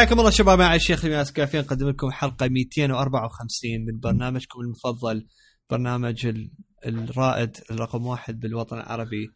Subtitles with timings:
[0.00, 5.26] حياكم الله شباب مع الشيخ الياس كافي نقدم لكم حلقة 254 من برنامجكم المفضل
[5.70, 6.50] برنامج ال-
[6.86, 9.28] الرائد الرقم واحد بالوطن العربي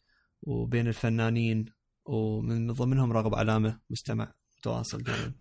[0.43, 1.65] وبين الفنانين
[2.05, 5.33] ومن ضمنهم راغب علامة مستمع متواصل دائما.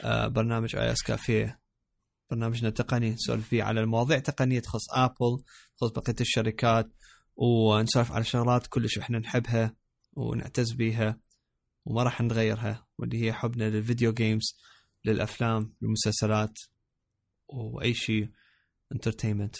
[0.00, 1.60] آه برنامج IS Cafe.
[2.30, 5.42] برنامجنا التقني نسولف فيه على المواضيع التقنيه تخص Apple
[5.78, 6.90] تخص بقية الشركات
[7.36, 9.74] ونسولف على شغلات كلش إحنا نحبها
[10.12, 11.18] ونعتز بيها.
[11.84, 14.56] وما راح نغيرها واللي هي حبنا لل video games
[15.04, 16.58] للأفلام للمسلسلات
[17.48, 18.28] وأي شيء
[18.92, 19.56] entertainment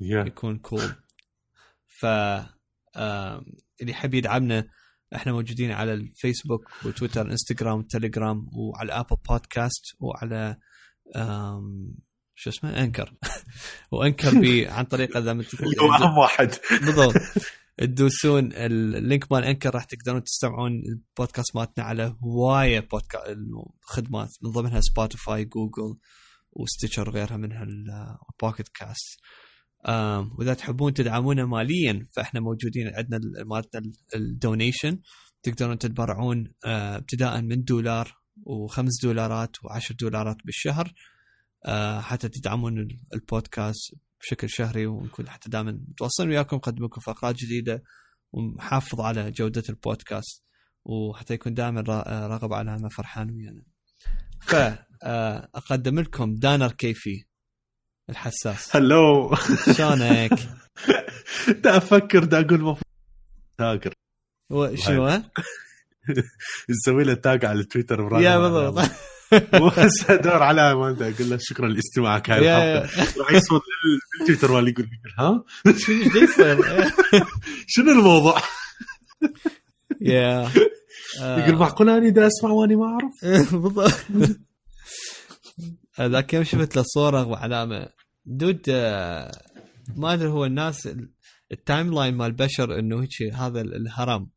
[0.00, 0.94] يا يكون cool
[1.86, 2.06] ف
[2.96, 3.44] آم،
[3.80, 4.68] اللي يحب يدعمنا
[5.14, 10.56] إحنا موجودين على ال Facebook و Twitter Instagram Telegram وعلى Apple Podcast وعلى
[12.34, 13.14] شو اسمه؟ Anchor.
[13.92, 15.30] و Anchor بي عن طريق إذا
[16.00, 16.54] أهم واحد.
[16.70, 17.14] بالضبط.
[17.78, 23.36] تدوسون ال link مال Anchor راح تقدرون تستمعون البودكاست مالتنا على هواية بودكاست
[23.82, 25.98] خدمات من ضمنها Spotify Google
[26.52, 27.62] و Stitcher وغيرها منها
[28.32, 29.20] ال Pocket Cast
[30.38, 35.00] وإذا تحبون تدعمونا ماليا فإحنا موجودين عندنا ال- مالتنا ال donation
[35.42, 40.92] تقدرون تتبرعون ابتداء من دولار وخمس دولارات وعشر دولارات بالشهر.
[42.00, 47.82] حتى تدعمون ال- البودكاست بشكل شهري ونكون حتى دائما متواصلين وياكم نقدم لكم فقرات جديدة
[48.32, 50.42] ونحافظ على جودة البودكاست
[50.84, 53.62] وحتى يكون دائما را- راغب علامه فرحان ويانا.
[54.40, 57.24] فاقدم لكم دانر كيفي
[58.10, 59.34] الحساس هلو
[59.76, 60.30] شلونك؟
[61.64, 62.82] دا أفكر دا أقول المفروض
[63.58, 63.92] تاجر
[64.74, 65.08] شنو؟
[66.70, 68.38] نسوي له تاج على تويتر يا.
[68.38, 68.90] بالضبط
[69.32, 74.52] بس ادور على ما أدري، أقول له شكرا لاستماعك هاي الحلقة راح يصمد لل- للتويتر
[74.52, 74.88] مالي يقول
[75.18, 75.44] ها؟
[77.66, 78.40] شنو الموضوع؟
[80.00, 80.50] يا
[81.20, 83.12] آه، يقول معقول اني دا أسمع واني ما أعرف؟
[83.54, 84.04] بالضبط.
[86.00, 87.88] ذاك يوم شفت له صورة وعلامة؟
[88.26, 89.32] dude آه،
[89.96, 91.10] ما أدري هو الناس ال-
[91.52, 94.28] timeline مال البشر إنه هيك هذا ال- الهرم.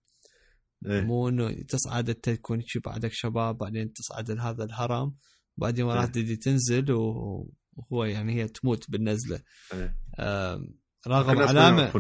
[0.86, 1.02] إيه.
[1.02, 5.14] مو إنه تصعد أنت تكون بعدك شباب بعدين تصعد لهذا الهرم
[5.58, 6.40] بعدين مرات إيه.
[6.40, 9.40] تنزل وهو يعني هي تموت بالنزلة
[9.74, 9.96] إيه.
[11.08, 11.92] راغب علامه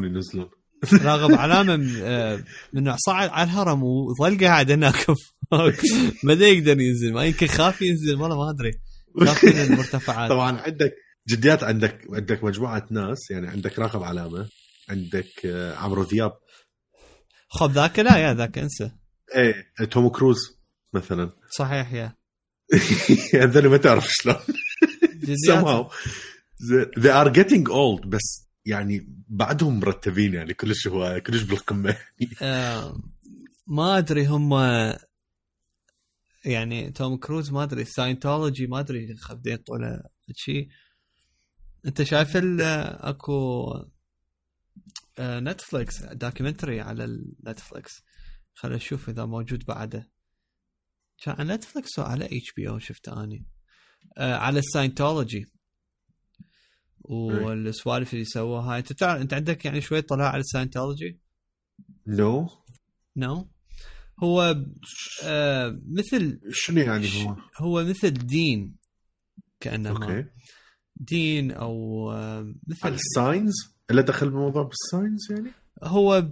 [0.93, 5.05] راغب علامة م- آه، صعد على الهرم وظل قاعد هناك
[6.23, 8.71] ما يقدر ينزل ما يمكن خاف ينزل والله ما أدري
[9.27, 10.95] خاف من المرتفعات طبعا عندك
[11.29, 14.49] جديات عندك عندك مجموعة ناس يعني عندك راغب علامة
[14.89, 16.31] عندك آه، عمرو دياب
[17.49, 18.91] خب ذاك لا يا ذاك انسى.
[19.35, 20.37] إيه توم كروز
[20.93, 21.31] مثلا.
[21.57, 22.15] صحيح يا.
[23.43, 24.35] هذول ما تعرف شلون.
[25.49, 25.91] somehow.
[26.99, 31.97] They- are getting old بس يعني بعدهم مرتبين يعني كلش هو كلش بالقمة.
[32.41, 33.01] آه،
[33.67, 34.53] ما أدري هم
[36.45, 40.01] يعني توم كروز ما أدري Scientology ما أدري خدين طوله
[40.35, 40.67] شيء.
[41.85, 42.61] أنت شايف ال-
[43.01, 43.91] أكو آه،
[45.19, 48.03] Netflix documentary على ال Netflix
[48.53, 50.11] خل أشوف إذا موجود بعده.
[51.21, 53.45] كان على Netflix أو على HBO شفته أني.
[54.17, 55.45] آه، على ال Scientology
[57.01, 58.79] والسوالف اللي سووها هاي.
[58.79, 61.19] أنت تعرف أنت عندك يعني شوي طلاع على ال Scientology
[62.07, 62.49] no
[63.17, 63.49] no
[64.23, 64.65] هو
[65.23, 68.75] آه مثل شنو يعني هو؟ هو مثل دين
[69.59, 70.29] كانما okay.
[70.95, 73.53] دين أو آه مثل ال science
[73.89, 75.51] اللي دخل بالموضوع بال science يعني؟
[75.83, 76.29] هو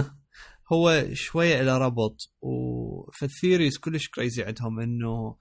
[0.72, 5.36] هو شوية له ربط وفي ال theories كلش crazy عندهم إنه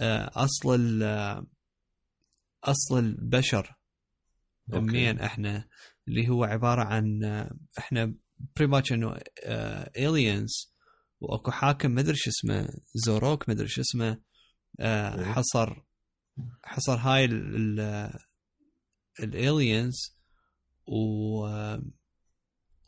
[0.00, 1.46] آه أصل ال- آه،
[2.64, 3.74] أصل البشر.
[4.68, 5.68] منين إحنا
[6.08, 8.14] اللي هو عبارة عن آه، إحنا
[8.56, 9.18] pretty much إنه
[9.96, 10.74] aliens
[11.20, 14.20] وأكو حاكم ما أدري شو اسمه زوروك ما أدري شو اسمه.
[15.32, 15.82] حصر
[16.64, 17.24] حصر هاي
[19.20, 20.15] ال aliens
[20.86, 21.46] و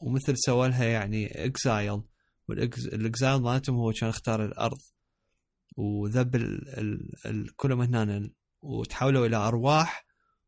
[0.00, 2.02] ومثل سوى لها يعني exile
[2.48, 4.78] وال exile مالتهم هو كان اختار الأرض
[5.76, 8.30] وذب ال ال ال كلهم هنا
[8.62, 10.06] وتحولوا إلى أرواح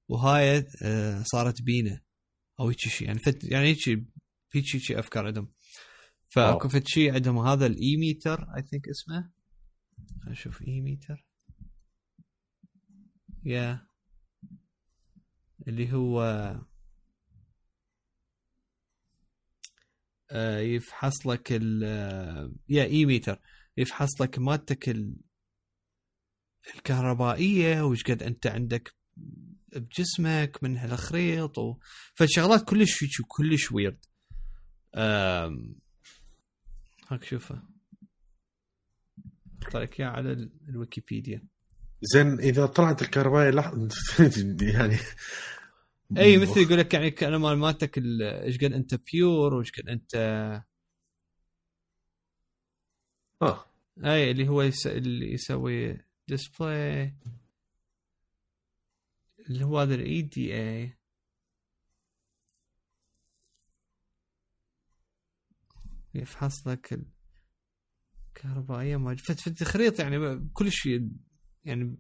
[0.09, 2.01] وهاي آه، صارت بينا
[2.61, 3.89] أو هيك شيء يعني فت يعني هيك
[4.53, 5.53] هيك شيء أفكار عندهم.
[6.29, 6.69] فأكو.
[6.69, 9.31] فت شيء عندهم هذا ال E-meter I think اسمه.
[10.21, 11.27] خلينا نشوف E-meter
[13.45, 13.87] yeah
[15.69, 16.21] اللي هو
[20.61, 23.41] يفحص لك ال آه، yeah E-meter
[23.77, 25.17] يفحص لك مادتك ال-
[26.75, 28.95] الكهربائية وش قد أنت عندك
[29.77, 31.77] بجسمك من هالخريط و...
[32.15, 34.05] فالشغلات كلش كلش weird
[34.95, 35.75] أم...
[37.09, 37.63] هاك شوفه.
[39.63, 41.43] أحط لك على ال- الويكيبيديا.
[42.03, 43.73] زين إذا طلعت الكهربائية لح...
[44.75, 44.97] يعني
[46.19, 49.89] إي مثل يقول لك يعني كان مال مالتك ال- إيش قد أنت pure وإيش قد
[49.89, 50.15] انت
[53.43, 53.65] آه.
[54.05, 54.87] إي اللي هو يس...
[54.87, 55.99] اللي يسوي
[56.29, 57.15] display
[59.49, 60.97] اللي هو هذا ال اي دي اي
[66.15, 67.01] يفحص لك
[68.29, 71.09] الكهربائيه ما فت فت خريطه يعني كل شيء
[71.65, 71.97] يعني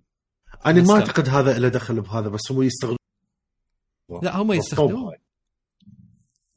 [0.66, 0.94] أنا ما.
[0.94, 2.96] أعتقد هذا له دخل بهذا بس هو يستخدم
[4.22, 5.14] لا هم يستخدمون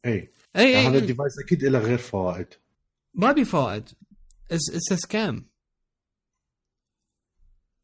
[0.06, 2.48] اي اي هذا اي ال device أكيد له غير فوائد.
[3.14, 3.90] ما بي فوائد.
[4.52, 5.50] it's scam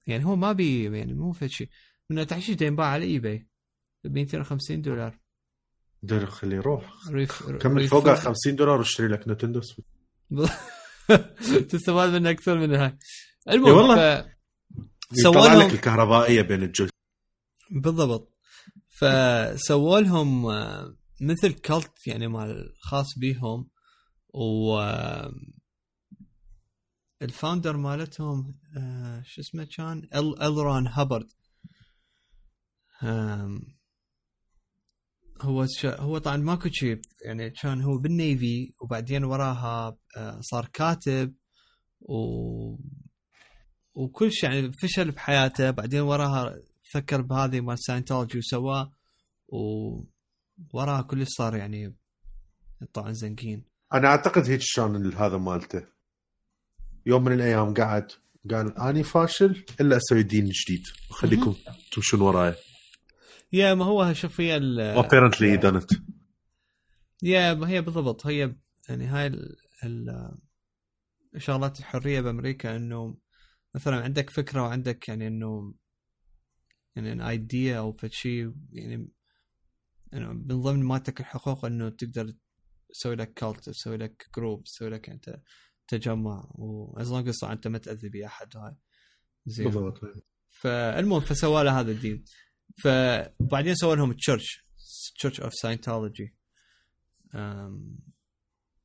[0.07, 1.69] يعني هو ما بي يعني مو في شيء.
[2.09, 3.47] من تحشيش ينباع على eBay
[4.03, 5.19] ب 250 دولار.
[6.03, 6.93] دير خليه يروح.
[7.09, 9.89] ريف كمل ريف- فوقها 50 دولار واشتري لك Nintendo Switch
[11.71, 12.97] تستفاد منه أكثر من هاي.
[13.49, 14.21] المهم والله.
[14.21, 14.25] ف...
[15.13, 16.89] سووا لك الكهربائية بين الجزء.
[17.71, 18.28] بالضبط.
[18.99, 23.69] فسووا لهم آه، مثل cult يعني مال خاص بيهم
[24.33, 24.79] و
[27.21, 30.59] ال founder مالتهم آه، شو اسمه كان ال L.
[30.59, 31.31] Ron Hubbard
[35.41, 35.65] هو.
[35.85, 41.33] هو طبعا ماكو شيء يعني كان هو بال Navy وبعدين وراها آه، صار كاتب
[42.01, 42.15] و
[43.93, 46.55] وكل شيء يعني فشل بحياته بعدين وراها
[46.91, 48.93] فكر بهذه مال Scientology وسواه
[49.47, 51.95] ووراها كل صار يعني
[52.93, 53.63] طبعا زنكين
[53.93, 55.85] أنا أعتقد هيك كان هذا مالته.
[57.05, 58.11] يوم من الأيام قعد
[58.51, 60.83] قال اني فاشل إلا أسوي دين جديد.
[61.09, 61.55] وخليكم
[61.91, 62.55] تمشون وراي.
[63.53, 65.91] yeah ما هو شوف هي ال- apparently don't
[67.23, 68.27] yeah ما هي بالضبط.
[68.27, 68.55] هي
[68.89, 69.55] يعني هاي ال...
[69.83, 70.31] ال...
[71.37, 73.17] شغلات الحرية بأمريكا إنه
[73.75, 75.73] مثلا عندك فكرة وعندك يعني إنه
[76.95, 79.09] يعني an idea أو شيء يعني
[80.11, 82.33] يعني من ضمن مالتك الحقوق إنه تقدر
[82.89, 85.41] تسوي لك cult تسوي لك group تسوي لك أنت
[85.87, 88.75] تجمع as long طبعا أنت ما تأذي باحد هاي
[89.45, 89.65] زين.
[89.65, 90.01] بالضبط.
[90.49, 92.23] فالمهم فسوى له هذا الدين.
[92.83, 94.65] فبعدين سووا لهم church
[95.15, 96.35] Church of Scientology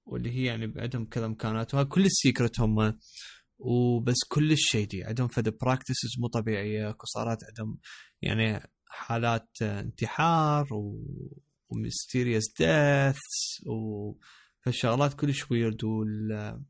[0.06, 2.98] واللي هي يعني عندهم كذا مكانات وهذا كل ال secret هم.
[3.58, 7.78] وبس كل شيء عندهم فد practices مو طبيعية صارت عندهم
[8.22, 11.02] يعني حالات انتحار و
[11.68, 14.12] و mysterious deaths و
[14.60, 16.60] فالشغلات كلش weird وال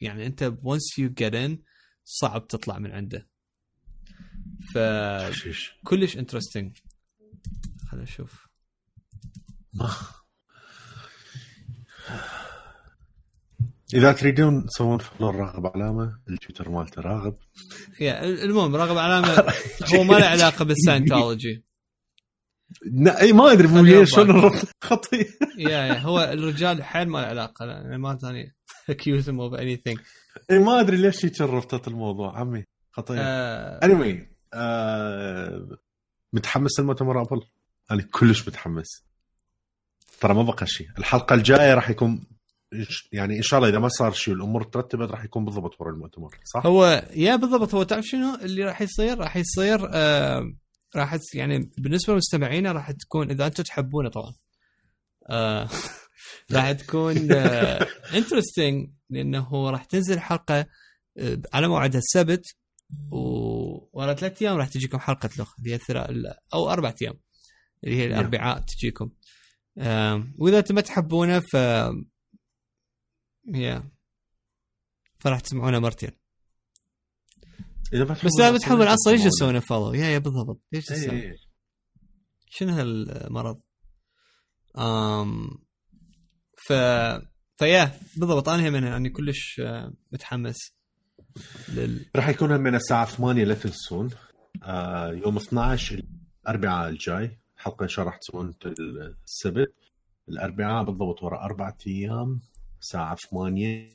[0.00, 1.58] يعني انت once you get in
[2.04, 3.28] صعب تطلع من عنده.
[4.74, 4.78] ف
[5.84, 6.78] كلش interesting
[7.88, 8.48] خلينا نشوف.
[13.94, 17.36] إذا تريدون تسوون follow راغب علامة التويتر مالته راغب.
[18.00, 19.52] yeah المهم رغم علامة
[19.94, 21.64] هو ما له علاقة بال Scientology.
[22.92, 24.50] لا إي ما أدري ليش شلون
[24.84, 25.26] خطي
[25.58, 28.54] يا هو الرجال حيل ما له علاقة لا يعني ما ثاني
[28.90, 30.00] accuse him of anything.
[30.50, 32.64] إي ما أدري ليش هيك ربطت الموضوع عمي.
[33.10, 33.80] آه.
[33.80, 34.16] Anyway
[34.54, 35.78] آه
[36.32, 37.42] متحمس لمؤتمر أبل؟
[37.90, 39.04] أنا كلش متحمس.
[40.20, 40.86] ترى ما بقى شيء.
[40.98, 42.35] الحلقة الجاية راح يكون
[43.12, 46.30] يعني إن شاء الله إذا ما صار شيء والامور ترتبت راح يكون بالضبط ورا المؤتمر
[46.44, 50.52] صح؟ هو يا بالضبط هو تعرف شنو اللي راح يصير؟ راح يصير آه
[50.96, 54.34] راح يعني بالنسبة لمستمعينا راح تكون إذا أنتم تحبونه طبعا
[55.30, 55.68] آه
[56.52, 57.32] راح تكون
[58.16, 60.66] انترستنج لأنه راح تنزل حلقة
[61.18, 62.44] آه، على موعدها السبت
[63.10, 67.14] وورا ثلاث أيام راح تجيكم حلقة لغ اللي هي أو أربع أيام
[67.84, 69.10] اللي هي الأربعاء تجيكم.
[70.38, 71.56] وإذا أنتم ما تحبونه ف
[73.54, 73.90] يا
[75.18, 76.10] فراح تسمعونه مرتين.
[77.92, 80.60] إذا ما بس لا بتحبون أصلا ليش تسوون فولو يا يا بالضبط.
[80.72, 81.36] ليش إيه، تسوون؟ إيه.
[82.50, 83.60] شنو هالمرض؟
[84.78, 85.48] آم
[86.66, 86.72] ف
[87.58, 88.48] فيا بالضبط.
[88.48, 90.56] أنا هم يعني كلش آه، متحمس
[91.68, 94.10] لل راح يكون من الساعة 8 لا تنسون.
[94.62, 96.02] آه يوم 12
[96.42, 97.38] الأربعاء الجاي.
[97.56, 98.54] حلقة ان شاء الله راح تسوون
[99.24, 99.74] السبت.
[100.28, 102.40] الأربعاء بالضبط ورا أربعة أيام.
[102.86, 103.88] الساعة 8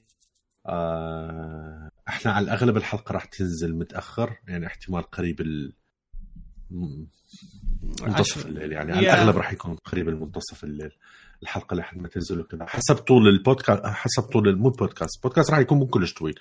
[0.65, 5.73] آه إحنا على الأغلب الحلقة راح تنزل متأخر يعني احتمال قريب ال
[8.01, 8.99] منتصف الليل يعني على.
[8.99, 10.91] الأغلب راح يكون قريب المنتصف الليل
[11.43, 15.77] الحلقة لحد ما تنزل وكذا حسب طول البودكاست حسب طول المو بودكاست البودكاست راح يكون
[15.77, 16.39] مو كلش طويل.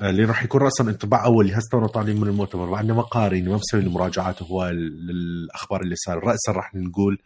[0.00, 3.02] آه، اللي راح يكون راسا انطباع أول اللي هسه طالعين من المؤتمر مع انه ما
[3.02, 6.18] قارين ما مسوي المراجعات هواي للاخبار اللي صار.
[6.18, 7.18] راسا راح نقول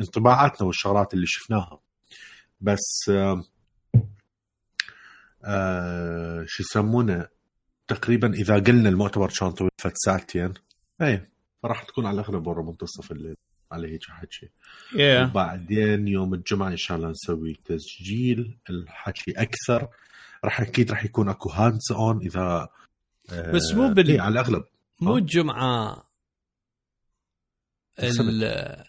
[0.00, 1.80] انطباعاتنا والشغلات اللي شفناها.
[2.60, 3.44] بس آه
[5.44, 7.28] آه شو يسمونه
[7.88, 10.54] تقريبا إذا قلنا المؤتمر كان طويل فت ساعتين
[11.02, 11.30] اي
[11.62, 13.36] فراح تكون على الأغلب ورا منتصف الليل
[13.72, 14.46] على هيك حكي
[14.92, 15.30] yeah.
[15.30, 19.88] وبعدين يوم الجمعة إن شاء الله نسوي تسجيل الحكي أكثر
[20.44, 22.68] راح أكيد راح يكون أكو hands on إذا
[23.32, 24.64] آه، بس مو بال- إيه، على الأغلب
[25.00, 26.06] مو؟ الجمعة.
[28.02, 28.84] ال-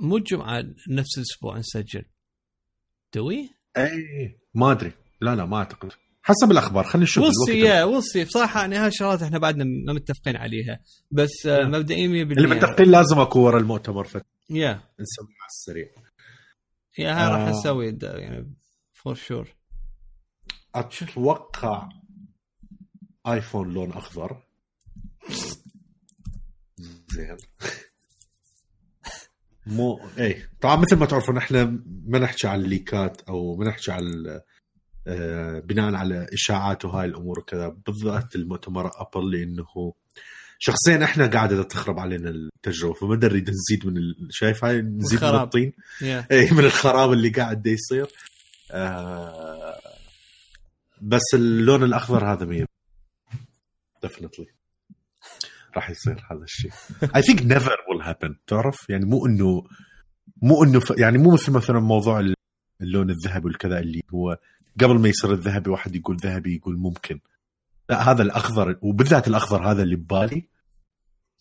[0.00, 2.04] مو الجمعة نفس الأسبوع نسجل
[3.14, 4.92] دوي؟ اي ما أدري.
[5.20, 5.92] لا لا ما أعتقد.
[6.22, 6.84] حسب الأخبار.
[6.84, 10.80] خلينا نشوف وصي يا وصي بصراحة يعني هاي الشغلات إحنا بعدنا ما متفقين عليها.
[11.10, 11.66] بس آه، Yeah.
[11.66, 14.04] مبدئيا 100% اللي متفقين لازم أكو ورا المؤتمر.
[14.04, 14.82] فنسوي يا على
[15.50, 15.88] السريع.
[16.98, 17.50] يا هاي راح آه.
[17.50, 18.54] نسوي د- يعني
[18.92, 19.48] فور شور
[20.74, 21.88] أتوقع
[23.26, 24.42] iPhone لون أخضر.
[27.12, 27.36] زين.
[29.66, 30.50] مو Yeah.
[30.60, 31.64] طبعا مثل ما تعرفون إحنا
[32.06, 34.04] ما نحكي عن ال leakات أو ما نحكي عن
[35.06, 37.68] آه، بناء على إشاعات وهاي الأمور وكذا.
[37.86, 39.92] بالذات المؤتمر Apple لأنه
[40.58, 44.28] شخصيا إحنا قاعدة تخرب علينا التجربة فما نريد نزيد من ال...
[44.30, 45.34] شايف هاي؟ نزيد من.
[45.34, 48.06] الطين؟ Yeah اي من الخراب اللي قاعد يصير.
[48.70, 49.78] آه
[51.02, 52.66] بس اللون الأخضر هذا مية.
[54.02, 54.46] Definitely
[55.76, 56.70] راح يصير هذا الشيء.
[57.16, 59.62] I think never will happen تعرف؟ يعني مو انه
[60.42, 60.90] مو إنه ف...
[60.98, 62.34] يعني مو مثل مثلا موضوع ال-
[62.80, 64.38] اللون الذهبي والكذا اللي هو
[64.80, 67.20] قبل ما يصير الذهبي واحد يقول ذهبي يقول ممكن.
[67.88, 70.48] لا هذا الأخضر وبالذات الأخضر هذا اللي ببالي.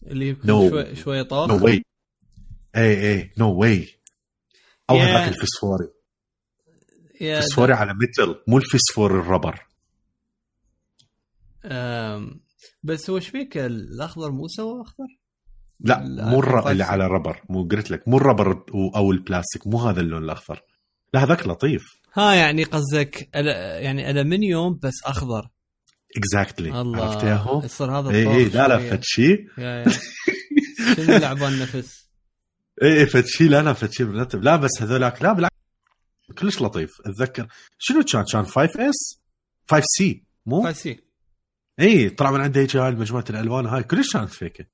[0.04, 0.48] اللي No.
[0.70, 1.50] شوي شوي طاف.
[1.50, 1.84] No way
[2.76, 3.90] اي اي no way
[4.90, 5.02] أو Yeah.
[5.02, 5.88] هذاك الفسفوري.
[7.22, 9.68] Yeah فسفوري على متل مو الفسفور ال rubber.
[11.66, 12.40] آم،
[12.86, 15.08] بس هو إيش فيك؟ الأخضر مو سوا أخضر؟
[15.80, 16.00] لا
[16.30, 16.72] مو الر...
[16.72, 18.66] اللي على ال rubber مو قلت لك مو ال rubber
[18.96, 20.62] أو البلاستيك مو هذا اللون الأخضر.
[21.14, 21.82] لا هذاك لطيف.
[22.14, 23.46] ها يعني قصدك أل-
[23.84, 25.50] يعني الومنيوم بس أخضر.
[26.18, 27.06] Exactly الله.
[27.06, 28.80] عرفتيهم؟ يصير هذا اي اي لا لا
[29.58, 29.86] يا.
[30.96, 32.10] شنو لعبان نفس
[32.84, 35.56] اي اي فد شيء لا لا فد شيء مرتب لا بس هذولاك لا بالعكس.
[36.38, 36.92] كلش لطيف.
[37.06, 37.48] أتذكر.
[37.78, 39.22] شنو كان؟ كان 5 اس
[39.72, 41.05] 5 سي مو؟ فاسي
[41.80, 44.66] إي طلع من عنده هيك هاي مجموعه الألوان هاي كلش كانت فيكة.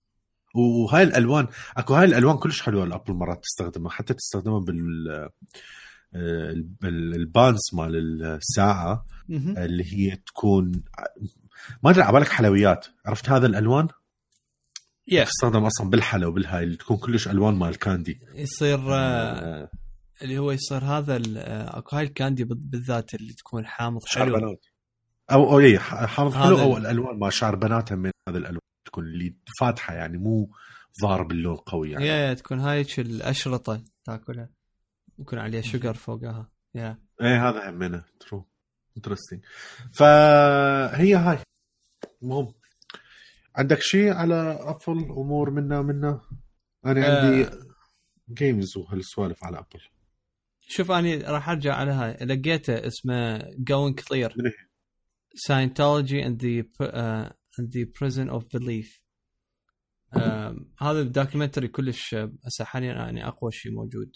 [0.56, 5.10] وهاي الألوان أكو هاي الألوان كلش حلوة الابل مرات تستخدمها حتى تستخدمها بال
[6.16, 6.52] آه،
[6.84, 9.06] ال- البانس مال الساعة.
[9.58, 10.72] اللي هي تكون
[11.84, 12.88] ما أدري على بالك حلويات.
[13.06, 13.88] عرفت هذا الألوان؟
[15.08, 18.20] يا تستخدم أصلا بالحلو بالهاي اللي تكون كلش ألوان مال كاندي.
[18.36, 19.70] يصير آه،
[20.22, 24.58] اللي هو يصير هذا آه، أكو هاي الكاندي بال- بالذات اللي تكون حامض حلو.
[25.32, 28.62] أو أو اي حامض حلو أو ال- الألوان ما شعر بنات هم من هذا الألوان
[28.86, 30.52] تكون اللي فاتحة يعني مو
[31.02, 32.08] ضارب اللون قوي يعني.
[32.08, 34.50] يا يا تكون هاي الأشرطة تاكلها.
[35.20, 36.50] يكون عليها شجر فوقها.
[36.76, 36.98] يا.
[37.22, 38.48] إيه هذا همنا ترو
[38.98, 39.46] Interesting
[39.94, 41.40] فهي هاي.
[42.24, 42.54] المهم.
[43.56, 46.22] عندك شيء على Apple أمور منا منا
[46.86, 47.60] أنا عندي آه.
[48.30, 49.80] games وهالسوالف على Apple
[50.62, 52.26] شوف اني راح أرجع على هاي.
[52.26, 53.38] لقيته اسمه
[54.38, 54.54] من هي؟
[55.36, 59.02] Scientology and the uh, and the Prison of Belief.
[60.16, 64.12] آم، هذا ال documentary كلش آه، هسه حاليا يعني أقوى شيء موجود.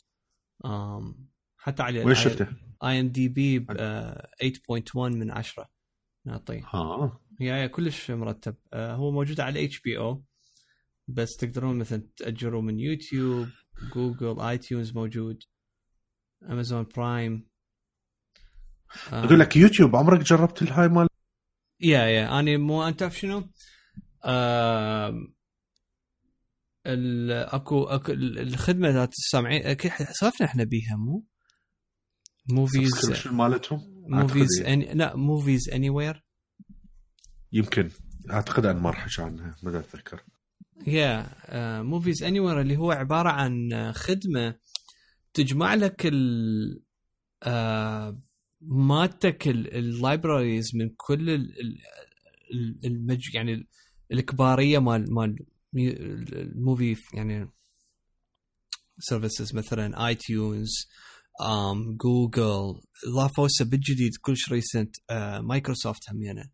[0.66, 2.48] آم، حتى على وين شفته؟
[2.84, 5.70] IMDb 8.1 من 10
[6.26, 6.62] نعطيه.
[6.74, 8.56] ها yeah yeah كلش مرتب.
[8.74, 10.24] آه، هو موجود على HBO
[11.08, 13.48] بس تقدرون مثلا تاجروا من YouTube
[13.94, 15.44] Google iTunes موجود
[16.44, 17.48] Amazon Prime.
[19.14, 21.08] آه، أقول لك يوتيوب عمرك جربت الهاي مال؟
[21.82, 22.40] Yeah yeah.
[22.40, 23.50] أنا مو أنت تعرف شنو؟
[26.88, 29.78] ال- أكو أكو ال- الخدمة ذات السامعين
[30.12, 31.26] سولفنا إحنا بيها مو؟
[32.50, 34.94] Movies مالتهم؟ Movies Any...
[34.94, 36.24] لا Movies Anywhere
[37.52, 37.90] يمكن.
[38.32, 40.24] أعتقد ان ما راح عنها ما أتذكر.
[40.88, 41.28] Yeah
[41.82, 44.56] Movies Anywhere اللي هو عبارة عن آه، خدمة
[45.34, 46.82] تجمع لك ال
[47.44, 48.22] آه،
[48.68, 51.78] مالتك ال libraries من كل ال- ال-
[52.54, 53.68] ال- المج يعني ال-
[54.12, 55.36] الكبارية مال مال
[55.76, 57.50] ال movie يعني
[59.00, 60.70] services مثلا iTunes
[61.42, 64.96] آم جوجل اضافوا هسه بالجديد كلش recent
[65.42, 66.50] Microsoft همينة.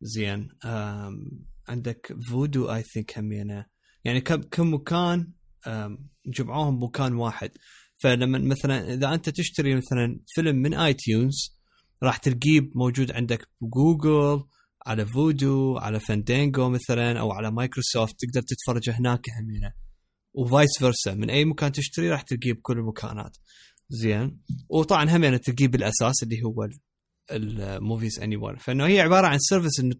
[0.00, 1.30] زين آم،
[1.68, 3.66] عندك Vudu I think همينة.
[4.04, 5.32] يعني كم كم مكان
[5.66, 7.50] آم، جمعوهم بمكان واحد.
[8.04, 11.56] فلما مثلا إذا أنت تشتري مثلا فيلم من iTunes
[12.02, 14.44] راح تلقيه موجود عندك بجوجل
[14.86, 19.72] على Vudu على Fandango مثلا أو على مايكروسوفت تقدر تتفرج هناك همينة.
[20.34, 23.36] و vice versa من أي مكان تشتري راح تلقيه بكل المكانات.
[23.88, 24.40] زين.
[24.68, 26.80] وطبعا همينة تلقيه بالأساس اللي هو ال-
[27.60, 29.94] ال Movies Anywhere فإنه هي عبارة عن service إنه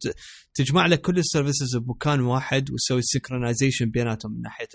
[0.55, 4.69] تجمع لك كل ال services بمكان واحد وتسوي synchronization بيناتهم من ناحية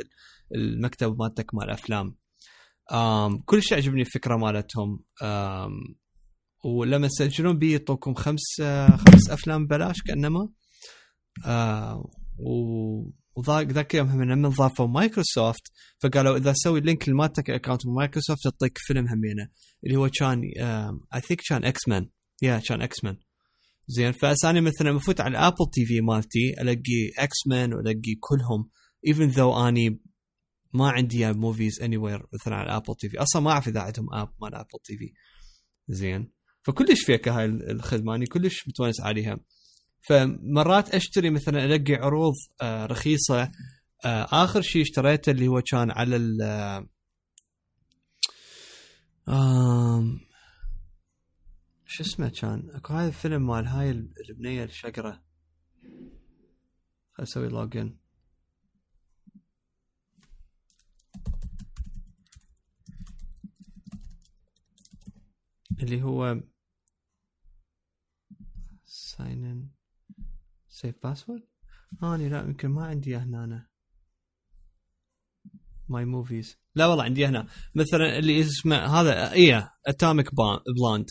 [0.55, 2.15] المكتبة مالتك مال أفلام.
[2.91, 5.03] آم كلش عجبني الفكرة مالتهم.
[5.23, 5.71] آم
[6.65, 10.49] ولما تسجلون بي يعطوكم خمس آه خمس أفلام ببلاش كأنما.
[11.45, 12.09] آه
[13.35, 19.07] وذاك ذاك يوم لما ضافوا مايكروسوفت فقالوا إذا تسوي link لمالتك account Microsoft تعطيك فيلم
[19.07, 19.49] همينة
[19.83, 20.41] اللي هو كان
[21.15, 22.09] I think كان X-Men
[22.41, 23.17] yeah كان X-Men
[23.87, 28.69] زين فهسه اني مثلا بفوت على ال Apple TV مالتي ألاقي X-Men وألاقي كلهم
[29.07, 30.01] Even though أني
[30.73, 34.33] ما عندي Movies Anywhere مثلا على ال Apple TV أصلا ما أعرف إذا عندهم app
[34.41, 35.13] مال Apple TV
[35.87, 36.31] زين.
[36.63, 38.15] فكلش فيك هاي الخدمة.
[38.15, 39.39] اني كلش متونس عليها.
[40.01, 43.51] فمرات أشتري مثلا الاقي عروض آه رخيصة.
[44.05, 46.41] آه آخر شيء اشتريته اللي هو كان على ال
[49.27, 50.19] آه
[51.85, 53.91] شو اسمه كان؟ أكو هاي الفيلم مال هاي
[54.29, 55.23] البنية الشقرة.
[57.13, 57.95] خل أسوي login
[65.81, 66.41] اللي هو
[68.85, 69.69] sign in
[70.69, 71.43] save password
[72.03, 73.69] آني لا يمكن ما عندي هنا أنا.
[75.89, 77.47] My movies لا والله عندي هنا.
[77.75, 81.05] مثلا اللي اسمه هذا إيه Atomic Blonde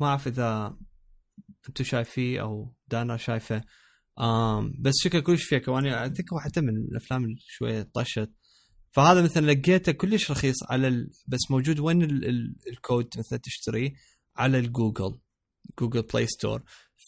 [0.00, 0.78] ما أعرف إذا
[1.68, 3.64] أنتم شايفيه أو دانا شايفه.
[4.80, 5.68] بس شكله كلش fake.
[5.68, 8.32] وأنا أتذكر واحدة من الأفلام اللي شوية طشت.
[8.90, 11.10] فهذا مثلا لقيته كلش رخيص على ال...
[11.28, 12.28] بس موجود وين ال...
[12.28, 12.56] ال...
[12.68, 13.92] الكود مثلا تشتريه؟
[14.36, 15.18] على ال Google
[15.78, 16.62] Google Play Store.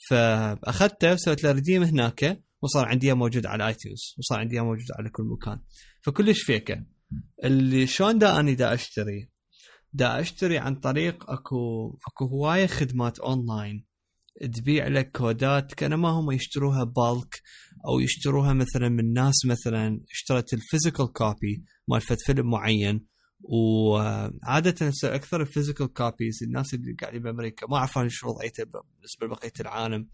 [0.09, 3.77] فأخذته وسويت له redeem هناك وصار عندي موجود على اي
[4.19, 5.61] وصار عندي موجود على كل مكان.
[6.01, 6.85] فكلش فيكه
[7.45, 9.29] اللي شلون دا أني دا أشتري؟
[9.93, 13.85] دا أشتري عن طريق اكو أكو هواية خدمات أونلاين.
[14.55, 17.43] تبيع لك كودات كانما هم يشتروها بالك
[17.89, 23.07] أو يشتروها مثلا من ناس مثلا اشترت ال physical copy مال فيلم معين.
[23.45, 29.53] وعادة أكثر ال physical copies الناس اللي قاعدين بأمريكا ما أعرف شو وضعيته بالنسبة لبقية
[29.61, 30.09] العالم.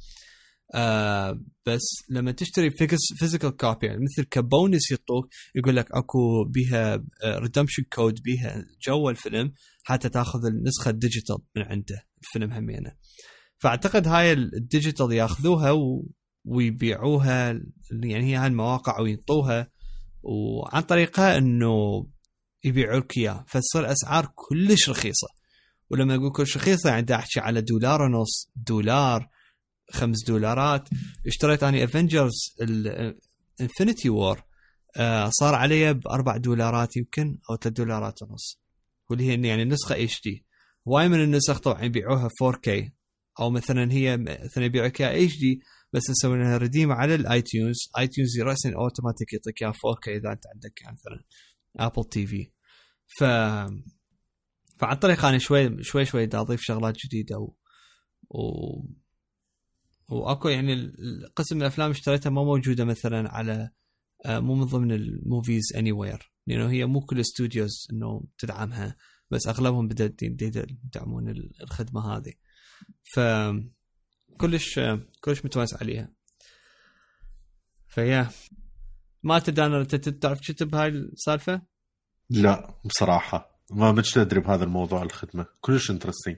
[0.75, 2.71] آه بس لما تشتري
[3.19, 9.53] physical copy يعني مثل كبونس يعطوك يقول لك أكو بيها redemption code بيها جوا الفيلم
[9.85, 12.07] حتى تأخذ النسخة ال digital من عنده.
[12.23, 12.93] الفيلم همينة.
[13.59, 16.07] فأعتقد هاي ال digital ياخذوها و...
[16.45, 17.61] ويبيعوها
[18.03, 19.71] يعني هي هاي المواقع وينطوها
[20.23, 22.07] وعن طريقها إنه
[22.65, 23.45] يبيعوا لك إياه.
[23.49, 25.29] فتصير أسعار كلش رخيصة.
[25.91, 29.29] ولما أقول كلش رخيصة يعني احكي على دولار ونص دولار
[29.91, 30.89] خمس دولارات.
[31.27, 32.57] اشتريت اني Avengers
[33.61, 34.43] Infinity War
[35.29, 38.61] صار علي بأربع دولارات يمكن أو ثلاث دولارات ونص.
[39.11, 40.45] واللي هي يعني نسخة HD
[40.89, 42.91] هواي من النسخ طبعا يبيعوها 4K
[43.41, 45.61] أو مثلا هي مثلا يبيعوك اياها HD
[45.93, 50.47] بس نسوي لها redeem على ال iTunes iTunes راسا اوتوماتيك يعطيك اياها 4K إذا أنت
[50.55, 51.25] عندك مثلا
[51.77, 52.51] Apple TV
[53.07, 53.25] ف
[54.79, 57.55] فعن طريق أنا شوي شوي شوي دا اضيف شغلات جديدة و...
[58.31, 58.83] و...
[60.09, 60.93] وأكو يعني
[61.37, 63.71] قسم الأفلام اشتريتها ما موجودة مثلا على
[64.27, 68.97] آه، مو من ضمن ال Movies Anywhere لأنه هي مو كل ال studios إنه تدعمها
[69.31, 71.29] بس أغلبهم بدأ يدعمون
[71.63, 72.33] الخدمة هذه.
[73.15, 73.21] ف
[74.37, 74.81] كلش
[75.21, 76.13] كلش متونس عليها.
[77.87, 78.29] ف yeah.
[79.23, 81.63] ما تدري أنت تعرف كتب هاي السالفة؟
[82.31, 83.61] لا بصراحة.
[83.71, 85.47] ما مش أدري بهذا الموضوع الخدمة.
[85.61, 86.37] كلش interesting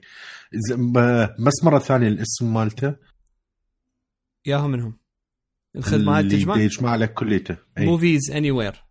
[1.39, 2.95] بس مرة ثانية الاسم مالته؟
[4.45, 4.99] ياهم منهم.
[5.75, 7.57] الخدمة هاي تجمع يجمع لك كليته.
[7.77, 8.83] موفيز اني وير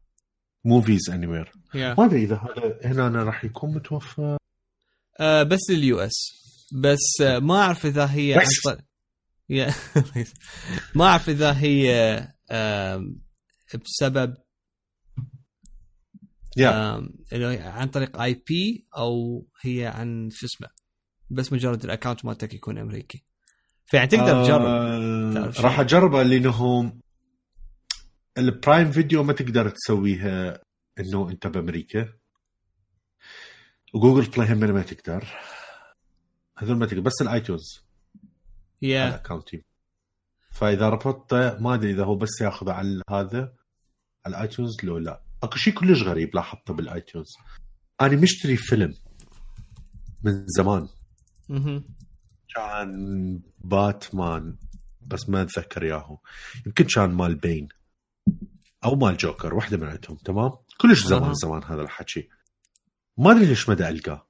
[0.64, 4.36] موفيز اني وير ما أدري إذا هذا هنا أنا راح يكون متوفر
[5.20, 6.39] آه بس لل US.
[6.72, 8.42] بس ما أعرف إذا هي.
[10.94, 12.28] ما أعرف إذا هي
[13.84, 14.36] بسبب
[16.58, 16.66] yeah.
[17.62, 20.68] عن طريق IP أو هي عن شو اسمه
[21.30, 23.24] بس مجرد ال account مالتك يكون أمريكي.
[23.86, 24.62] فيعني تقدر تجرب.
[24.62, 26.92] آه راح أجربها لأنه
[28.38, 30.60] ال Prime Video ما تقدر تسويها
[30.98, 32.08] إنه أنت بأمريكا.
[33.94, 35.24] و Google Play هم ما تقدر.
[36.60, 37.80] هذول ما تقدر بس ال iTunes.
[38.82, 39.48] يا ال account
[40.50, 43.52] فإذا ربطته ما أدري إذا هو بس ياخذه على هذا
[44.26, 45.22] على ال iTunes لو لا.
[45.42, 47.26] أكو شيء كلش غريب لاحظته بال iTunes.
[48.00, 48.94] أنا مشتري فيلم
[50.22, 50.88] من زمان.
[52.56, 54.56] كان باتمان
[55.00, 56.18] بس ما أتذكر ياهو
[56.66, 57.68] يمكن كان مال Bane.
[58.84, 62.28] أو مال جوكر واحدة من عندهم تمام؟ كلش زمان زمان هذا الحكي.
[63.18, 64.29] ما أدري ليش ما ألقاه.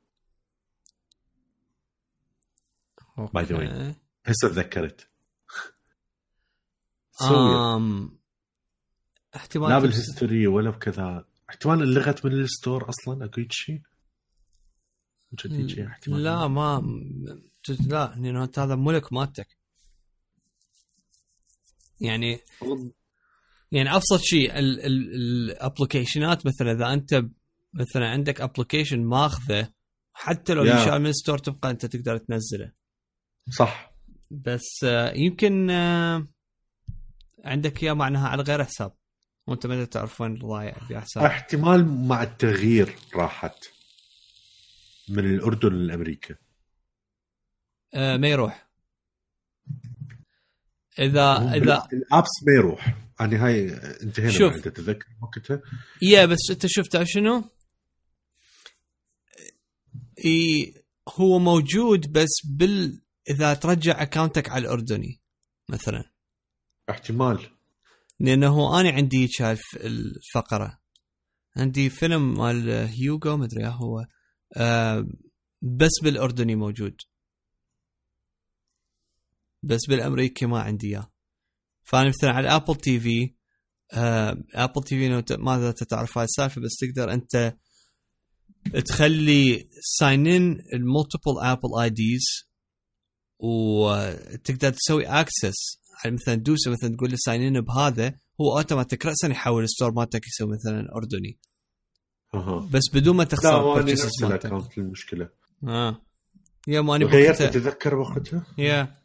[3.27, 3.53] By the way.
[3.53, 3.95] أوكي.
[4.27, 5.09] هسه تذكرت.
[7.23, 8.19] آم
[9.37, 11.25] احتمال لا بال history ولا بكذا.
[11.51, 13.83] احتمال انلغت من ال store أصلا أكو هيك شيء؟
[15.87, 16.23] احتمال.
[16.23, 16.83] لا ما
[17.69, 19.59] لا لأنه هذا ملك مالتك.
[22.01, 22.41] يعني
[23.73, 27.25] يعني أبسط شيء الابلكيشنات مثلا إذا أنت
[27.73, 29.73] مثلا عندك application ماخذة
[30.13, 30.65] حتى لو.
[30.65, 32.80] ينشال من ال store تبقى أنت تقدر تنزله.
[33.49, 33.93] صح.
[34.31, 36.27] بس آه، يمكن آه،
[37.45, 38.93] عندك اياه معناها على غير حساب.
[39.47, 43.65] وانت ما تعرف وين ضايع بحساب احتمال مع التغيير راحت
[45.09, 46.35] من الأردن لأمريكا.
[47.95, 48.71] آه، ما يروح.
[50.99, 52.95] إذا إذا الأبس ما يروح.
[53.21, 54.53] يعني هاي انتهينا شوف.
[54.53, 55.63] بعد تتذكر وقتها.
[56.03, 57.45] يا بس أنت شفت شنو؟
[60.25, 60.75] إي
[61.09, 65.21] هو موجود بس بال إذا ترجع اكاونتك على الأردني
[65.69, 66.05] مثلا.
[66.91, 67.47] احتمال.
[68.21, 70.81] لأنه أنا عندي الف- الفقرة.
[71.57, 74.07] عندي فيلم مال Hugo مدري هو
[74.57, 75.07] آه
[75.63, 76.97] بس بالأردني موجود.
[79.63, 81.13] بس بالأمريكي ما عندي إياه.
[81.83, 83.35] فأنا مثلا على Apple TV
[83.93, 87.57] آه Apple TV ماذا تعرف هاي السالفة بس تقدر أنت
[88.87, 92.50] تخلي sign in ال multiple Apple IDs
[93.43, 99.29] وتقدر تسوي access يعني مثلا تدوس مثلا تقول له sign in بهذا هو اوتوماتيك راسا
[99.29, 101.39] يحول ال store مالتك يسوي مثلا اردني
[102.35, 102.69] أها.
[102.73, 104.23] بس بدون ما لا تخسر هو أنا purchases نفس.
[104.23, 105.29] ال account المشكلة
[105.69, 106.03] آه.
[106.69, 108.97] يا ماني غيرت بوقتها تتذكر وقتها؟ Yeah.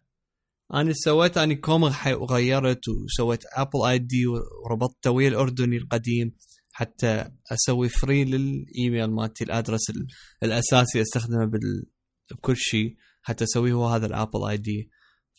[0.74, 6.36] أنا سويت اني كوم وغيرت وسويت Apple ID وربطته ويا الاردني القديم
[6.72, 10.08] حتى أسوي free للإيميل مالتي ال address ال-
[10.44, 11.84] الأساسي أستخدمه بال...
[12.32, 12.96] بكل شيء.
[13.26, 14.92] حتى أسويه هو هذا ال Apple ID.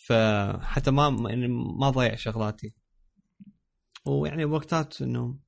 [0.09, 1.49] فحتى ما يعني
[1.81, 2.75] ما ضيع شغلاتي.
[4.07, 5.39] ويعني وقتات إنه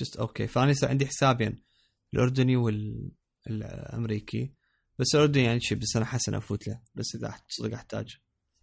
[0.00, 1.64] just okay فأنا يصير عندي حسابين
[2.14, 4.54] الأردني والامريكي
[4.98, 6.80] بس الأردني يعني شيء بس أنا حسن أفوت له.
[6.94, 8.16] بس إذا صدق أحتاج.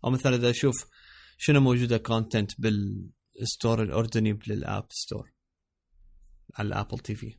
[0.06, 0.88] أو مثلا إذا أشوف
[1.38, 5.34] شنو موجودة content بال store الأردني بال App Store.
[6.56, 7.38] على ال Apple TV.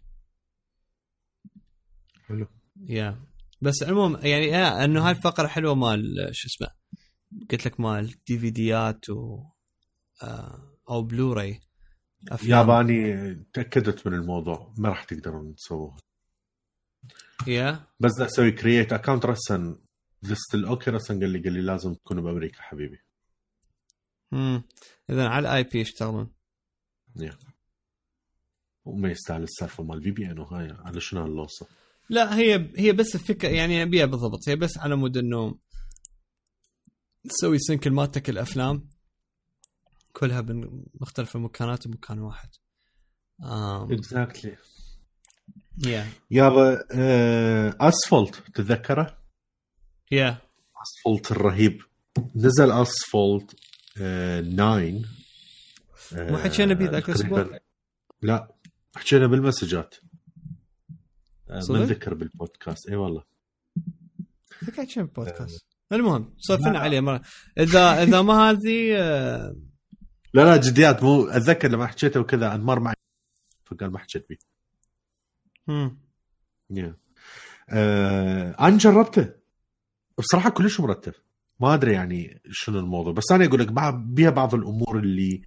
[2.27, 2.47] حلو.
[2.77, 3.32] yeah
[3.63, 6.69] بس عموما يعني yeah إنه هاي الفقرة حلوة مال شو اسمه
[7.51, 9.45] قلت لك مال DVD ات و
[10.23, 11.61] آه، أو بلوراي
[12.29, 12.51] أفلام.
[12.51, 15.97] يابا أني تأكدت من الموضوع ما راح تقدرون تسووها.
[17.47, 17.87] yeah?
[18.01, 19.79] بس بدي أسوي create account رسن
[20.23, 22.99] لست okay رسن قال لي قال لي لازم تكونوا بأمريكا حبيبي.
[24.33, 24.63] امم
[25.11, 26.31] اذا على ال IP يشتغلون.
[28.85, 31.67] وما يستاهل السالفة مال VPN وهاي على شنو هاللوصة؟
[32.13, 34.49] لا هي هي بس الفكرة يعني أبيها بالضبط.
[34.49, 35.59] هي بس على مود إنه
[37.29, 38.89] تسوي sync مالتك الأفلام.
[40.13, 42.49] كلها من مختلف المكانات بمكان واحد.
[43.91, 44.57] exactly
[45.87, 49.19] yeah يابا آه أسفلت تتذكره؟
[50.11, 50.39] يا
[50.83, 51.83] أسفلت الرهيب.
[52.37, 53.57] نزل أسفلت
[54.01, 55.03] آه 9
[56.15, 57.61] آه مو حكينا بيه ذاك الأسبوع؟ تقريباً-
[58.23, 58.55] لا
[58.97, 59.95] حكينا بالمسجات.
[59.95, 60.12] آه
[61.55, 62.89] ما صدق؟ ذكر بالبودكاست.
[62.89, 63.25] إي والله.
[64.65, 65.67] ذكرت شنو بودكاست.
[65.93, 67.23] المهم سولفنا عليه مرة.
[67.59, 69.57] اذا إذا ما هذه آه،
[70.35, 71.03] لا لا جديات.
[71.03, 72.95] مو أتذكر لما حكيته وكذا انمار معي.
[73.65, 74.37] فقال ما حكيت بيه.
[75.67, 75.99] مم.
[76.75, 76.93] yeah.
[77.71, 79.29] آه أنا جربته.
[80.19, 81.13] بصراحة كلش مرتب.
[81.61, 85.43] ما أدري يعني شنو الموضوع بس أنا أقول لك بيها بعض الأمور اللي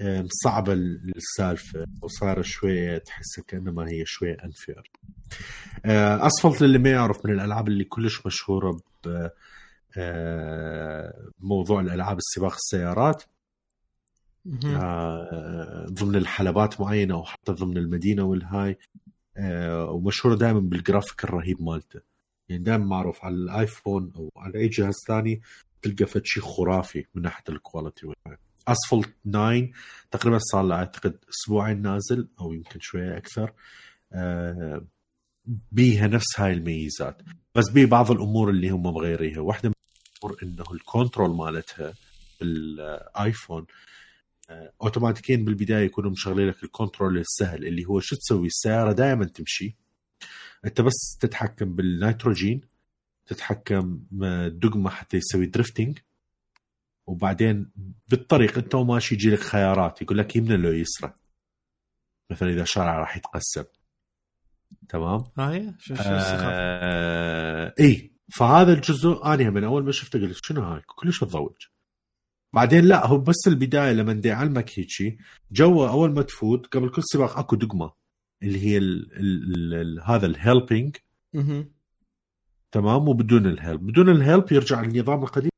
[0.00, 4.90] آه، مصعبه السالفة وصار شوية تحسها كأنما هي شوية انفير
[6.26, 9.28] أسفلت للي ما يعرف من الألعاب اللي كلش مشهورة ب
[9.98, 13.22] آه، موضوع الألعاب السباق السيارات.
[14.76, 18.78] آه، ضمن الحلبات معينة أو حتى ضمن المدينة والهاي.
[19.36, 22.00] آه، ومشهورة دائما بالجرافيك الرهيب مالته.
[22.48, 25.40] يعني دائما معروف على ال iPhone أو على أي جهاز ثاني
[25.82, 28.38] تلقى فد شيء خرافي من ناحية ال quality والهاي.
[28.72, 29.68] اسفلت 9
[30.10, 33.52] تقريبا صار له أعتقد أسبوعين نازل أو يمكن شوية أكثر.
[34.12, 34.84] آه،
[35.72, 37.22] بيها نفس هاي الميزات.
[37.54, 39.74] بس بيه بعض الأمور اللي هم مغيريها واحدة من
[40.16, 41.94] الأمور إنه ال control مالتها
[42.40, 43.66] بال iPhone
[44.50, 49.24] آه، اوتوماتيكيا بالبداية يكونوا مشغلين لك ال control السهل اللي هو شو تسوي؟ السيارة دائما
[49.24, 49.76] تمشي.
[50.64, 52.60] أنت بس تتحكم بالنيتروجين
[53.26, 55.98] تتحكم آه، دقمة حتى يسوي drifting
[57.08, 57.70] وبعدين
[58.08, 60.02] بالطريق انت وماشي يجي لك خيارات.
[60.02, 61.12] يقول لك يمنى لو يسرى
[62.30, 63.64] مثلا إذا شارع راح يتقسم.
[64.88, 70.44] تمام؟ ها هي شو شو؟ آه إي فهذا الجزء أنا من أول ما شفته قلت
[70.44, 71.66] شنو هاي؟ كلش متضوج
[72.52, 75.18] بعدين لا هو بس البداية لما دي يعلمك هيجي
[75.52, 77.92] جوا أول ما تفوت قبل كل سباق أكو دقمة.
[78.42, 80.96] اللي هي ال ال ال هذا ال helping.
[82.72, 85.50] تمام؟ وبدون ال help بدون ال help يرجع النظام القديم.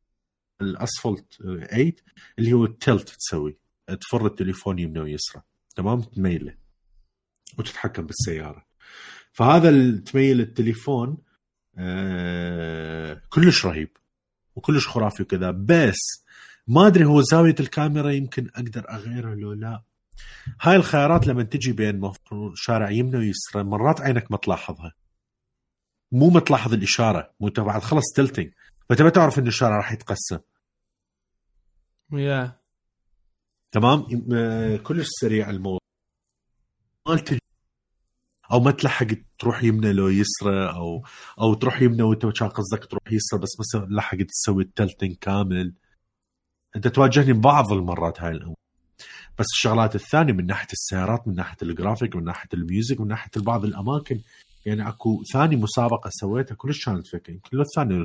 [0.61, 1.35] الأسفلت
[1.71, 1.93] 8
[2.39, 3.57] اللي هو ال tilt تسوي.
[4.01, 5.43] تفر التليفون يمنى ويسرى
[5.77, 6.55] تمام؟ تميله.
[7.59, 8.67] وتتحكم بالسيارة.
[9.33, 11.19] فهذا تميل التليفون
[11.79, 13.97] آه كلش رهيب.
[14.57, 15.51] وكلش خرافي وكذا.
[15.51, 16.25] بس
[16.67, 19.83] ما أدري هو زاوية الكاميرا يمكن أقدر اغيرها لو لا.
[20.61, 22.13] هاي الخيارات لما تجي بين
[22.55, 24.93] شارع يمنى ويسرى مرات عينك ما تلاحظها.
[26.13, 28.53] مو ما تلاحظ الإشارة مو انت بعد خلص تلتنج
[28.91, 30.39] ما تعرف إن الشارع راح يتقسم.
[32.13, 32.61] yeah
[33.73, 34.07] تمام؟
[34.77, 35.81] كلش سريع الموضوع.
[38.53, 39.07] أو ما تلحق
[39.39, 41.05] تروح يمنى لو يسرى أو
[41.41, 45.75] أو تروح يمنى وأنت كان قصدك تروح يسرى بس مثلا لحقت تسوي ال tilting كامل.
[46.77, 48.57] أنت تواجهني بعض المرات هاي الأمور.
[49.39, 53.31] بس الشغلات الثانية من ناحية السيارات من ناحية الجرافيك من ناحية ال music من ناحية
[53.37, 54.21] بعض الأماكن.
[54.67, 57.33] يعني أكو ثاني مسابقة سويتها كلش كانت فكرة.
[57.33, 58.05] يمكن الثانية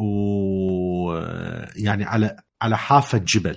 [0.00, 3.56] ولا الثالثه و يعني على على حافه جبل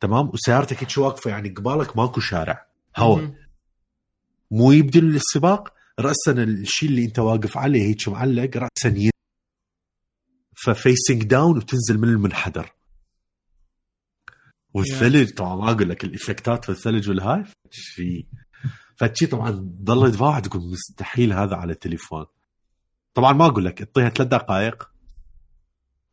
[0.00, 2.66] تمام؟ وسيارتك هيك واقفة؟ يعني قبالك ماكو شارع.
[2.96, 3.34] هواء مهم.
[4.50, 9.10] مو يبدل السباق راسا الشيء اللي انت واقف عليه هيك معلق راسا ي...
[10.64, 12.72] ففيسنج داون وتنزل من المنحدر.
[14.74, 18.26] والثلج طبعا ما أقول لك الإفكتات في الثلج والهاي شيء
[18.96, 19.50] فشي طبعا
[19.82, 22.26] ضل يتفاعل تقول مستحيل هذا على التليفون.
[23.14, 24.91] طبعا ما أقول لك اعطيها ثلاث دقائق.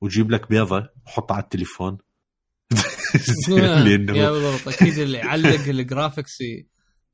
[0.01, 1.97] وجيب لك بيضة وحطها على التليفون.
[3.49, 6.41] yeah لأنه بالضبط أكيد اللي يعلق ال graphics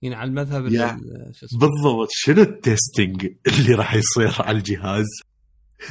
[0.02, 1.00] يعني على المذهب يا.
[1.42, 2.08] بالضبط.
[2.12, 5.06] شنو ال testing اللي راح يصير على الجهاز؟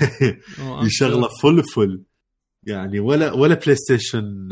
[0.86, 2.02] يشغله full full
[2.62, 4.48] يعني ولا ولا PlayStation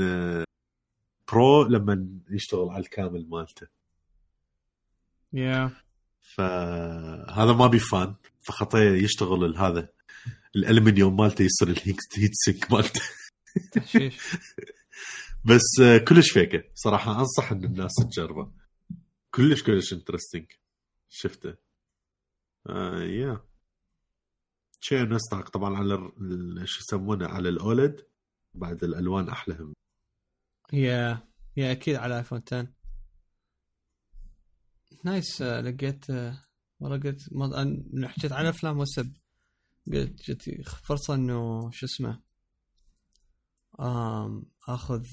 [1.32, 3.66] Pro لما يشتغل على الكامل مالته.
[5.32, 5.70] يا.
[6.20, 9.88] فهذا ما بيفان فخطيه يشتغل هذا.
[10.56, 13.00] الألمنيوم مالته يصير الهيت هيت سينك مالته.
[15.44, 16.64] بس آه، كلش فيكة.
[16.74, 18.52] صراحة أنصح إن الناس تجربه.
[19.30, 20.46] كلش كلش انترستنج
[21.08, 21.54] شفته.
[22.68, 23.40] آه يا
[24.80, 26.12] شيء نستحق طبعا على
[26.66, 28.06] شو يسمونه على الأولد.
[28.54, 29.54] بعد الألوان أحلى.
[29.54, 29.72] هم
[30.72, 32.68] yeah yeah أكيد على iPhone 10
[35.04, 36.44] nice آه، لقيت آه،
[36.80, 39.16] والله قلت ما- أنا- من حكيت عن أفلام وسب.
[39.86, 42.22] قلت جت فرصة إنه شو اسمه
[43.80, 45.04] آم آخذ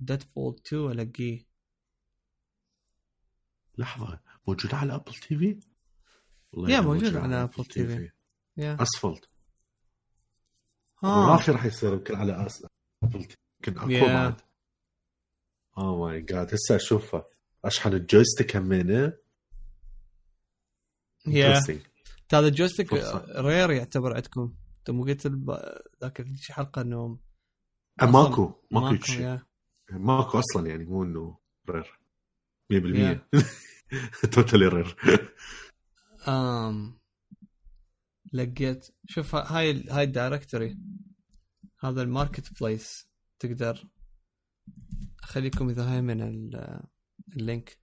[0.00, 1.46] Deadpool 2 ألاقيه
[3.78, 5.60] لحظة موجود على ابل تي في؟
[6.68, 8.10] يا موجود على Apple TV.
[8.58, 9.30] Asphalt
[11.04, 11.26] آه.
[11.26, 12.48] ما في راح يصير يمكن على.
[13.02, 13.36] Apple TV
[13.68, 14.04] يمكن yeah.
[14.06, 14.40] بعد
[15.78, 17.24] oh my God هسه اشوفها
[17.64, 19.12] أشحن الجويستيك همينة
[21.26, 21.87] يا Interesting.
[22.34, 23.24] هذا ال joystick فرصة.
[23.40, 24.54] rare يعتبر عندكم.
[24.78, 25.50] انت مو قلت الب...
[26.02, 27.18] ذاك شي حلقة انه
[28.02, 29.38] ماكو ماكو شيء.
[29.90, 31.38] ماكو أصلا يعني مو إنه
[31.70, 31.98] rare.
[32.72, 33.18] 100%
[34.32, 34.96] totally rare.
[36.28, 36.98] آم
[38.32, 40.78] لقيت شوف ها- هاي هاي الدايركتوري
[41.80, 43.08] هذا الماركت بليس.
[43.38, 43.84] تقدر
[45.22, 46.80] أخليكم إذا هاي من ال-
[47.36, 47.78] اللينك.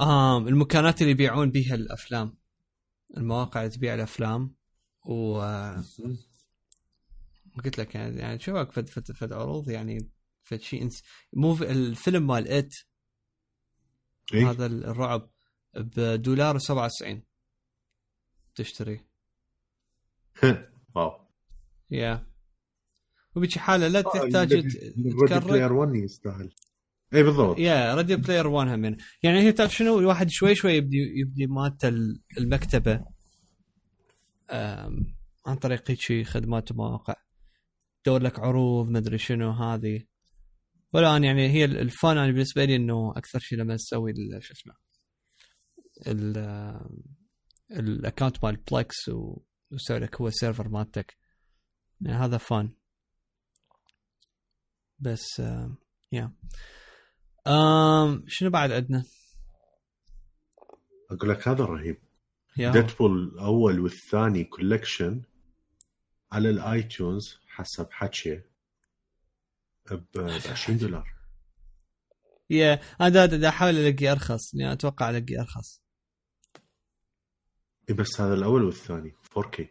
[0.00, 2.37] آم المكانات اللي يبيعون بيها الأفلام.
[3.16, 4.54] المواقع اللي تبيع الأفلام
[5.06, 5.40] و
[7.64, 10.10] قلت لك يعني يعني شوفك فد فد فد عروض يعني
[10.42, 12.74] فد شيء انس مو في- الفيلم مال ات
[14.34, 15.30] إيه؟ هذا الرعب
[15.74, 17.16] بدولار و97
[18.54, 19.00] تشتري.
[20.94, 21.20] wow.
[21.90, 22.26] yeah.
[23.36, 26.54] وبشي حالة لا آه، تحتاج ت- Ready Player تكرر 1 يستاهل.
[27.14, 27.58] اي بالضبط.
[27.58, 28.84] yeah Ready Player 1 هم.
[29.22, 33.04] يعني هي تعرف شنو؟ الواحد شوي شوي يبدي يبدي مالته ال- المكتبة
[35.46, 37.14] عن طريق هيك خدمات ومواقع.
[38.04, 40.04] تدور لك عروض مدري شنو هذه.
[40.92, 44.12] ولا أنا يعني هي ال- ال fun أنا بالنسبة لي إنه أكثر شيء لما تسوي
[44.40, 44.74] شو اسمه
[46.06, 46.36] ال
[47.70, 51.16] ال account مال Plex ويسوي لك هو ال server مالتك.
[52.00, 52.72] يعني هذا fun
[54.98, 55.42] بس
[56.12, 56.32] yeah
[57.48, 59.04] um شنو بعد عندنا؟
[61.10, 62.02] أقول لك هذا رهيب
[62.56, 65.22] Deadpool الأول والثاني collection
[66.32, 68.42] على الآيتونز حسب حكي
[69.90, 70.18] ب
[70.50, 71.14] 20 دولار.
[72.50, 75.82] يا أنا دا, أحاول الاقي أرخص يعني أتوقع الاقي أرخص.
[77.88, 79.64] إيه بس هذا الأول والثاني 4K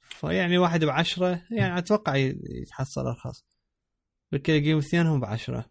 [0.00, 2.16] فيعني واحد بعشرة يعني أتوقع
[2.62, 3.44] يتحصل أرخص.
[4.32, 5.70] يمكن يجيب اثنينهم بعشرة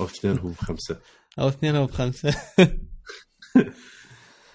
[0.00, 1.00] أو اثنينهم خمسه
[1.38, 2.34] أو اثنينهم بخمسة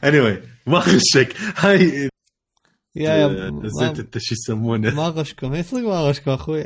[0.05, 2.09] anyway ما غشك هاي
[2.95, 6.63] yeah yeah نزلت انت شو يسمونه ما غشكم هي صدق ما غشكم أخوي.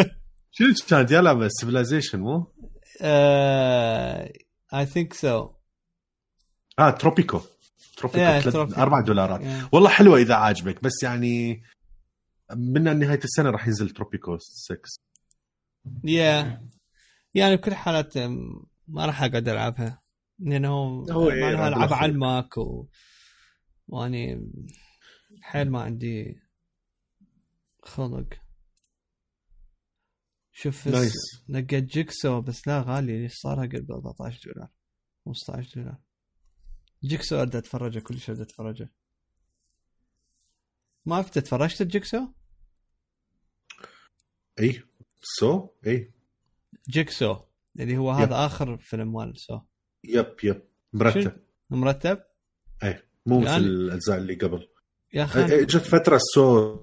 [0.56, 2.52] شنو كانت؟ يا لعبه Civilization مو؟
[4.74, 5.50] I think so
[6.78, 7.40] آه Tropico
[7.96, 8.78] Tropico Yeah.
[8.78, 9.40] أربع دولارات.
[9.72, 11.62] والله حلوة إذا عاجبك بس يعني
[12.56, 14.76] من نهاية السنة راح ينزل Tropico 6
[16.04, 16.60] yeah
[17.34, 20.02] يعني بكل الحالات أم، ما راح أقعد ألعبها.
[20.38, 20.68] لأنه
[21.10, 21.92] هو إيه، راح ألعب.
[21.92, 22.88] على ال Mac و...
[23.88, 24.50] وأني
[25.42, 26.40] حيل ما عندي
[27.82, 28.28] خلق.
[30.52, 31.12] شوف nice
[31.48, 34.68] لقيت Jigsaw بس لا غالي ليش صارها قرب 14 دولار
[35.24, 35.98] 15 دولار.
[37.04, 38.90] Jigsaw ارد أتفرجه كل شيء ارد أتفرجه.
[41.06, 42.28] ما عرفت تفرجت ال Jigsaw؟
[44.60, 44.82] إي.
[45.24, 46.10] Saw اي
[46.88, 47.36] Jigsaw
[47.80, 49.60] اللي هو هذا آخر فيلم مال Saw
[50.04, 51.32] yep yep مرتب.
[51.70, 52.22] مرتب؟
[53.26, 54.68] مو مثل يعني- الأجزاء اللي قبل.
[55.14, 56.76] يا أخي إيه، جت فترة Saw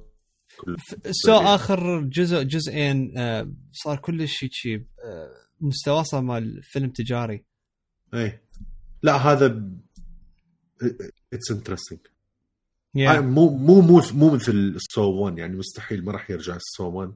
[1.11, 7.45] Saw آخر جزء جزئين آه، صار كلش شيء آه، مستواه صار مال فيلم تجاري.
[8.13, 8.39] اي
[9.03, 9.69] لا هذا
[11.33, 11.99] it's interesting
[12.95, 17.13] yeah مو مو مو مو مثل Saw 1 يعني مستحيل ما راح يرجع Saw 1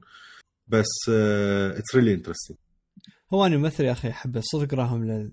[0.66, 2.56] بس اتس ريلي انترستنج
[3.34, 5.32] هو أنا ممثل يا أخي احبه صدق راهم لل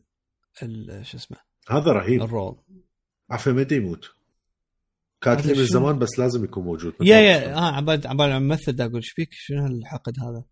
[0.63, 1.38] ال- شو اسمه؟
[1.69, 2.22] هذا رهيب.
[2.22, 2.58] الرول.
[3.30, 4.10] عفوا متى يموت.
[5.22, 6.93] كانت لي من؟ زمان بس لازم يكون موجود.
[7.02, 10.43] يا يا آه عبال عبال عن ممثل أقول إيش بيك شنو هالحقد هذا؟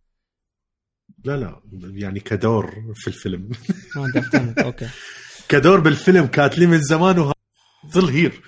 [1.26, 3.50] لا لا يعني كدور في الفيلم.
[4.65, 4.89] أوكي.
[5.50, 7.34] كدور بالفيلم كانت لي من زمان وها
[7.88, 8.41] ظل هير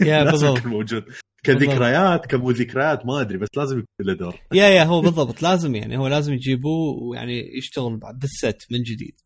[0.00, 0.66] يا بالضبط.
[0.66, 1.04] موجود.
[1.46, 4.34] كذكريات كمو ذكريات ما أدري بس لازم يكون له دور.
[4.52, 5.42] يا يا هو بالضبط.
[5.42, 9.20] لازم يعني هو لازم يجيبوه ويعني يشتغل بعد بالست من جديد.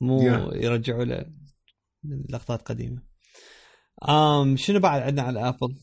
[0.00, 0.22] مو.
[0.52, 1.26] يرجعوا له
[2.30, 3.02] لقطات قديمه
[4.08, 5.74] آم شنو بعد عندنا على ابل؟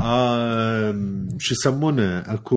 [0.00, 2.56] آم، شو يسمونه؟ اكو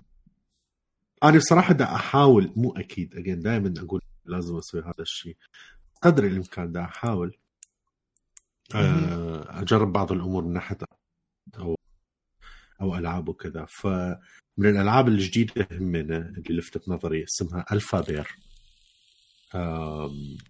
[1.24, 3.14] أنا بصراحة دا أحاول مو أكيد.
[3.14, 5.36] اجين دائما أقول لازم أسوي هذا الشيء.
[6.02, 7.36] قدر الإمكان دا أحاول.
[8.74, 10.78] آه، أجرب بعض الأمور من ناحية
[11.58, 11.74] أو
[12.80, 13.64] أو ألعاب وكذا.
[13.68, 14.18] فمن
[14.58, 18.28] الألعاب الجديدة همنا اللي لفتت نظري اسمها Alphabear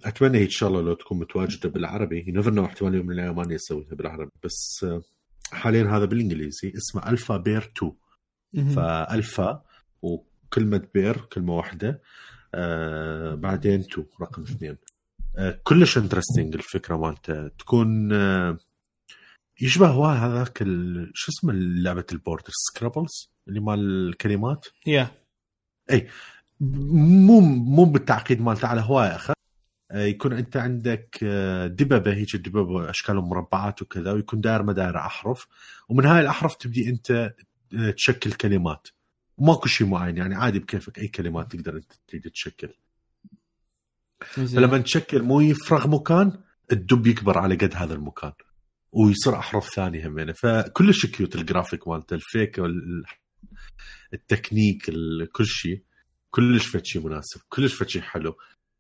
[0.04, 2.24] أتمنى هي إن شاء الله لو تكون متواجدة بالعربي.
[2.28, 4.30] never know احتمال يوم من الأيام ما اسويها بالعربي.
[4.44, 5.02] بس آه،
[5.52, 6.72] حاليا هذا بالإنجليزي.
[6.76, 7.92] اسمه Alphabear 2
[8.52, 8.68] مهم.
[8.68, 9.62] فالفا
[10.02, 12.02] وكلمة bear كلمة واحدة.
[12.54, 14.76] آه بعدين 2 رقم اثنين.
[15.36, 17.48] آه كلش interesting الفكرة مالته.
[17.48, 18.58] تكون آه
[19.60, 25.10] يشبه هواي هذاك ال- شو اسمه لعبة ال board Scrabbles اللي مال الكلمات yeah
[26.60, 29.34] مو مو بالتعقيد مالته على هواي اخف
[29.90, 35.46] آه، يكون أنت عندك آه، دببه هيك الدببه اشكالهم مربعات وكذا ويكون داير مداير أحرف
[35.88, 37.10] ومن هاي الأحرف تبدي أنت
[37.74, 38.88] آه، تشكل كلمات.
[39.38, 42.74] ماكو شيء معين يعني عادي بكيفك أي كلمات تقدر أنت تريد تشكل.
[44.20, 46.40] فلما تشكل مو يفرغ مكان
[46.72, 48.32] الدب يكبر على قد هذا المكان.
[48.92, 50.32] ويصير أحرف ثانية همينة.
[50.32, 52.60] فكلش cute ال graphic مالته الفيك
[54.14, 55.82] التكنيك ال- كل شيء
[56.30, 58.36] كلش فد شيء مناسب كلش فد شيء حلو.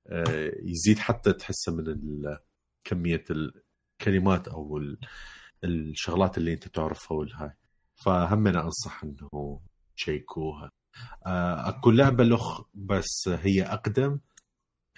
[0.06, 1.84] آه، يزيد حتى تحسه من
[2.84, 4.98] كمية الكلمات أو ال-
[5.64, 7.50] الشغلات اللي أنت تعرفها والهاي.
[7.94, 9.60] فهم أنا أنصح إنه
[9.96, 10.70] تشيكوها.
[11.26, 14.18] آه، أكو لعبة لخ بس هي أقدم.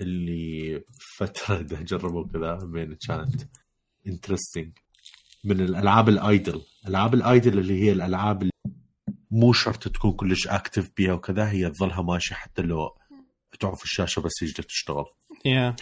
[0.00, 0.84] اللي
[1.16, 3.42] فترة اجربه كذا من كانت
[4.06, 4.78] interesting
[5.44, 6.62] من الألعاب ال idle.
[6.88, 8.52] العاب ال idle اللي هي الألعاب اللي
[9.30, 12.98] مو شرط تكون كلش active بيها وكذا هي تظلها ماشيه حتى لو
[13.60, 15.04] تعرف الشاشة بس يجي تشتغل.
[15.44, 15.76] yeah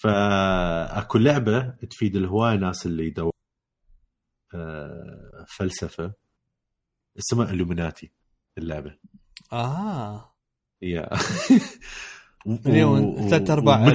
[0.00, 3.30] فأكو لعبة تفيد الهواية ناس اللي يدور
[4.54, 6.12] آه، فلسفة
[7.18, 8.12] اسمها الومناتي
[8.58, 8.98] اللعبة.
[9.52, 10.34] آه.
[10.82, 11.08] يا
[12.66, 13.88] اليوم ثلاث أرباع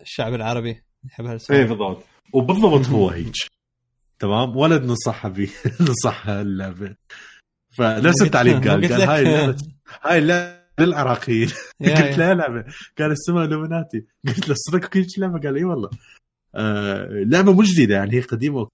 [0.00, 2.04] الشعب العربي يحب إيه هالسوالف بالضبط.
[2.32, 3.32] وبالضبط هو هيك.
[4.20, 5.50] تمام؟ ولد نصحها بي
[5.90, 6.96] نصحها اللعبة.
[7.70, 9.56] فنفس التعليق قال قال هاي اللعبه
[10.04, 11.48] هاي اللعبة للعراقيين.
[11.80, 12.18] قلت.
[12.18, 12.64] له لعبة.
[12.98, 15.90] قال اسمها لومناتي قلت له صدق هيك لعبة؟ قال إي والله.
[16.54, 18.68] آه لعبة مو جديدة يعني هي قديمة.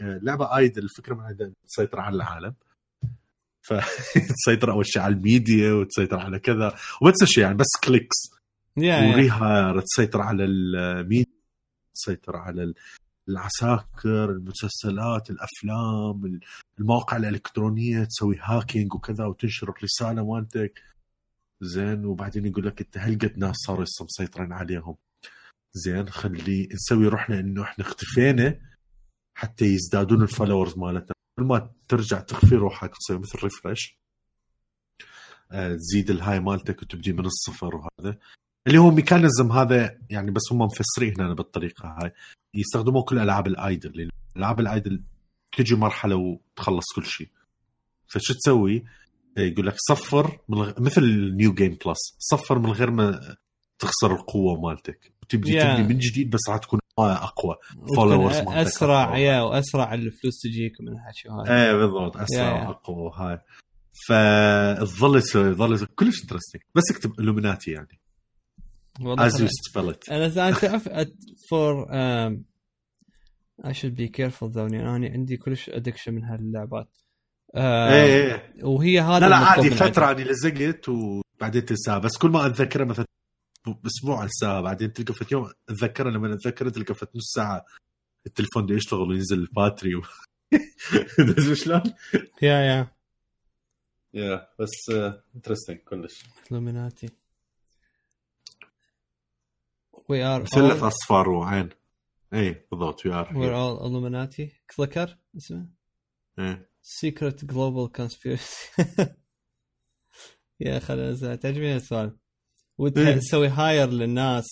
[0.00, 2.54] آه لعبة idle الفكرة من عندها تسيطر على العالم.
[3.62, 6.74] فتسيطر أول شيء على الميديا وتسيطر على كذا.
[7.02, 8.16] وبس شيء يعني بس clicks.
[8.76, 11.32] وريها تسيطر على الميديا
[11.94, 12.74] تسيطر على
[13.28, 16.40] العساكر المسلسلات الأفلام
[16.78, 20.82] المواقع الإلكترونية تسوي hacking وكذا وتنشر الرسالة مالتك.
[21.60, 24.96] زين وبعدين يقول لك أنت هل قد ناس صاروا مسيطرين عليهم؟
[25.72, 28.60] زين خلي نسوي روحنا إنه إحنا اختفينا
[29.34, 31.12] حتى يزدادون ال followers مالتنا.
[31.38, 33.98] كل ما ترجع تخفي روحك تصير مثل refresh
[35.52, 38.18] آه، تزيد الهاي مالتك وتبدي من الصفر وهذا.
[38.68, 42.12] اللي هو mechanism هذا يعني بس هم مفسرين هنا بالطريقة هاي.
[42.54, 43.92] يستخدموه كل ألعاب ال idle.
[43.94, 45.02] لأن ألعاب ال idle
[45.56, 47.28] تجي مرحلة وتخلص كل شيء.
[48.06, 48.84] فشو تسوي؟
[49.36, 50.80] يقول لك صفر من الغ...
[50.80, 53.36] مثل ال new game plus صفر من غير ما
[53.78, 55.12] تخسر القوة مالتك.
[55.22, 55.62] وتبدي yeah.
[55.62, 57.56] تبني من جديد بس راح تكون أقوى.
[57.96, 62.16] followers أسرع yeah وأسرع الفلوس تجيك من الحكي هاي إيه بالضبط.
[62.16, 62.68] أسرع yeah.
[62.68, 63.38] وأقوى وهاي.
[65.16, 68.00] يسوي يظل كلش interesting بس اكتب Illuminati يعني.
[69.18, 70.10] As you spell it.
[70.12, 70.88] أنا تعرف
[71.48, 72.44] for um,
[73.64, 76.88] I should be careful though يعني أنا عندي كلش addiction من هاللعبات.
[77.54, 81.98] آه إيه إيه وهي هذا لا لا عادي فترة اني لزقت وبعدين تنساها.
[81.98, 83.06] بس كل ما أتذكرها مثلا
[83.86, 87.64] أسبوع انساها بعدين تلقى في يوم أتذكرها لما أتذكرها تلقى في نص ساعة
[88.26, 90.02] التليفون بده يشتغل وينزل ال battery و...
[91.64, 91.82] شلون؟
[92.42, 92.88] yeah yeah
[94.14, 94.90] yeah بس
[95.34, 96.24] interesting كلش.
[96.50, 97.08] Illuminati
[100.08, 101.68] we are مثلث اصفر وعين
[102.34, 105.68] اي بالضبط we are we are Illuminati clicker اسمه
[106.38, 108.68] إيه secret global conspiracy
[110.60, 112.18] yeah خلاص تعجبني السؤال.
[112.78, 114.46] وتسوي hire للناس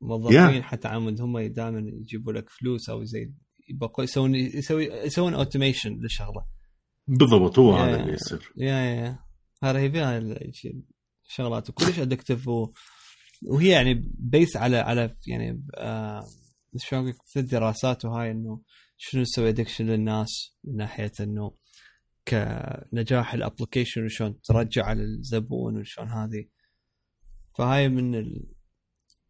[0.00, 1.20] موظفين حتى عمود.
[1.20, 3.32] هم دائما يجيبوا لك فلوس أو زي
[3.68, 6.44] يبقوا يسوون يسوي يسوون automation للشغلة.
[7.06, 8.52] بالضبط هو هذا اللي يصير.
[8.56, 9.18] yeah yeah
[9.62, 10.22] هذا هي فيها
[11.22, 11.70] شغلات.
[11.70, 12.72] وكلش addictive و...
[13.42, 16.24] وهي يعني based على على يعني آه
[16.76, 18.62] شلون في الدراسات وهاي إنه
[18.96, 21.54] شنو تسوي addiction للناس من ناحية إنه
[22.28, 26.48] كنجاح ال application وشلون ترجع على الزبون وشلون هذه.
[27.58, 28.24] فهاي من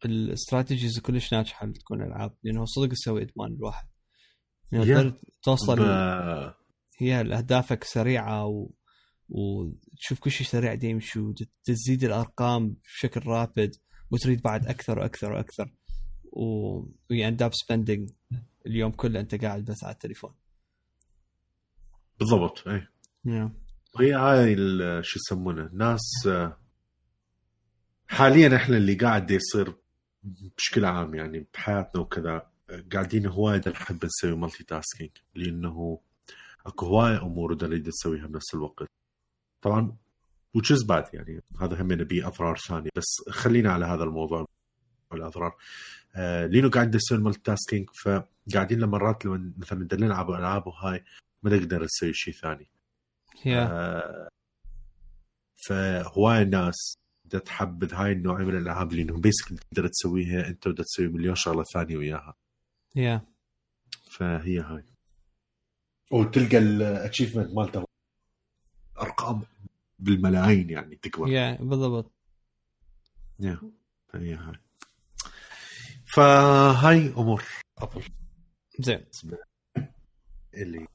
[0.05, 3.87] ال strategies كلش ناجحة تكون ألعاب لأنه صدق تسوي إدمان الواحد
[4.71, 6.53] يعني توصل ب...
[6.97, 8.71] هي اهدافك سريعة و...
[9.29, 13.75] وتشوف كل شيء سريع يمشي وتزيد الأرقام بشكل rapid
[14.11, 15.73] وتريد بعد أكثر وأكثر وأكثر.
[16.33, 18.09] و end up spending
[18.65, 20.33] اليوم كله أنت قاعد بس على التليفون.
[22.19, 22.87] بالضبط اي
[23.27, 23.49] yeah.
[23.99, 24.55] هي هاي
[25.03, 26.29] شو يسمونه ناس
[28.07, 29.73] حاليا إحنا اللي قاعد يصير
[30.57, 32.49] بشكل عام يعني بحياتنا وكذا
[32.93, 35.99] قاعدين هواي نحب نسوي multitasking لأنه
[36.65, 38.87] أكو هواي أمور نريد نسويها بنفس الوقت.
[39.61, 39.97] طبعا
[40.57, 41.41] which is bad يعني.
[41.61, 42.89] هذا هم به أضرار ثانية.
[42.95, 44.45] بس خلينا على هذا الموضوع
[45.13, 45.55] الأضرار.
[46.15, 51.03] آه لأنه قاعد نسوي ال multitasking فقاعدين مرات لما مثلا بدنا نلعب ألعاب وهاي
[51.43, 52.69] ما نقدر نسوي شيء ثاني.
[53.35, 53.47] Yeah.
[53.47, 54.29] آه
[55.67, 61.07] فهواي ناس بدها تحبذ هاي النوع من الألعاب لأنه basically تقدر تسويها أنت بدها تسوي
[61.07, 62.33] مليون شغلة ثانية وياها.
[62.95, 63.21] yeah yeah.
[64.11, 64.83] فهي هاي.
[66.11, 67.85] وتلقى ال achievement مالته.
[69.01, 69.41] أرقام.
[69.99, 71.27] بالملايين يعني تكبر.
[71.27, 72.11] yeah yeah, بالضبط.
[73.39, 74.15] yeah yeah.
[74.15, 74.59] هي هاي.
[76.05, 77.43] فهاي أمور.
[77.77, 78.03] Apple
[78.79, 79.05] زين.
[80.53, 80.87] اللي.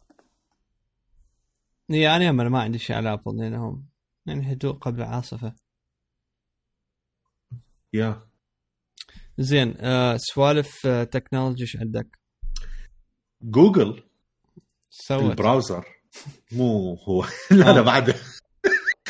[1.88, 3.86] يعني أنا ما عندي شيء على Apple لانهم
[4.26, 5.54] يعني هدوء قبل عاصفة.
[7.92, 8.28] yeah.
[9.38, 12.18] زين آه سوالف آه technology إيش عندك؟
[13.42, 14.02] جوجل.
[14.90, 15.84] سوت البراوزر.
[16.52, 17.26] مو هو.
[17.50, 18.14] لا لا بعده.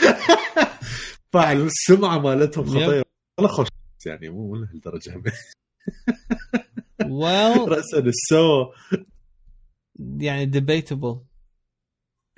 [1.33, 3.05] فعل السمعه مالتهم خطيره
[3.39, 3.69] والله خوش
[4.07, 5.23] يعني مو لهالدرجة.
[7.21, 8.73] well راسا السو
[9.99, 11.21] يعني ديبيتبل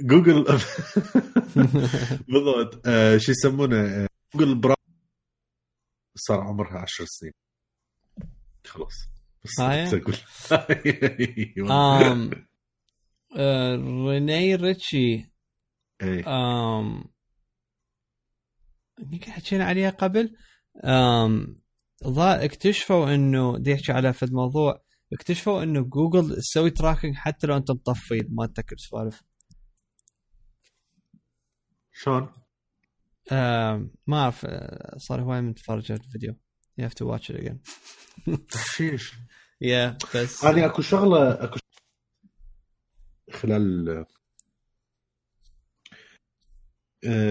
[0.01, 0.45] جوجل
[2.29, 2.87] بالضبط.
[2.87, 4.77] آه شو يسمونه؟ جوجل براوزر
[6.17, 7.33] صار عمرها 10 سنين.
[8.67, 8.95] خلاص.
[9.45, 10.17] بس أقول
[11.71, 12.31] آم
[14.09, 15.25] Rene Ritchie.
[16.27, 17.05] آم
[19.01, 20.37] يمكن حكينا عليها قبل؟
[22.19, 24.83] اكتشفوا إنه دي يحكي على فد موضوع
[25.13, 29.23] اكتشفوا إنه جوجل تسوي tracking حتى لو أنت مطفي ما تذكر سوالف.
[31.93, 32.33] شلون؟
[33.33, 34.47] آه ما أعرف
[34.97, 36.35] صار هواي من تفرج الفيديو.
[36.81, 37.57] You have to watch it again.
[38.51, 39.15] تحشيش
[39.61, 41.59] yeah بس أنا أكو شغلة أكو
[43.33, 44.07] خلال آه،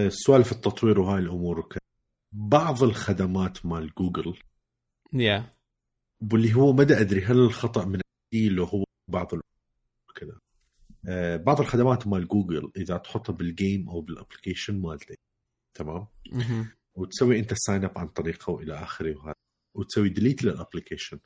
[0.08, 1.58] سوالف التطوير وهاي الأمور.
[1.58, 1.80] وكذا
[2.32, 4.38] بعض الخدمات مال Google
[5.12, 5.56] yeah yeah.
[6.32, 8.00] واللي هو ما أدري هل الخطأ من
[8.34, 9.40] اللي هو بعض ال-
[10.14, 10.38] كذا
[11.08, 15.18] آه، بعض الخدمات مال جوجل إذا تحطها بال game أو بال application مالتك
[15.74, 16.68] تمام؟ مهم.
[16.94, 19.34] وتسوي أنت sign up عن طريقه وإلى آخره وهذا
[19.74, 21.18] وتسوي delete لل application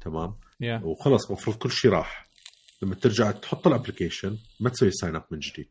[0.00, 0.36] تمام؟
[0.84, 2.28] وخلص المفروض كل شيء راح.
[2.82, 5.68] لما ترجع تحط ال application ما تسوي sign up من جديد.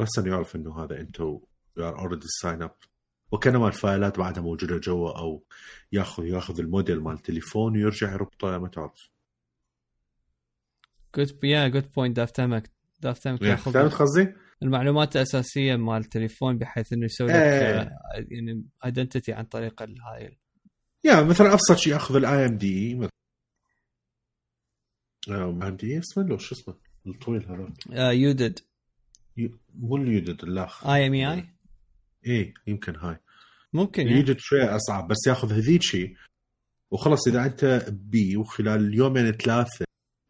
[0.00, 2.74] رأسا يعرف إنه هذا انت you are already sign up
[3.32, 5.44] وكانما الفايلات بعدها موجودة جوا أو
[5.92, 9.10] ياخذ ياخذ الموديل مال التليفون ويرجع يربطه ما تعرف.
[11.16, 12.70] good yeah good point دا افتهمك
[13.00, 17.80] دا افتهمك ياخذ فهمت قصدي؟ المعلومات الأساسية مال التليفون بحيث إنه يسوي لك إيه.
[17.80, 17.96] آه،
[18.30, 20.38] يعني ايدنتيتي عن طريق هاي
[21.04, 23.08] يا مثلا أبسط شيء ياخذ الاي ام دي
[25.28, 26.74] ام دي اسمه لو شو اسمه
[27.06, 28.12] الطويل هذا.
[28.12, 28.58] يودد.
[28.58, 28.64] يو-
[29.74, 31.48] مو اليودد الاخ اي ام اي
[32.26, 33.18] اي يمكن هاي.
[33.72, 34.18] ممكن يعني.
[34.18, 36.16] يوجد شوي أصعب بس ياخذ هذيك شيء
[36.90, 39.84] وخلص إذا أنت بي وخلال يومين ثلاثة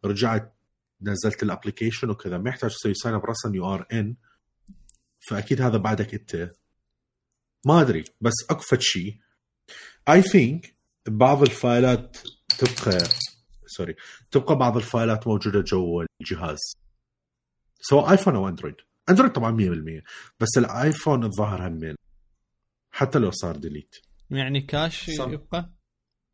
[0.04, 0.56] رجعت
[1.02, 4.16] نزلت ال application وكذا ما يحتاج تسوي ساين اب رسم يو ار ان
[5.28, 6.52] فأكيد هذا بعدك أنت.
[7.66, 9.18] ما أدري بس أكفت شيء.
[10.08, 10.76] I think
[11.08, 12.16] بعض الفايلات
[12.58, 12.98] تبقى
[13.66, 13.96] sorry
[14.30, 16.58] تبقى بعض الفايلات موجودة جوا الجهاز.
[17.80, 18.76] سواء iPhone أو Android
[19.10, 20.02] Android طبعا 100%
[20.40, 21.96] بس ال iPhone الظاهر همين
[22.90, 23.96] حتى لو صار delete.
[24.30, 25.28] يعني cache صح.
[25.28, 25.70] يبقى؟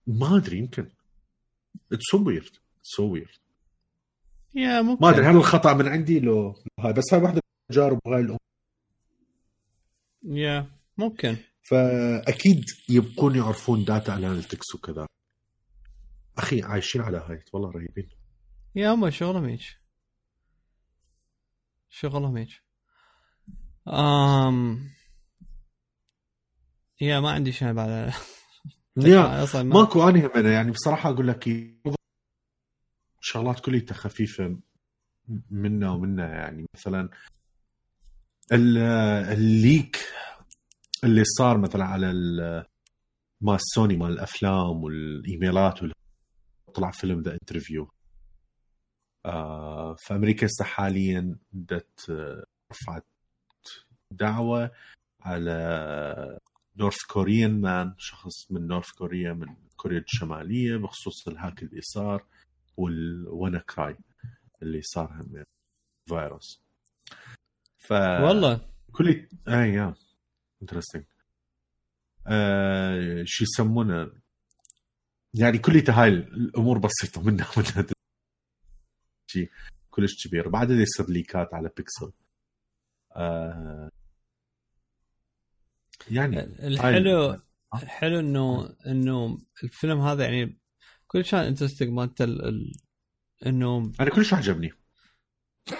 [0.06, 0.90] ما أدري يمكن.
[1.92, 3.38] it's so weird so weird
[4.54, 7.98] يا ممكن ما أدري هل الخطأ من عندي لو هاي بس هاي واحدة من تجارب
[8.06, 8.38] هاي الأمور
[10.22, 11.36] يا ممكن.
[11.62, 15.06] فأكيد يبقون يعرفون data analytics وكذا.
[16.38, 18.08] أخي عايشين على هاي والله رهيبين.
[18.74, 19.60] يا هم شغلهم هيك.
[21.90, 22.62] شغلهم هيك.
[23.88, 24.90] أم
[27.00, 27.88] يا ما عندي شيء بعد.
[28.96, 31.48] يا ماكو اني همنا يعني بصراحة أقول لك
[33.20, 34.58] شغلات كلها خفيفة
[35.50, 36.66] منا ومنا يعني.
[36.74, 37.08] مثلا
[38.52, 38.78] ال-
[39.32, 39.98] ال leak
[41.04, 42.64] اللي صار مثلا على ال-
[43.40, 45.92] مال سوني مال الأفلام والإيميلات وال-
[46.74, 47.90] طلع فيلم The Interview
[49.26, 53.04] آه في أمريكا هسه حاليا بدت آه، رفعت
[54.10, 54.70] دعوة
[55.20, 56.38] على
[56.76, 62.24] North Korean مان شخص من North Korea من كوريا الشمالية بخصوص ال hack اللي صار
[62.76, 63.96] وال WannaCry
[64.62, 65.44] اللي صار هم
[66.08, 66.62] فيروس.
[67.76, 68.60] ف والله.
[68.92, 69.94] كل اي يا
[70.62, 71.04] interesting
[73.24, 74.10] شو يسمونه؟
[75.34, 77.86] يعني كل هاي الأمور بسيطة منها منها
[79.30, 79.50] شيء
[79.90, 80.48] كلش كبير.
[80.48, 82.12] بعد يصير leak ات على بيكسل.
[83.16, 83.90] آه
[86.10, 87.40] يعني الحلو
[87.74, 90.58] الحلو انه إنه الفيلم هذا يعني
[91.06, 92.72] كل كان interesting مالته ال- ال-
[93.46, 94.72] انه أنا كلش عجبني.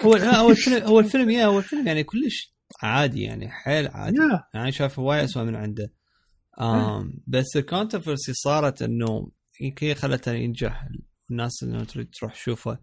[0.05, 4.17] هو هو الفيلم هو الفيلم يا هو الفيلم يعني كلش عادي يعني حيل عادي.
[4.53, 5.93] يعني شايفه وايد اسوء من عنده.
[6.61, 9.31] آم بس ال controversy صارت إنه
[9.61, 10.87] يمكن هي خلته ينجح.
[11.31, 12.79] الناس إنه تريد تروح تشوفه.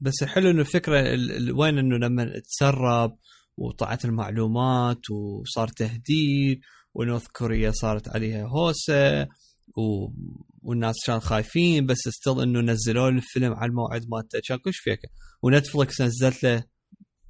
[0.00, 3.16] بس الحلو إنه الفكرة ال- ال- وين إنه لما تسرب
[3.56, 6.60] وطلعت المعلومات وصار تهديد
[6.94, 9.22] و North Korea صارت عليها هوسة
[9.76, 10.08] و...
[10.62, 15.00] والناس كانوا خايفين بس still إنه نزلوا الفيلم على الموعد مالته كان كلش فيك
[15.42, 16.64] و Netflix نزلت له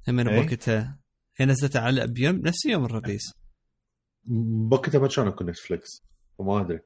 [0.07, 0.41] هم إيه.
[0.41, 0.99] بوقتها
[1.37, 3.23] هي نزلت على بيوم نفس يوم ال release
[4.69, 6.03] بوقتها ما كان اكو Netflix
[6.37, 6.79] وما أدري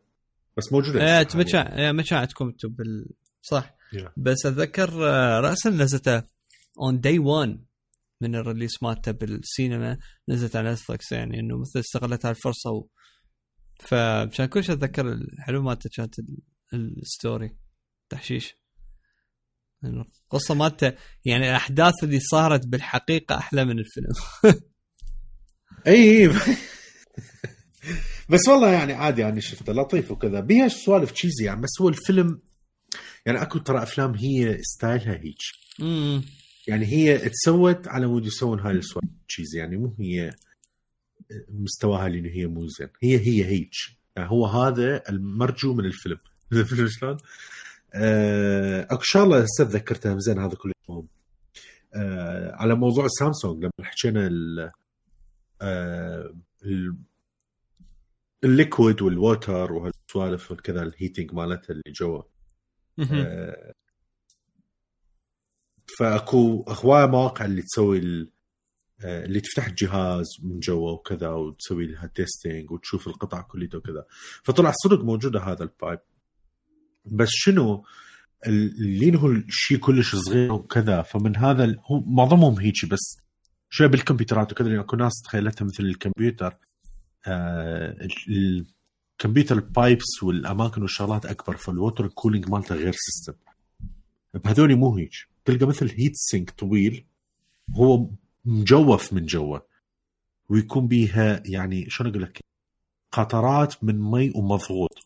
[0.58, 1.44] بس موجودة إيه هسه ما.
[1.44, 3.10] كان إيه، ما كان عندكم أنتم بال
[3.42, 3.79] صح.
[4.18, 4.94] بس أتذكر
[5.44, 6.24] راسا نزلته
[6.82, 7.66] on day 1
[8.22, 9.98] من ال release مالته بالسينما
[10.30, 12.88] نزلت على Netflix يعني إنه مثل استغلت هاي الفرصة و...
[13.80, 16.38] فكان كلش أتذكر الحلو مالته كانت ال-
[16.74, 17.56] ال story
[18.10, 18.56] تحشيش
[19.84, 20.94] القصة مالته
[21.26, 24.10] يعني الأحداث اللي صارت بالحقيقة أحلى من الفيلم.
[25.88, 26.28] إي
[28.30, 30.40] بس والله يعني عادي يعني شفته لطيف وكذا.
[30.40, 32.42] بيها سوالف cheesy يعني بس هو الفيلم
[33.26, 35.38] يعني أكو ترى أفلام هي style ها هيك.
[36.68, 40.32] يعني هي تسوت على مود يسوون هاي السوالف cheesy يعني مو هي
[41.50, 42.88] مستواها لأنه هي مو زين.
[43.04, 43.72] هي هي هيك.
[44.16, 46.18] يعني هو هذا المرجو من الفيلم.
[47.00, 47.18] شلون؟
[47.94, 50.74] آه، أكو شغلة هسه تذكرتها زين هذا كله.
[51.96, 54.72] آه، على موضوع سامسونج لما حكينا ال
[55.62, 56.34] آه،
[56.66, 56.96] ال-
[58.44, 62.18] ال liquid وال water وهالسوالف وكذا ال heating مالتها اللي جوا.
[62.18, 62.39] آه،
[66.00, 68.00] فاكو هوايه مواقع اللي تسوي
[69.04, 74.06] آه، اللي تفتح الجهاز من جوا وكذا وتسوي لها testing وتشوف القطع كليته وكذا.
[74.44, 76.00] فطلع صدق موجودة هذا ال pipe
[77.06, 77.86] بس شنو
[78.48, 83.18] اللين هو الشيء كلش صغير وكذا فمن هذا هو معظمهم هيك بس
[83.70, 86.58] شوية بالكمبيوترات وكذا أكو ناس تخيلتها مثل الكمبيوتر.
[87.28, 87.96] آه
[88.30, 88.66] ال-
[89.20, 93.34] الكمبيوتر ال pipes والأماكن والشغلات أكبر فال water cooling مالته غير system
[94.34, 95.12] بهذول مو هيك.
[95.46, 97.06] تلقى مثل heat sink طويل
[97.76, 98.10] هو
[98.46, 99.60] مجوف من جوا.
[100.50, 102.40] ويكون بيها يعني شلون أقول لك
[103.12, 105.06] قطرات من مي ومضغوط.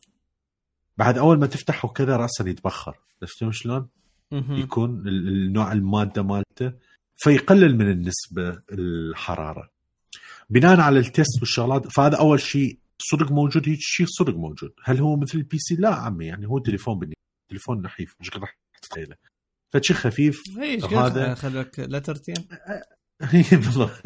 [0.97, 2.97] بعد أول ما تفتحه كذا راسا يتبخر.
[3.21, 3.87] عرفت شلون؟
[4.31, 6.73] يكون ال- النوع المادة مالته
[7.17, 9.69] فيقلل من النسبة الحرارة.
[10.49, 12.77] بناء على ال test والشغلات فهذا أول شيء
[13.11, 14.73] صدق موجود هيك شيء صدق موجود.
[14.83, 17.13] هل هو مثل ال PC لا عمي يعني هو تليفون بني
[17.49, 18.15] تليفون نحيف.
[18.19, 19.15] مش راح تتخيله.
[19.73, 20.41] فشي خفيف.
[20.57, 22.35] هذا- هذا خلوك لترتين
[23.51, 24.01] بالضبط.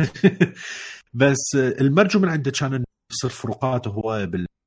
[1.13, 4.25] بس المرجو من عنده كان يصير فروقات هوايه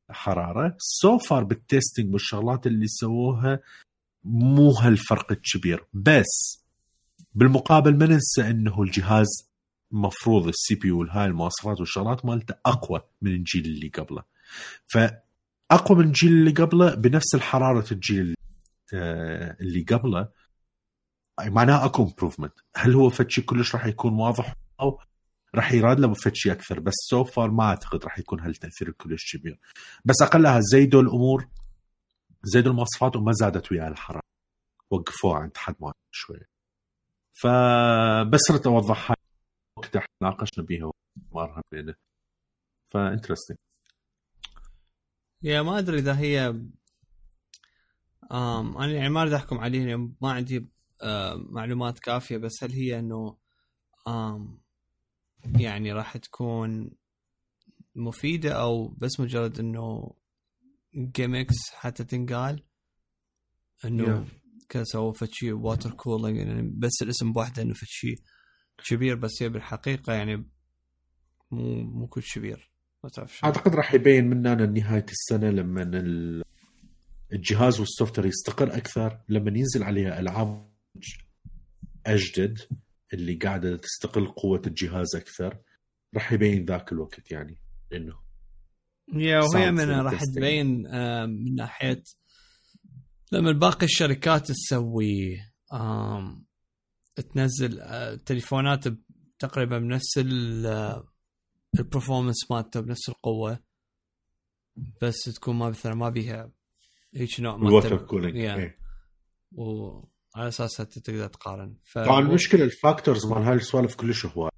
[0.09, 0.77] بالحرارة.
[0.79, 3.61] so far بال testing والشغلات اللي سووها
[4.25, 6.65] مو هالفرق الكبير بس
[7.35, 9.50] بالمقابل ما ننسى إنه الجهاز
[9.93, 14.23] مفروض ال CPU هاي المواصفات والشغلات مالته أقوى من الجيل اللي قبله.
[14.87, 18.35] فأقوى من الجيل اللي قبله بنفس الحرارة الجيل
[18.95, 20.29] آه، اللي قبله.
[21.41, 25.01] معناها أكو improvement هل هو فد شيء كلش راح يكون واضح؟ أو
[25.55, 26.81] راح يراد له بفد شيء أكثر.
[26.81, 29.59] بس so far ما أعتقد راح يكون هالتأثير كلش كبير.
[30.05, 31.49] بس أقلها زيدوا الأمور
[32.43, 34.23] زيدوا المواصفات وما زادت وياها الحرارة.
[34.91, 36.49] وقفوها عند حد ما شوية.
[37.33, 39.17] فبس صرت اوضح هاي
[39.81, 40.93] وقتها ناقشنا بيها
[41.33, 41.95] مارها بينه
[42.93, 43.57] ف interesting
[45.43, 46.49] يا ما أدري إذا هي
[48.33, 50.69] آم أنا يعني ما أريد أحكم عليها لأن ما عندي
[51.37, 53.37] معلومات كافية بس هل هي إنه
[54.09, 54.61] آم
[55.59, 56.91] يعني راح تكون
[57.95, 60.15] مفيدة أو بس مجرد إنه
[60.95, 62.65] gimmicks حتى تنقال؟
[63.85, 64.27] إنه
[64.69, 67.87] كذا سووا فد شيء water cooling يعني بس الاسم بوحده إنه فد
[68.89, 70.37] كبير بس هي بالحقيقة يعني
[71.51, 72.71] مو مو كل كبير
[73.05, 76.45] ما تعرف شو أعتقد راح يبين مننا نهاية السنة لما ال-
[77.33, 80.71] الجهاز والسوفت وير يستقر أكثر لما ينزل عليها ألعاب
[82.07, 82.59] أجدد
[83.15, 85.59] اللي قاعدة تستقل قوة الجهاز أكثر
[86.15, 87.57] راح يبين ذاك الوقت يعني
[87.93, 88.19] إنه
[89.15, 90.21] يا وهي من راح.
[90.25, 90.83] تبين
[91.31, 92.03] من ناحية
[93.33, 95.37] لما باقي الشركات تسوي
[97.21, 98.85] تنزل آه، تليفونات
[99.39, 100.19] تقريبا بنفس
[101.79, 103.59] الـ performance مالته بنفس القوة
[105.03, 106.51] بس تكون ما مثلا ما بيها
[107.15, 108.37] هيك نوع الوتر مالته cooling.
[108.37, 108.79] إيه.
[109.53, 111.99] وعلى أساسها أنت تقدر تقارن ف...
[111.99, 114.51] طبعا المشكلة الـ factors مال هاي السوالف كلش هواي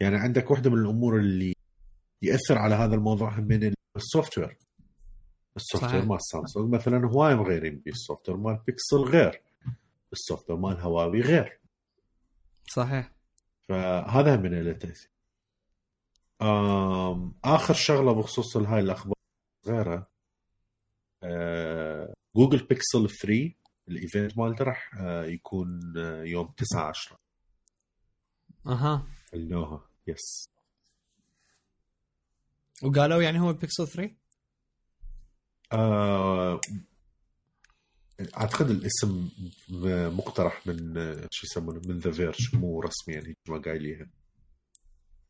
[0.00, 1.54] يعني عندك واحدة من الأمور اللي
[2.22, 4.58] يأثر على هذا الموضوع من الـ software
[5.56, 6.04] الـ software.
[6.04, 9.42] مال سامسونج مثلا هواي مغيرين بيه الـ software مال بيكسل غير
[10.12, 11.58] الـ software مال هواوي غير
[12.70, 13.12] صحيح.
[13.68, 15.10] فهذا من له تاثير
[16.42, 19.14] آم، آخر شغلة بخصوص هاي الأخبار
[19.66, 20.06] غيرها
[21.22, 23.54] آه، جوجل بيكسل 3
[23.88, 27.18] الـ event مالته راح آه، يكون آه، يوم 9 10
[28.66, 29.06] أها.
[29.34, 30.50] النوها yes
[32.82, 34.14] وقالوا يعني هو البيكسل 3
[35.72, 36.60] آه،
[38.20, 39.28] أعتقد الاسم
[40.16, 44.06] مقترح من آه، شو يسمونه من ذا فيرج مو رسمي يعني ما قايليها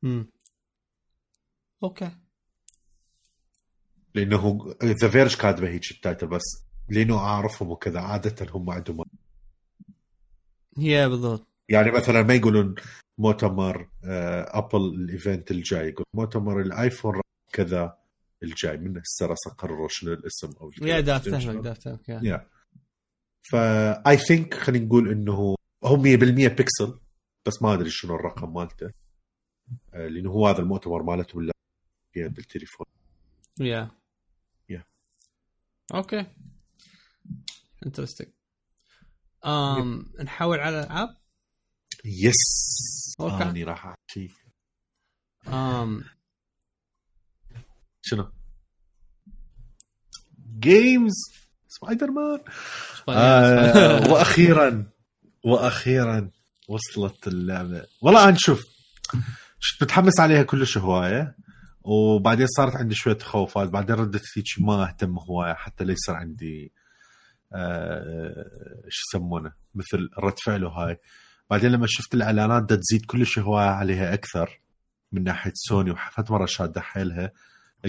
[0.05, 0.31] امم
[1.83, 2.11] أوكي.
[4.15, 9.05] لأنه ذا فيرج كاتبة هيك الـ title بس لأنه أعرفهم وكذا عادة هم عندهم.
[10.79, 11.47] هي بالضبط.
[11.69, 12.75] يعني مثلا ما يقولون
[13.19, 17.21] مؤتمر آه، ابل الـ event الجاي يقول مؤتمر الآيفون
[17.53, 17.99] كذا
[18.43, 20.71] الجاي من هسه قرروا شنو الاسم أو.
[20.83, 22.49] يا دا افتهمك دا افتهمك يا.
[23.45, 25.33] يا فا اي ثينك خلينا نقول إنه
[25.85, 25.99] هو 100%
[26.49, 27.01] بيكسل
[27.47, 28.91] بس ما أدري شنو الرقم مالته.
[29.95, 31.53] آه، لأنه هو هذا المؤتمر مالته ولا
[32.17, 32.87] بالتليفون.
[33.61, 33.99] yeah
[34.73, 34.83] Yeah.
[35.95, 36.27] أوكي
[37.87, 38.29] interesting
[39.47, 41.17] ام نحول على الألعاب؟
[42.05, 42.35] yes
[43.21, 43.43] أوكي.
[43.51, 44.35] أني راح أحكي.
[45.49, 46.05] ام
[48.03, 48.33] شنو؟
[50.59, 51.15] games
[51.81, 52.41] سبايدر مان
[53.09, 54.87] آه وأخيرا
[55.45, 56.31] وأخيرا
[56.69, 57.83] وصلت اللعبة.
[58.03, 58.63] والله أنا شوف
[59.13, 61.37] كنت متحمس عليها كلش هواية
[61.83, 63.69] وبعدين صارت عندي شوية تخوفات.
[63.69, 66.73] بعدين ردت هيك ما أهتم هوايه حتى لا يصير عندي
[67.53, 68.45] آه
[68.89, 70.99] شو يسمونه مثل رد فعل وهاي
[71.51, 74.61] بعدين لما شفت الإعلانات دا تزيد كلش هواية عليها أكثر
[75.13, 77.33] من ناحية سوني وحفت مرة شادة حيلها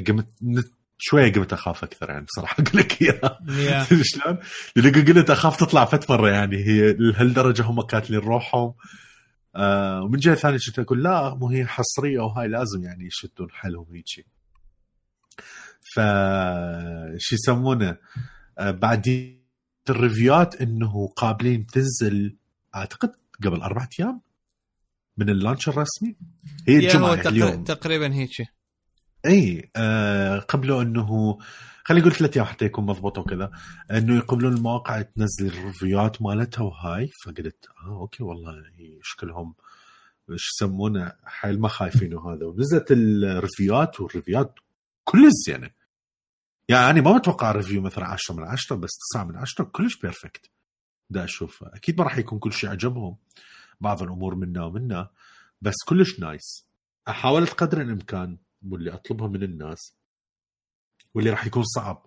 [0.07, 0.29] قمت
[1.01, 3.39] شوية قمت أخاف أكثر يعني بصراحة أقول لك إياها.
[3.49, 4.37] يا شلون؟
[4.75, 6.57] لأن قلت أخاف تطلع فت مره يعني.
[6.57, 8.73] هي لهالدرجة هم كاتلين روحهم.
[9.55, 13.85] آه ومن جهة ثانية كنت أقول لا مو هي حصرية وهاي لازم يعني يشدون حلهم
[13.93, 14.25] هيجي
[15.95, 15.99] ف
[17.17, 17.97] شو يسمونه؟
[18.59, 19.35] آه بعد
[19.89, 22.37] الـ reviewات إنه قابلين تنزل
[22.75, 23.11] أعتقد
[23.43, 24.21] قبل أربع أيام
[25.17, 26.15] من الـ launch الرسمي.
[26.67, 27.63] هي الجمعة يعني اليوم.
[27.63, 28.58] تقريبا هيك.
[29.25, 31.37] اي آه قبلوا إنه
[31.91, 33.51] نقول ثلاث أيام حتى يكون مضبوط وكذا
[33.91, 38.63] إنه يقبلون المواقع تنزل الـ reviewات مالتها وهاي فقلت آه أوكي والله
[39.01, 39.55] شكلهم
[40.31, 42.45] إيش يسمونه حيل ما خايفين وهذا.
[42.45, 44.59] ونزلت الريفيوات والريفيوات
[45.03, 45.69] كل زينة.
[46.69, 50.51] يعني ما متوقع review مثلا 10 من 10 بس 9 من 10 كلش perfect
[51.09, 51.63] دا أشوف.
[51.63, 53.17] أكيد ما راح يكون كل شيء عجبهم
[53.81, 55.09] بعض الأمور منا ومنا
[55.61, 56.65] بس كلش nice
[57.07, 58.37] حاولت قدر الإمكان.
[58.67, 59.95] واللي أطلبها من الناس
[61.13, 62.05] واللي راح يكون صعب.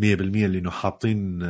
[0.00, 0.02] 100%
[0.46, 1.40] لأنه حاطين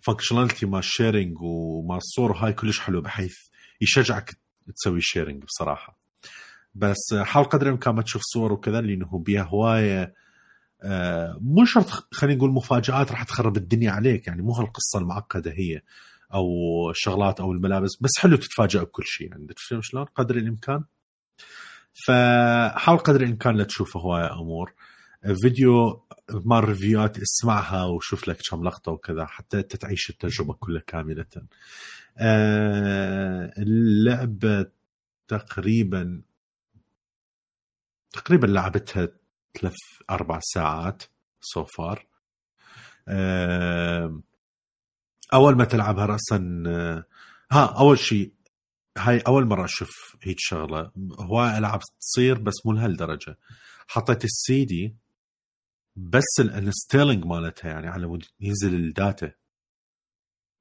[0.00, 3.36] functionality مال sharing ومال الصور هاي كلش حلو بحيث
[3.80, 4.38] يشجعك
[4.76, 5.98] تسوي sharing بصراحة.
[6.74, 10.14] بس آه، حاول قدر الإمكان ما تشوف صور وكذا لأنه بيها هواية
[10.82, 15.82] آه، مو شرط خلينا نقول مفاجآت راح تخرب الدنيا عليك يعني مو هالقصة المعقدة هي
[16.34, 16.46] أو
[16.90, 20.84] الشغلات أو الملابس بس حلو تتفاجئ بكل شيء يعني تفهم شلون قدر الإمكان؟
[21.94, 24.74] فحاول قدر الإمكان لا تشوف هواية أمور.
[25.42, 31.26] فيديو مال ريفيوات اسمعها وشوف لك كم لقطة وكذا حتى أنت تعيش التجربة كلها كاملة.
[32.18, 34.66] آه، اللعبه
[35.28, 36.22] تقريبا
[38.12, 39.08] تقريبا لعبتها
[39.60, 39.76] ثلاث
[40.10, 41.02] أربع ساعات
[41.40, 42.06] so far
[45.34, 47.04] أول ما تلعبها راسا آه،
[47.52, 48.32] ها أول شيء
[48.98, 50.92] هاي أول مرة أشوف هيك شغلة.
[51.20, 53.38] هواي العاب تصير بس مو لهالدرجة.
[53.88, 54.96] حطيت السي دي
[55.96, 59.32] بس الـ installing مالتها يعني على مود ينزل الـ data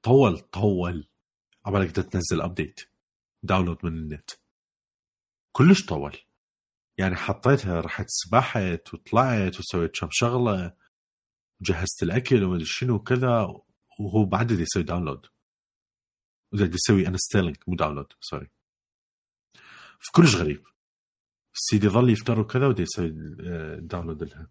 [0.03, 1.07] طول طول.
[1.65, 2.81] عبالك بدها تنزل update
[3.43, 4.29] download من النت.
[5.51, 6.17] كلش طول.
[6.97, 10.73] يعني حطيتها رحت سبحت وطلعت وسويت كم شغلة.
[11.61, 13.47] وجهزت الأكل وما ادري شنو وكذا.
[13.99, 15.25] وهو بعد يسوي download
[16.51, 18.49] بده يسوي installing مو download sorry.
[19.99, 20.63] فكلش غريب.
[21.55, 24.47] السي دي ظل يفتر وكذا وده يسوي آه، download لها.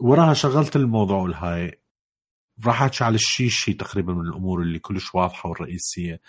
[0.00, 1.80] وراها شغلت الموضوع الهاي.
[2.66, 6.20] راح أحكي على الشيء شيء تقريبا من الأمور اللي كلش واضحة والرئيسية.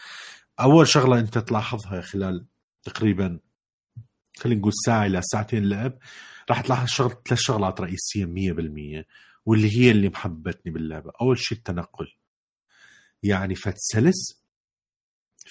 [0.60, 2.46] أول شغلة أنت تلاحظها خلال
[2.84, 3.40] تقريبا
[4.38, 5.94] خلينا نقول ساعة إلى ساعتين لعب
[6.50, 9.06] راح تلاحظ شغل ثلاث شغلات رئيسية 100%
[9.46, 11.12] واللي هي اللي محببتني باللعبة.
[11.22, 12.08] أول شيء التنقل.
[13.28, 14.42] يعني فد سلس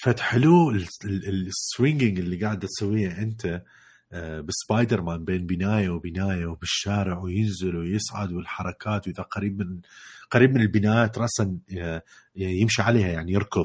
[0.03, 0.71] فد حلو
[1.05, 3.63] الـ swinging اللي قاعد تسويه أنت
[4.13, 9.81] آه، بسبايدر مان بين بنايه وبنايه وبالشارع وينزل ويصعد والحركات وإذا قريب من
[10.31, 12.03] قريب من البنايات راسا آه،
[12.37, 13.65] يمشي عليها يعني يركض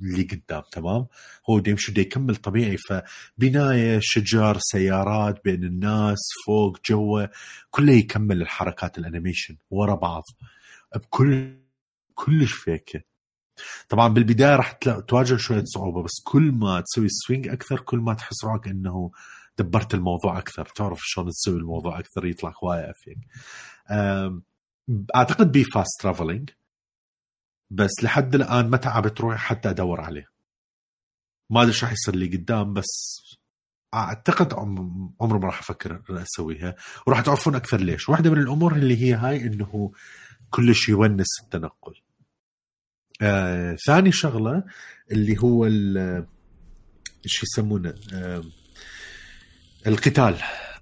[0.00, 1.06] اللي قدام تمام؟
[1.50, 2.76] هو بده يمشي بده يكمل طبيعي.
[2.76, 7.26] فبناية شجر سيارات بين الناس فوق جوا
[7.70, 10.22] كله يكمل الحركات الـ animation ورا بعض.
[10.96, 11.59] بكل
[12.24, 13.00] كلش fake ـة
[13.88, 14.72] طبعا بالبداية راح
[15.08, 19.10] تواجه شوية صعوبة بس كل ما تسوي swing أكثر كل ما تحس روحك إنه
[19.58, 23.18] دبرت الموضوع أكثر تعرف شلون تسوي الموضوع أكثر يطلع هواية effect
[23.90, 24.42] أم،
[25.16, 26.50] أعتقد بي fast traveling
[27.70, 30.26] بس لحد الآن ما تعبت روحي حتى أدور عليه.
[31.50, 33.20] ما أدري إيش راح يصير لي قدام بس
[33.94, 36.76] أعتقد عم- عمري ما راح أفكر أسويها.
[37.06, 38.08] وراح تعرفون أكثر ليش.
[38.08, 39.92] واحدة من الأمور اللي هي هاي إنه
[40.50, 41.94] كلش يونس التنقل.
[43.22, 44.64] آه، ثاني شغلة
[45.12, 46.26] اللي هو ال-
[47.26, 48.42] شو يسمونه آه،
[49.86, 50.36] القتال.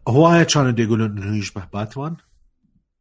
[0.09, 2.16] هواية كانوا يقولون إنه يشبه باتمان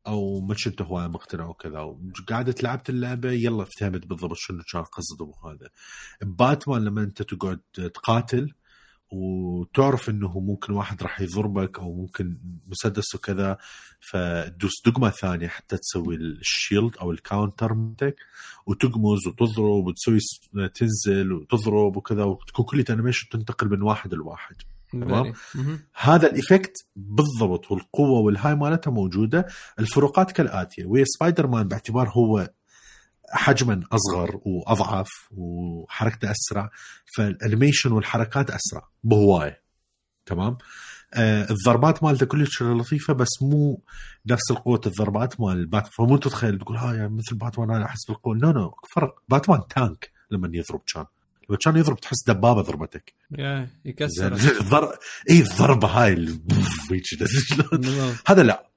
[0.07, 1.95] أو ما كنت هواية مقتنع وكذا.
[2.29, 5.69] قعدت لعبت اللعبة يلا فهمت بالضبط شنو كان قصده وهذا
[6.21, 8.53] باتمان لما أنت تقعد تقاتل
[9.11, 12.37] وتعرف إنه ممكن واحد راح يضربك أو ممكن
[12.67, 13.57] مسدس وكذا
[13.99, 18.15] فتدوس دقمة ثانية حتى تسوي ال shield أو ال counter مالتك
[18.65, 20.19] وتقمز وتضرب وتسوي
[20.73, 24.55] تنزل وتضرب وكذا وتكون كل animation تنتقل من واحد لواحد.
[24.91, 25.33] تمام.
[25.93, 29.45] هذا ال effect بالضبط والقوة والهاي مالتها موجودة
[29.79, 30.85] الفروقات كالآتية.
[30.85, 32.49] ويا سبايدر مان باعتبار هو
[33.31, 36.69] حجما أصغر وأضعف وحركته أسرع
[37.17, 39.61] فال animation والحركات أسرع بهواية.
[40.25, 40.57] تمام؟
[41.13, 43.81] آه الضربات مالته كلش لطيفة بس مو
[44.25, 48.35] نفس القوة الضربات مال باتمان فمو تتخيل تقول ها يعني مثل باتمان أنا أحس بالقوة.
[48.37, 49.15] no no فرق.
[49.29, 51.05] باتمان tank لما يضرب كان
[51.49, 53.13] لما كان يضرب تحس دبابة ضربتك.
[53.85, 54.33] يكسر.
[54.33, 54.97] الضر...
[55.29, 56.15] اي الضربة هاي.
[56.15, 58.21] بالضبط.
[58.29, 58.67] هذا لا.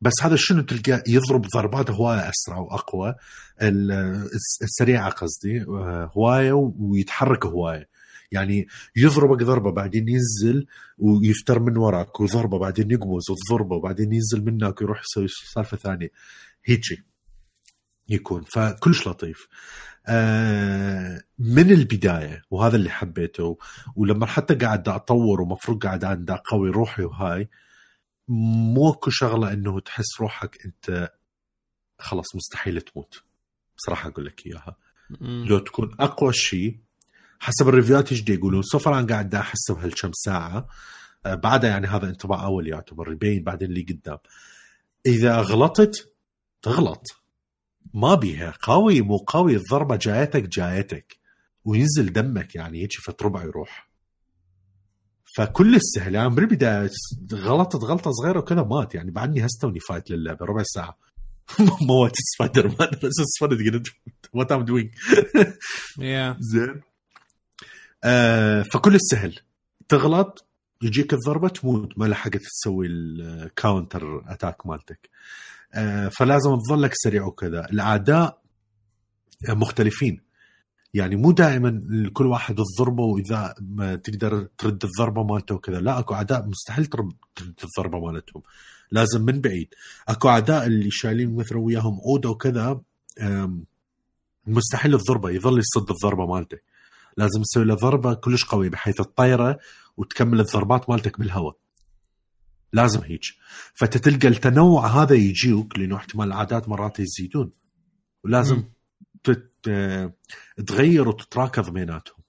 [0.00, 3.14] بس هذا شنو تلقى؟ يضرب ضربات هواية أسرع وأقوى.
[3.62, 3.92] ال-
[4.34, 7.88] الس- السريعة قصدي آه، هواية ويتحرك هواية.
[8.32, 10.66] يعني يضربك ضربة بعدين ينزل
[10.98, 16.10] ويفتر من وراك وضربة بعدين يقمز وضربة وبعدين ينزل منك ويروح يسوي سالفة ثانية.
[16.64, 17.04] هيجي
[18.08, 18.42] يكون.
[18.42, 19.48] فكلش لطيف.
[20.06, 23.58] آه، من البداية وهذا اللي حبيته
[23.96, 27.48] ولما حتى قاعد أطور ومفروض قاعد عند اقوي روحي وهاي مو
[28.76, 31.12] اكو شغلة إنه تحس روحك أنت
[31.98, 33.22] خلاص مستحيل تموت.
[33.76, 34.76] بصراحه أقول لك إياها.
[35.20, 35.44] مم.
[35.48, 36.78] لو تكون أقوى شيء
[37.40, 40.68] حسب الريفيوات إيش يقولون سوفر أنا قاعد دا احسه بهالكم ساعة.
[41.26, 44.18] آه، بعدها يعني هذا انطباع أول يعتبر يبين بعدين اللي قدام.
[45.06, 46.12] إذا غلطت
[46.62, 47.06] تغلط.
[47.94, 48.54] ما بيها.
[48.62, 51.16] قوي مو قوي الضربة جايتك جايتك.
[51.64, 53.89] وينزل دمك يعني يجي فت ربع يروح.
[55.36, 56.90] فكل يعني بالبدايه
[57.32, 58.94] غلطت غلطه صغيره وكذا مات.
[58.94, 60.98] يعني بعدني هسه توني فايت للعبة ربع ساعة.
[61.88, 62.90] موت سبايدر مان.
[63.02, 63.56] بس سبايدر
[64.32, 64.90] what I'm doing
[66.40, 66.80] زين.
[68.04, 69.38] آه فكل السهل.
[69.88, 70.46] تغلط
[70.82, 71.98] يجيك الضربة تموت.
[71.98, 75.10] ما لحقت تسوي ال counter attack مالتك.
[75.74, 77.64] آه فلازم تظلك سريع وكذا.
[77.70, 78.42] الأعداء
[79.48, 80.29] مختلفين.
[80.94, 81.82] يعني مو دائما
[82.12, 85.80] كل واحد الضربة وإذا ما تقدر ترد الضربة مالته وكذا.
[85.80, 87.12] لا أكو أعداء مستحيل ترد
[87.64, 88.42] الضربة مالتهم.
[88.90, 89.68] لازم من بعيد.
[90.08, 92.80] أكو أعداء اللي شايلين مثلا وياهم عوده وكذا
[94.46, 96.58] مستحيل الضربة يظل يصد الضربة مالته.
[97.16, 99.58] لازم تسوي له ضربة كلش قوية بحيث تطيره
[99.96, 101.56] وتكمل الضربات مالتك بالهواء.
[102.72, 103.22] لازم هيك.
[103.74, 107.50] فتتلقى التنوع هذا يجيوك لأنه احتمال العادات مرات يزيدون.
[108.24, 108.72] ولازم مم.
[110.66, 112.20] تغير وتتراكض بيناتهم.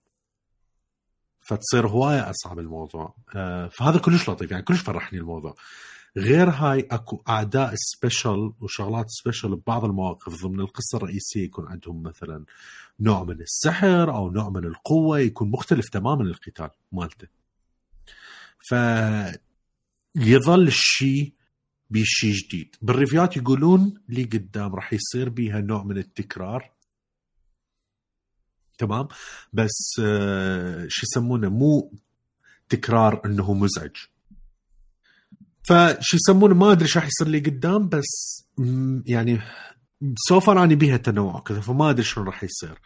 [1.39, 3.15] فتصير هواية أصعب الموضوع.
[3.35, 4.51] آه، فهذا كلش لطيف.
[4.51, 5.55] يعني كلش فرحني الموضوع.
[6.17, 10.43] غير هاي أكو أعداء سبيشل وشغلات سبيشل ببعض المواقف.
[10.43, 12.45] ضمن القصة الرئيسية يكون عندهم مثلا
[12.99, 17.27] نوع من السحر أو نوع من القوة يكون مختلف تماما القتال مالته.
[18.69, 18.75] ف
[20.15, 21.33] يظل الشيء
[21.89, 22.75] بشيء جديد.
[22.81, 26.71] بالريفيات يقولون لي قدام راح يصير بيها نوع من التكرار.
[28.81, 29.07] تمام.
[29.53, 31.93] بس آه شو يسمونه مو
[32.69, 33.95] تكرار إنه مزعج.
[35.63, 38.43] فشو يسمونه ما أدري إيش راح يصير لي قدام بس
[39.05, 39.41] يعني
[40.17, 42.77] so far اني بيها تنوع كذا فما أدري شلون راح يصير.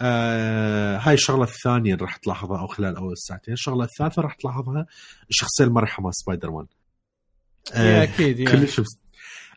[0.00, 3.54] آه هاي الشغلة الثانية اللي راح تلاحظها أو خلال أول ساعتين.
[3.54, 4.86] الشغلة الثالثة راح تلاحظها
[5.30, 6.66] الشخصيه المرحه مال سبايدر مان
[7.74, 8.50] yeah أكيد yeah.
[8.50, 8.98] كلش بس-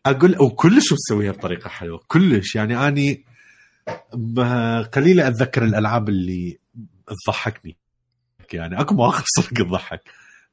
[0.05, 2.55] أقول وكلش مسويها بطريقة حلوة كلش.
[2.55, 3.25] يعني أني
[4.13, 6.59] ب- قليله أتذكر الألعاب اللي
[7.25, 7.77] تضحكني.
[8.53, 10.01] يعني أكو مواقف صدق تضحك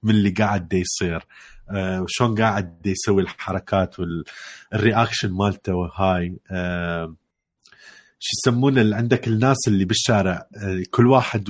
[0.03, 1.27] من اللي قاعد دا يصير.
[1.71, 6.39] آه وشون قاعد دا يسوي الحركات والرياكشن مالته وهاي.
[6.51, 7.15] آه
[8.19, 11.49] شو يسمونه اللي عندك الناس اللي بالشارع آه كل واحد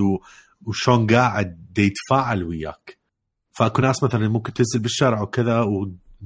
[0.66, 2.98] وشون قاعد يتفاعل وياك.
[3.58, 5.60] فأكو ناس مثلا ممكن تنزل بالشارع وكذا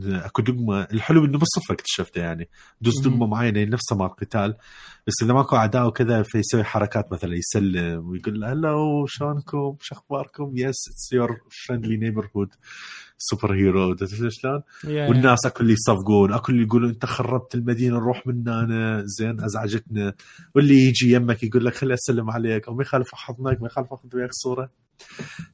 [0.02, 0.82] أكو دقمة.
[0.82, 2.48] الحلو إنه بالصدفه اكتشفته يعني.
[2.80, 3.00] دوس.
[3.00, 4.54] دقمة معينة نفسها مال قتال
[5.06, 10.88] بس إذا ماكو أعداء وكذا فيسوي حركات مثلا يسلم ويقول هلو شلونكم؟ شو أخباركم؟ yes
[10.90, 12.48] it's your friendly neighborhood
[13.18, 13.96] super hero
[14.28, 19.40] شلون؟ والناس اكو اللي يصفقون اكو اللي يقولون أنت خربت المدينة نروح من هنا زين
[19.44, 20.14] أزعجتنا.
[20.54, 22.68] واللي يجي يمك يقول لك خلي أسلم عليك.
[22.68, 24.70] أو ما يخالف أحضنك ما يخالف أخذ وياك صورة.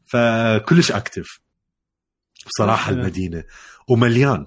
[0.07, 1.41] فكلش active
[2.57, 2.92] بصراحة.
[2.92, 3.44] المدينة.
[3.88, 4.46] ومليان.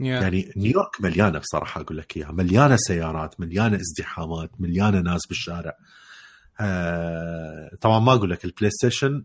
[0.00, 2.32] yeah يعني نيويورك مليانة بصراحة أقول لك إياها.
[2.32, 5.72] مليانة سيارات مليانة ازدحامات مليانة ناس بالشارع.
[6.60, 9.24] آه طبعا ما أقول لك ال PlayStation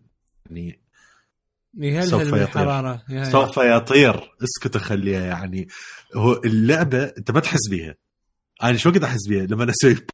[0.49, 0.81] يعني
[2.05, 2.99] سوف يطير.
[3.23, 4.31] سوف يطير.
[4.43, 5.67] اسكت اخليها يعني.
[6.15, 7.95] هو اللعبة أنت ما تحس بيها.
[8.63, 9.97] أنا شو وقت أحس بيها؟ لما أسوي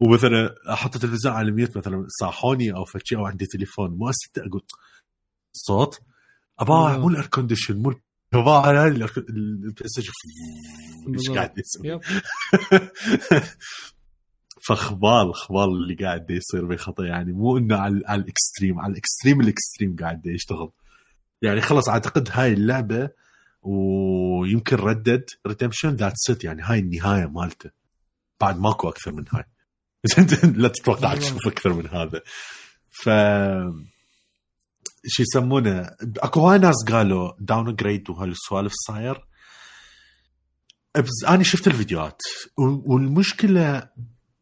[0.00, 4.10] ومثلا أحط التلفزيون على mute مثلا صاحوني أو فشي أو عندي تليفون مو.
[4.38, 4.62] أقول
[5.52, 6.00] صوت
[6.58, 7.00] ابا بالضبط.
[7.00, 7.94] مو الأير كونديشن مو
[8.34, 10.12] ابا على البلاي ستيشن
[11.18, 11.30] إيش.
[11.30, 12.00] قاعد يسوي.
[14.66, 19.96] فخبال خبال اللي قاعد يصير بخطا يعني مو إنه على, على الإكستريم على الإكستريم الإكستريم
[19.96, 20.70] قاعد يشتغل.
[21.42, 23.10] يعني خلص أعتقد هاي اللعبة
[23.62, 27.70] ويمكن ردد ريدمشن ذات ست يعني هاي النهاية مالته.
[28.40, 29.44] بعد ماكو أكثر من هاي.
[30.62, 32.22] لا تتوقع تشوف أكثر من هذا.
[32.90, 33.08] ف
[35.06, 39.26] شو يسمونه اكو هاي ناس قالوا downgrade وهالسوالف صاير.
[41.28, 42.22] أنا شفت الفيديوهات.
[42.58, 43.88] والمشكلة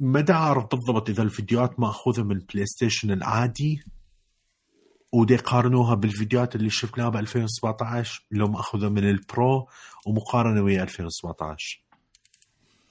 [0.01, 3.85] ما اعرف بالضبط إذا الفيديوهات مأخوذة من ال PlayStation العادي
[5.13, 9.69] ودي يقارنوها بالفيديوهات اللي شفناها ب 2017 لو مأخوذة من ال Pro
[10.07, 11.85] ومقارنة ويا 2017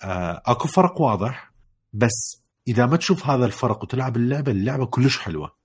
[0.04, 1.54] آه، أكو فرق واضح
[1.94, 5.61] بس إذا ما تشوف هذا الفرق وتلعب اللعبة اللعبة كلش حلوة.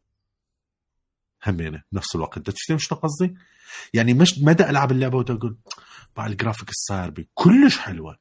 [1.48, 2.36] همينه بنفس الوقت.
[2.36, 3.34] انت تفهم شنو قصدي؟
[3.94, 5.58] يعني مش مدى العب اللعبة وتقول
[6.16, 8.18] بعد الجرافيك الصاير بي؟ كلش حلوة.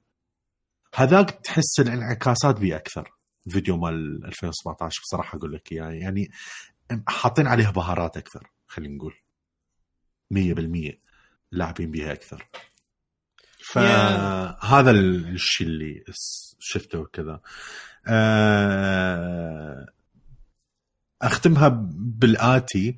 [0.95, 3.11] هذاك تحس الانعكاسات بي أكثر.
[3.47, 5.89] الفيديو مال 2017 بصراحة أقول لك إياه.
[5.89, 6.31] يعني
[7.07, 9.13] حاطين عليها بهارات أكثر خلينا نقول.
[10.33, 10.99] 100%
[11.51, 12.49] لاعبين بها أكثر.
[13.73, 16.03] فهذا الشيء اللي
[16.59, 17.41] شفته وكذا.
[18.07, 19.85] آه،
[21.25, 22.95] أختمها بالآتي.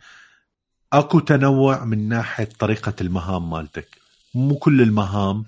[0.93, 3.87] أكو تنوع من ناحية طريقة المهام مالتك.
[4.35, 5.45] مو كل المهام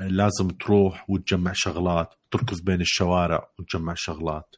[0.00, 4.56] لازم تروح وتجمع شغلات تركض بين الشوارع وتجمع شغلات.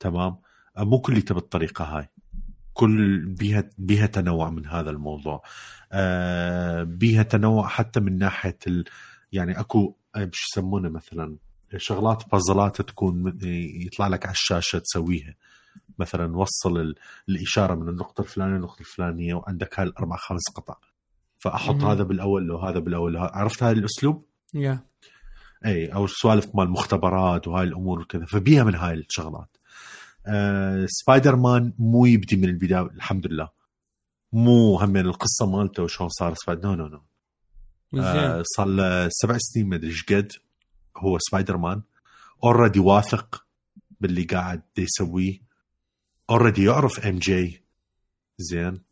[0.00, 0.36] تمام؟
[0.78, 2.08] مو كليته بالطريقة هاي.
[2.74, 5.42] كل بيها بيها تنوع من هذا الموضوع.
[5.92, 8.84] آه بيها تنوع حتى من ناحية ال
[9.32, 11.36] يعني أكو إيش يسمونه مثلا؟
[11.76, 13.38] شغلات بازلات تكون
[13.86, 15.34] يطلع لك على الشاشة تسويها.
[15.98, 16.94] مثلا وصل
[17.28, 20.76] الإشارة من النقطة الفلانية للنقطة الفلانية وعندك هاي الأربع خمس قطع.
[21.38, 21.84] فأحط مم.
[21.84, 24.24] هذا بالأول لو هذا بالأول عرفت هذا الأسلوب؟
[24.56, 24.78] yeah.
[25.66, 28.24] إي أو سوالف مال مختبرات وهاي الأمور وكذا.
[28.24, 29.56] فبيها من هاي الشغلات.
[30.26, 33.48] آه سبايدر مان مو يبدي من البداية الحمد لله.
[34.32, 37.00] مو هم القصة مالته وشلون صار سبايدر no no
[37.92, 40.32] no آه صار له سبع سنين ما أدري إيش قد
[40.96, 41.82] هو سبايدر مان
[42.44, 43.46] already واثق
[44.00, 45.47] باللي قاعد يسويه.
[46.30, 47.62] already يعرف MJ
[48.38, 48.82] زين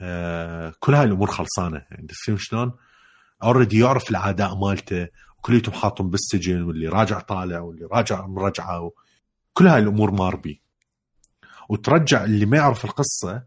[0.00, 1.82] آه كل هاي الأمور خلصانة.
[1.90, 2.72] يعني شلون؟
[3.42, 8.92] already يعرف الأعداء مالته وكليتهم حاطهم بالسجن واللي راجع طالع واللي راجع مرجعه
[9.52, 10.60] كل هاي الأمور مار بي.
[11.68, 13.42] وترجع اللي ما يعرف القصة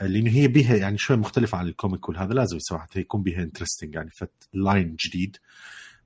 [0.00, 3.94] لأنه هي بيها يعني شوي مختلفة عن ال comic والهذا لازم حتى يكون بيها interesting
[3.94, 5.36] يعني فت line جديد.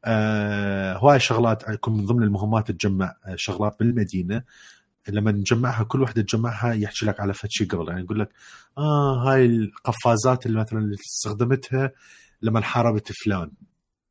[0.05, 4.43] آه هواي شغلات يكون من ضمن المهمات تجمع شغلات بالمدينة.
[5.11, 7.89] لما نجمعها كل وحدة تجمعها يحكي لك على فد شيء قبل.
[7.89, 8.29] يعني يقول لك
[8.79, 11.93] آه هاي القفازات اللي مثلا اللي استخدمتها
[12.43, 13.51] لما حاربت فلان.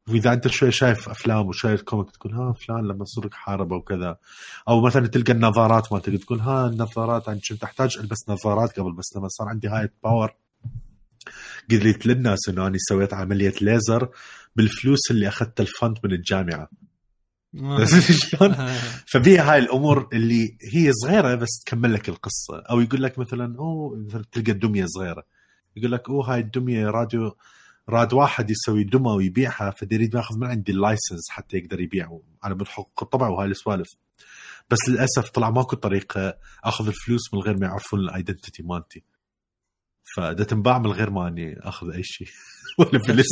[0.10, 4.18] وإذا أنت شوي شايف أفلام وشايف comic تقول ها فلان لما صار حاربه وكذا.
[4.70, 9.16] أو مثلا تلقى النظارات مالتك تقول ها النظارات أنا كنت أحتاج ألبس نظارات قبل بس
[9.16, 10.36] لما صار عندي هاي ال power
[11.72, 14.10] قلت للناس إنه أنا سويت عملية ليزر
[14.56, 16.70] بالفلوس اللي اخذت ال fund من الجامعة.
[18.22, 18.55] شلون؟
[19.05, 22.60] ففيها هاي الأمور اللي هي صغيرة بس تكمل لك القصة.
[22.70, 25.24] أو يقول لك مثلا اوه مثلا تلقى الدمية صغيرة.
[25.76, 27.36] يقول لك أوه هاي الدمية راديو
[27.89, 32.20] راد واحد يسوي دمى ويبيعها فيريد ياخذ من عندي ال license حتى يقدر يبيع.
[32.43, 33.88] على حقوق الطبع وهاي السوالف.
[34.70, 39.03] بس للأسف طلع ماكو طريقة أخذ الفلوس من غير ما يعرفون ال identity مالتي.
[40.16, 42.28] فاذا تنباع من غير ما اني اخذ اي شيء.
[42.80, 43.26] ولا فلس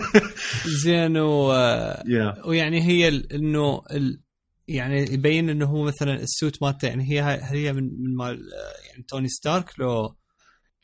[0.84, 1.52] زين و...
[1.98, 2.46] yeah.
[2.46, 4.20] ويعني هي انه ال...
[4.68, 8.50] يعني يبين انه هو مثلا ال suit مالته يعني هي هي من من مال
[8.90, 10.16] يعني توني ستارك لو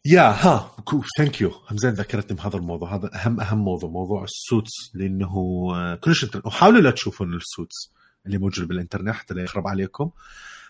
[0.04, 0.76] yeah ها
[1.18, 2.94] thank you زين ذكرتني بهذا الموضوع.
[2.94, 7.92] هذا اهم أهم موضوع موضوع ال suits لأنه كلش وحاولوا لا تشوفون ال suits
[8.26, 10.10] اللي موجود بالإنترنت حتى لا يخرب عليكم.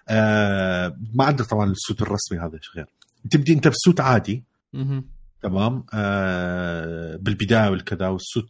[0.08, 2.86] آه ما عندك طبعا ال suit الرسمي هذا غير؟
[3.30, 4.44] تبدي أنت ب suit عادي.
[5.42, 8.44] تمام؟ آه بالبداية والكذا وال suit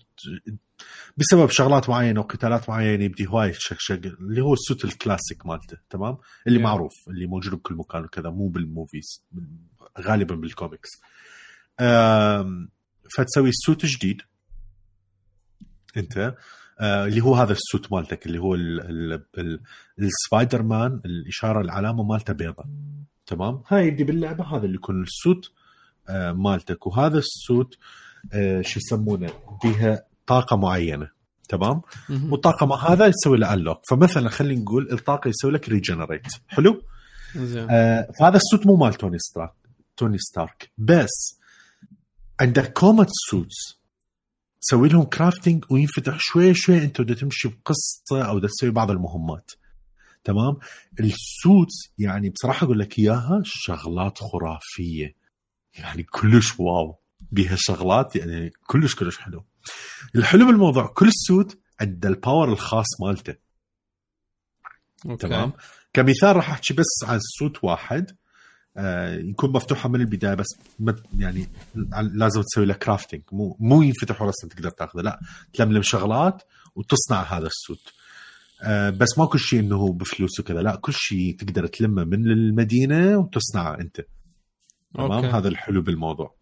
[1.17, 5.79] بسبب شغلات معينة وقتالات معينة يبدي هواي شق اللي هو ال suit ال classic مالته
[5.91, 6.17] تمام؟
[6.47, 6.63] اللي yeah.
[6.63, 9.25] معروف اللي موجود بكل مكان وكذا مو بال movies
[10.01, 10.89] غالبا بالكوميكس.
[13.17, 14.23] فتسوي ال suit جديد.
[15.97, 16.37] أنت؟ آه
[16.83, 18.55] اللي هو هذا ال suit مالتك اللي هو
[19.99, 22.65] السبايدر مان الإشارة العلامة مالته بيضة.
[23.27, 25.53] تمام؟ هاي اللي باللعبة هذا اللي يكون ال suit
[26.09, 26.87] آه مالتك.
[26.87, 27.79] وهذا ال suit
[28.33, 29.31] آه شو يسمونه؟
[29.65, 31.09] بها طاقة معينة.
[31.49, 36.83] تمام؟ والطاقة ما هذا يسوي له unlock فمثلا خلينا نقول الطاقة يسوي لك regenerate حلو؟
[37.71, 39.53] آه فهذا ال suit مو مال توني ستارك.
[39.97, 40.71] توني ستارك.
[40.79, 41.41] بس
[42.41, 43.82] عندك كومت suits
[44.63, 49.51] تسوي لهم crafting وينفتح شوي شوي انت بدك تمشي بقصة أو بدك تسوي بعض المهمات.
[50.25, 50.57] تمام؟
[51.01, 55.15] ال suits يعني بصراحة أقول لك إياها شغلات خرافية.
[55.75, 56.99] يعني كلش wow
[57.31, 59.45] بها شغلات يعني كلش كلش حلو.
[60.17, 63.35] الحلو بالموضوع كل suit عنده ال power الخاص مالته.
[65.07, 65.29] okay.
[65.29, 65.53] تمام؟
[65.93, 68.17] كمثال راح أحكي بس عن suit واحد.
[68.77, 70.47] يكون مفتوحة من البداية بس
[71.19, 71.49] يعني
[72.15, 75.21] لازم تسوي له crafting مو مو ينفتح ورسم تقدر تاخذه لا.
[75.53, 76.43] تلملم شغلات
[76.75, 77.93] وتصنع هذا ال suit
[78.63, 80.77] آه بس ما كل شيء إنه بفلوس وكذا لا.
[80.77, 84.01] كل شيء تقدر تلمه من المدينة وتصنعه أنت.
[84.95, 85.25] تمام.
[85.25, 86.35] هذا الحلو بالموضوع.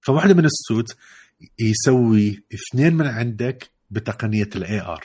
[0.00, 0.96] فواحدة من ال suit
[1.58, 5.04] يسوي اثنين من عندك بتقنية ال AR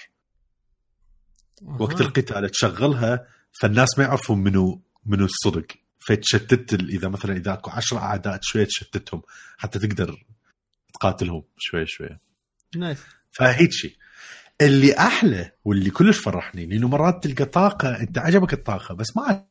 [1.79, 2.01] وقت.
[2.01, 5.67] القتال تشغلها فالناس ما يعرفون منو منو الصدق.
[6.07, 9.21] فتشتت ال- إذا مثلا إذا أكو 10 أعداء شوية تشتتهم
[9.57, 10.25] حتى تقدر
[10.93, 11.43] تقاتلهم.
[11.57, 12.17] شوي شوي.
[12.75, 13.03] nice.
[13.31, 13.95] فهيك شيء
[14.61, 19.45] اللي أحلى واللي كلش فرحني لأنه مرات تلقى طاقة أنت عجبك الطاقة بس ما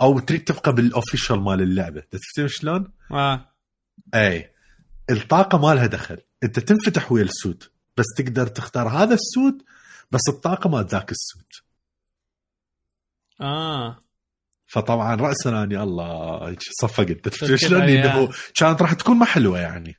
[0.00, 2.00] أو تريد تبقى بال official مال اللعبة.
[2.00, 3.54] تفتهم شلون؟ آه.
[4.14, 4.50] اي
[5.10, 6.18] الطاقة ما لها دخل.
[6.42, 9.64] أنت تنفتح ويا ال suit بس تقدر تختار هذا ال suit
[10.10, 11.52] بس الطاقة ما ذاك ال suit
[13.40, 14.03] آه.
[14.74, 17.82] فطبعا راسا إني الله هيك صفقت شلون.
[17.82, 19.94] إنه كانت راح تكون ما حلوة يعني.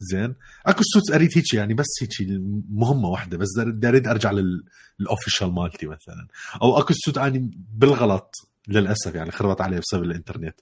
[0.00, 0.34] زين؟
[0.66, 2.10] أكو suit أريد هيك يعني بس هيك
[2.70, 4.64] مهمة واحدة بس بدي اريد أرجع لل-
[5.00, 6.28] لل official مالتي مثلا.
[6.62, 8.34] أو أكو suit أني بالغلط
[8.68, 10.60] للأسف يعني خربت عليه بسبب الإنترنت.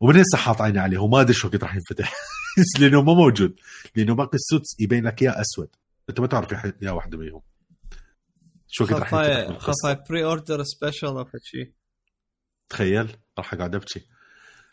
[0.00, 2.12] ومن هسه حاط عيني عليه وما أدري شو وقت راح ينفتح.
[2.80, 3.54] لأنه ما موجود.
[3.96, 5.68] لأنه باقي ال suit يبين لك اياه أسود.
[6.10, 7.40] أنت ما تعرف يا- يا واحدة منهم.
[8.68, 9.58] شو وقت راح ينفتح.
[9.58, 11.72] خفاي pre-order special أو شيء
[12.70, 14.00] تخيل راح أقعد أبكي.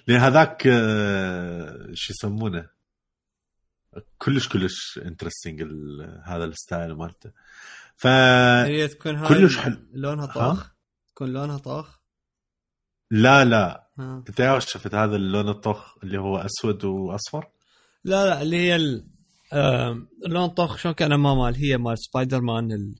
[0.07, 2.67] لأن هذاك آه، شو يسمونه؟
[4.17, 5.61] كلش كلش interesting
[6.23, 7.31] هذا ال style مالته.
[7.95, 9.77] ف هي تكون هاي كلش حلو.
[9.93, 10.71] لونها طاخ؟
[11.15, 11.99] تكون لونها طاخ؟
[13.11, 13.87] لا لا.
[13.99, 14.23] ها.
[14.29, 17.47] أنت يا شفت هذا اللون الطخ اللي هو أسود وأصفر؟
[18.03, 19.07] لا لا اللي هي ال-
[20.25, 22.95] اللون طاخ شلون كان ما مال هي مال سبايدر مان ال-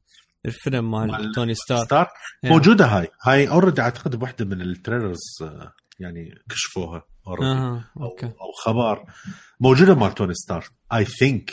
[0.45, 2.07] الفيلم مال توني ستار ستار
[2.43, 2.49] إيه.
[2.49, 3.07] موجودة هاي.
[3.23, 9.05] هاي already أعتقد بوحدة من ال trailers آه، يعني كشفوها already أها أو خبر.
[9.59, 11.51] موجودة مال توني ستار I think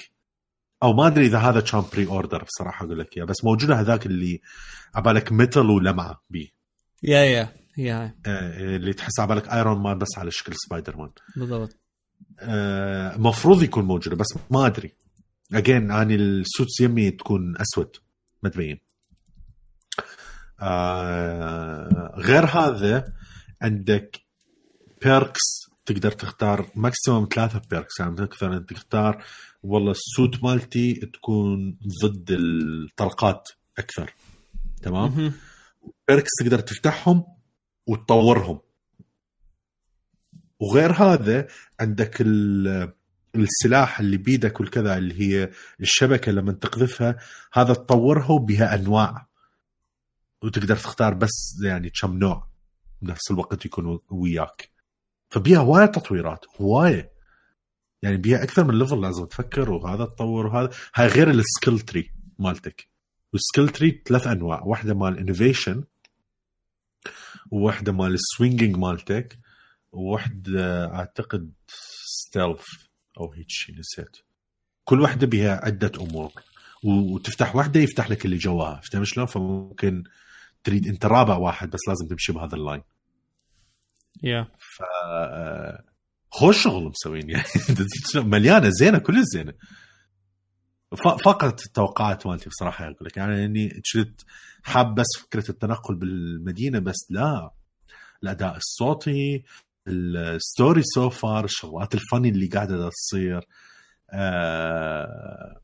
[0.83, 4.41] أو ما أدري إذا هذا كان pre-order بصراحة أقول لك إياه بس موجودة هذاك اللي
[4.95, 6.49] عبالك metal ولمعه بيه
[7.03, 11.11] yeah yeah هي هاي آه، اللي تحس عبالك ايرون مان بس على شكل سبايدر مان
[11.37, 11.77] بالضبط.
[12.41, 14.93] آه، مفروض يكون موجودة بس ما أدري.
[15.53, 17.97] اجين اني ال suits يمي تكون أسود.
[18.45, 18.81] ما تبين
[20.61, 23.13] آه، غير هذا
[23.63, 24.21] عندك
[25.03, 25.41] perks
[25.87, 29.25] تقدر تختار maximum ثلاثة perks يعني أنت تختار
[29.63, 34.15] والله ال suit مالتي تكون ضد الطلقات أكثر.
[34.83, 35.33] تمام.
[36.09, 37.25] بيركس تقدر تفتحهم
[37.87, 38.61] وتطورهم.
[40.61, 41.47] وغير هذا
[41.81, 42.93] عندك ال-
[43.37, 47.19] السلاح اللي بيدك والكذا اللي هي الشبكة لما تقذفها
[47.53, 49.27] هذا تطورها وبها أنواع.
[50.43, 52.49] وتقدر تختار بس يعني كم نوع
[53.03, 54.71] بنفس الوقت يكونوا وياك.
[55.31, 57.13] فبيها هوايه تطويرات هوايه
[58.03, 62.11] يعني بيها أكثر من level لازم تفكر وهذا تطور وهذا هاي غير ال skill tree
[62.39, 62.89] مالتك.
[63.33, 65.85] وال skill tree ثلاث أنواع واحدة مال innovation
[67.51, 69.39] وواحدة مال ال swinging مالتك
[69.93, 71.53] وواحدة أعتقد
[72.05, 72.65] stealth
[73.21, 74.17] أو هيك شيء نسيت.
[74.85, 76.33] كل واحدة بها عدة أمور.
[76.85, 78.81] وتفتح واحدة يفتح لك اللي جواها.
[78.93, 80.05] فهمت شلون؟ فممكن
[80.65, 82.83] تريد أنت رابع واحد بس لازم تمشي بهذا ال line.
[84.23, 84.83] yeah ف
[86.31, 87.31] خوش شغل مسوين.
[87.31, 87.45] يعني
[88.15, 89.53] مليانة زينة كل زينه
[91.25, 93.17] فقط التوقعات مالتي بصراحة أقول لك.
[93.17, 94.21] يعني أني كنت
[94.63, 97.51] حاب بس فكرة التنقل بالمدينة بس لا.
[98.23, 99.45] الأداء الصوتي
[99.89, 103.49] ال story so far الشغلات الفني اللي قاعدة تصير
[104.11, 105.61] آه،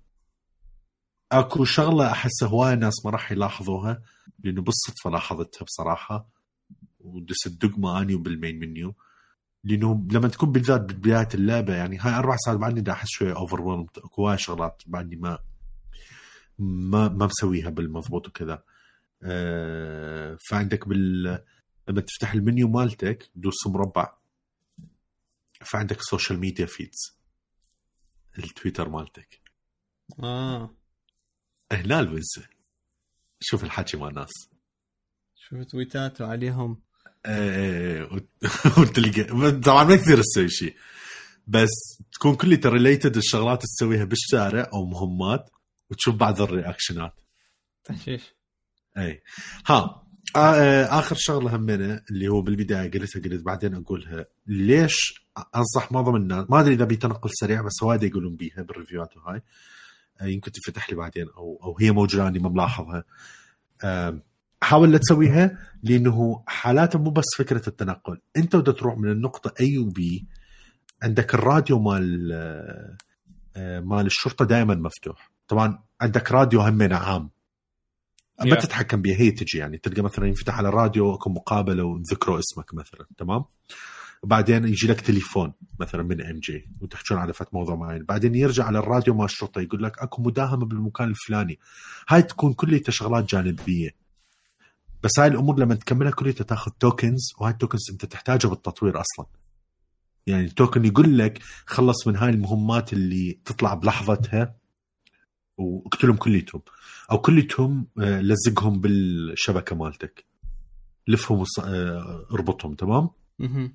[1.32, 4.02] اكو شغلة أحس هواي ناس ما راح يلاحظوها
[4.44, 6.28] لأنه بالصدفة لاحظتها بصراحة
[7.00, 8.94] ودست دقمه اني وبالمين منيو
[9.64, 13.86] لأنه لما تكون بالذات ببداية اللعبة يعني هاي أربع ساعات بعدني دا أحس شوية اوفر
[13.96, 15.38] أكو هواي شغلات بعدني ما
[16.58, 18.62] ما ما مسويها بالمضبوط وكذا.
[19.22, 21.42] آه، فعندك بال
[21.90, 24.12] لما تفتح المنيو مالتك دوس مربع
[25.64, 27.18] فعندك social media feeds
[28.38, 29.40] التويتر مالتك.
[30.22, 30.74] آه.
[31.72, 32.48] هنا الوزه
[33.40, 34.30] شوف الحكي مع الناس.
[35.36, 36.82] شوف تويتات وعليهم
[37.26, 38.28] إيه وت-
[38.78, 40.76] وتلقى طبعا ما كثير تسوي شيء.
[41.46, 45.50] بس تكون كلها related لشغلات تسويها بالشارع أو مهمات
[45.90, 47.14] وتشوف بعض الرياكشنات.
[47.84, 48.22] تحشيش
[48.98, 49.22] إي
[49.66, 50.06] ها
[50.36, 54.26] آخر شغلة همينة اللي هو بالبداية قلتها قلت بعدين أقولها.
[54.46, 55.26] ليش
[55.56, 59.42] أنصح معظم الناس؟ ما أدري إذا بيتنقل سريع بس وايد يقولون بيها بالريفيوات وهاي.
[60.20, 63.04] آه، يمكن تفتح لي بعدين أو أو هي موجودة اني ما ملاحظها.
[64.62, 68.20] حاول لا تسويها لأنه حالاتها مو بس فكرة التنقل.
[68.36, 70.26] أنت بدك تروح من النقطة A و B
[71.02, 72.96] عندك الراديو مال آه،
[73.56, 75.30] آه، مال الشرطة دائما مفتوح.
[75.48, 77.30] طبعا عندك راديو همين عام.
[78.44, 78.62] ما Yeah.
[78.62, 83.06] تتحكم بها هي تجي يعني تلقى مثلا ينفتح على الراديو أكو مقابلة وذكروا اسمك مثلا
[83.18, 83.44] تمام؟
[84.24, 88.04] بعدين يجي لك تليفون مثلا من إم جي وتحكون على فت موضوع معين.
[88.04, 91.58] بعدين يرجع على الراديو مع الشرطه يقول لك أكو مداهمة بالمكان الفلاني.
[92.08, 93.90] هاي تكون كلها شغلات جانبية.
[95.02, 99.26] بس هاي الأمور لما تكملها كلها تاخذ tokens وهاي ال tokens أنت تحتاجها بالتطوير أصلا.
[100.26, 104.59] يعني ال token يقول لك خلص من هاي المهمات اللي تطلع بلحظتها
[105.60, 106.62] واقتلهم كليتهم.
[107.10, 110.24] أو كليتهم آه، لزقهم بالشبكة مالتك.
[111.08, 113.72] لفهم وص- آه، اربطهم تمام؟ مهم.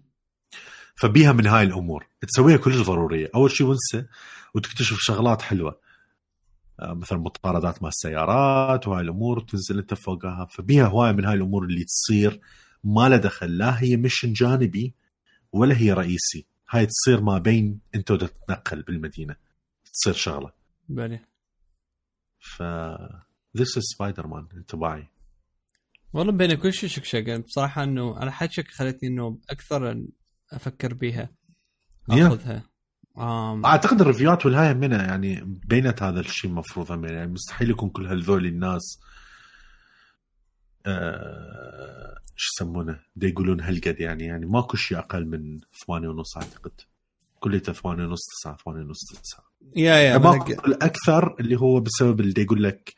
[0.96, 2.08] فبيها من هاي الأمور.
[2.22, 3.30] تسويها كلش ضرورية.
[3.36, 4.06] أول شيء وانسى
[4.56, 5.80] وتكتشف شغلات حلوة.
[6.80, 10.48] آه، مثلا مطاردات مع السيارات وهاي الأمور تنزل أنت فوقها.
[10.52, 12.40] فبيها هواية من هاي الأمور اللي تصير
[12.84, 13.58] ما لها دخل.
[13.58, 14.94] لا هي مشن جانبي
[15.52, 16.46] ولا هي رئيسي.
[16.70, 19.36] هاي تصير ما بين أنت وتتنقل بالمدينة.
[19.94, 20.52] تصير شغلة.
[20.90, 21.20] بالي
[22.46, 22.64] ف this
[23.58, 25.08] is سبايدر مان انطباعي
[26.14, 30.06] والله بين كل شيء شكشقه بصراحة إنه على حكيك خلتني إنه أكثر
[30.52, 31.30] أفكر بيها.
[32.12, 32.14] Yeah.
[32.14, 32.64] أخذها.
[33.18, 33.66] آم.
[33.66, 39.00] أعتقد الريفيوات والهاي منها يعني بينت هذا الشيء المفروض يعني مستحيل يكون كل هذول الناس
[40.86, 44.24] آه شو يسمونه؟ دا يقولون هالقد يعني.
[44.26, 46.82] يعني ماكو شيء أقل من ثمانية ونص أعتقد.
[47.46, 49.44] كليته ثمانية ونص تسعة ثمانية ونص تسعة.
[49.76, 50.18] yeah yeah
[50.68, 52.94] الاكثر اللي هو بسبب اللي يقول لك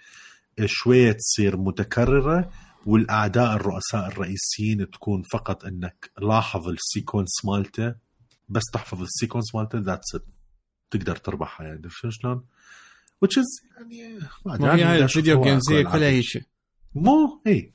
[0.66, 2.52] شوية تصير متكررة
[2.86, 7.96] والأعداء الرؤساء الرئيسيين تكون فقط إنك لاحظ ال sequence مالته
[8.50, 10.26] بس تحفظ ال sequence مالته that's it
[10.92, 12.46] تقدر تربحها يعني عرفت شلون؟
[13.26, 15.84] which is يعني ما هي هاي ال video games هي.
[15.84, 16.46] كلها هيك
[16.96, 17.74] مو إي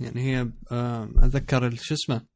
[0.00, 0.40] يعني هي
[0.72, 2.33] آم، أتذكر شو اسمه؟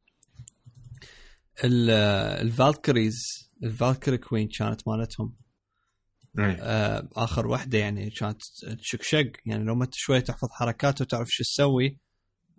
[1.65, 3.16] ال Valkyries
[3.62, 5.36] ال Valkyrie Queen كانت مالتهم.
[6.39, 6.56] إي.
[6.60, 8.43] آه، آخر وحدة يعني كانت
[8.78, 11.98] تشكشق يعني لو ما أنت شوي تحفظ حركات وتعرف شو تسوي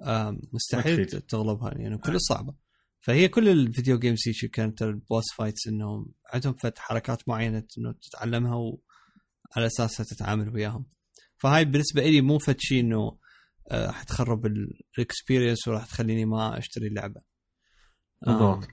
[0.04, 1.22] آم، مستحيل أكيد.
[1.22, 1.74] تغلبها.
[1.78, 2.54] يعني كل صعبة.
[3.02, 7.64] فهي كل ال video games هيك كانت ال boss fights إنهم عندهم فت حركات معينة
[7.78, 10.86] إنه تتعلمها وعلى أساسها تتعامل وياهم.
[11.38, 13.18] فهاي بالنسبة لي مو فد شيء إنه
[13.72, 14.46] آه، حتخرب
[14.98, 17.22] ال experience وراح تخليني ما أشتري اللعبة.
[18.28, 18.68] آم، بالضبط.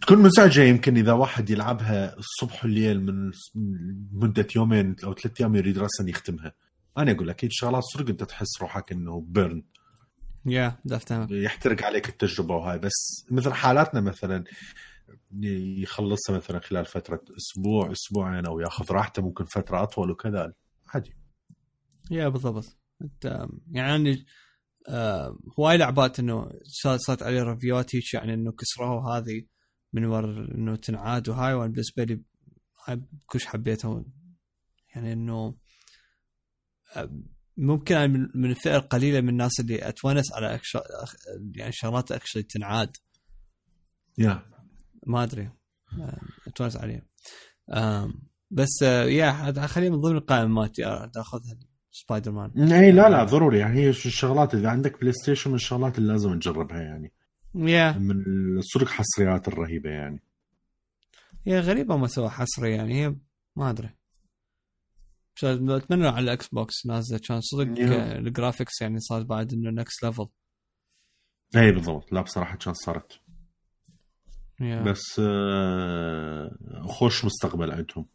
[0.00, 3.30] تكون مزعجة يمكن إذا واحد يلعبها الصبح والليل من
[4.12, 6.52] مدة يومين أو ثلاث أيام يريد راسا يختمها.
[6.98, 9.62] أنا أقول لك هيك شغلات صدق أنت تحس روحك إنه burn
[10.46, 12.78] yeah افتهمك يحترق عليك التجربة وهاي.
[12.78, 14.44] بس مثل حالاتنا مثلا
[15.80, 20.52] يخلصها مثلا خلال فترة أسبوع أسبوعين أو ياخذ راحته ممكن فترة أطول وكذا.
[20.94, 21.16] عادي.
[22.10, 22.76] يا بالضبط.
[23.02, 24.26] أنت يعني
[24.88, 26.50] آه هواي لعبات إنه
[26.96, 29.42] صارت عليه ريفيوات هيك يعني إنه كسروها هذه
[29.92, 31.28] من ور إنه تنعاد.
[31.28, 32.20] وهاي وأنا بالنسبة لي
[33.26, 34.04] كلش حبيتها.
[34.94, 35.54] يعني إنه
[37.56, 40.78] ممكن أنا من الفئة القليلة من الناس اللي أتونس على أكش...
[41.56, 42.96] يعني شغلات أكشلي تنعاد.
[44.18, 44.46] يا
[45.06, 45.50] ما أدري.
[46.46, 47.02] أتونس عليها
[48.50, 51.58] بس yeah هذا خليها من ضمن القائمة مالتي آه، أخذها
[51.90, 52.72] سبايدر مان.
[52.72, 53.58] إي لا لا ضروري.
[53.58, 57.12] يعني هي الشغلات إذا عندك بلاي ستيشن من الشغلات اللي لازم تجربها يعني.
[57.54, 58.24] yeah من
[58.58, 60.22] الصدق حصريات الرهيبة يعني.
[61.46, 63.16] هي غريبة ما سوى حصري يعني هي
[63.56, 63.90] ما أدري.
[65.44, 68.14] أتمنى على الاكس بوكس نازلة كان صدق yeah.
[68.14, 70.26] آه، ال graphics يعني صار بعد إنه next level
[71.56, 72.12] اي بالضبط.
[72.12, 73.20] لا بصراحة كان صارت.
[74.60, 74.82] يا.
[74.82, 76.56] بس آه،
[76.86, 78.06] خوش مستقبل عندهم.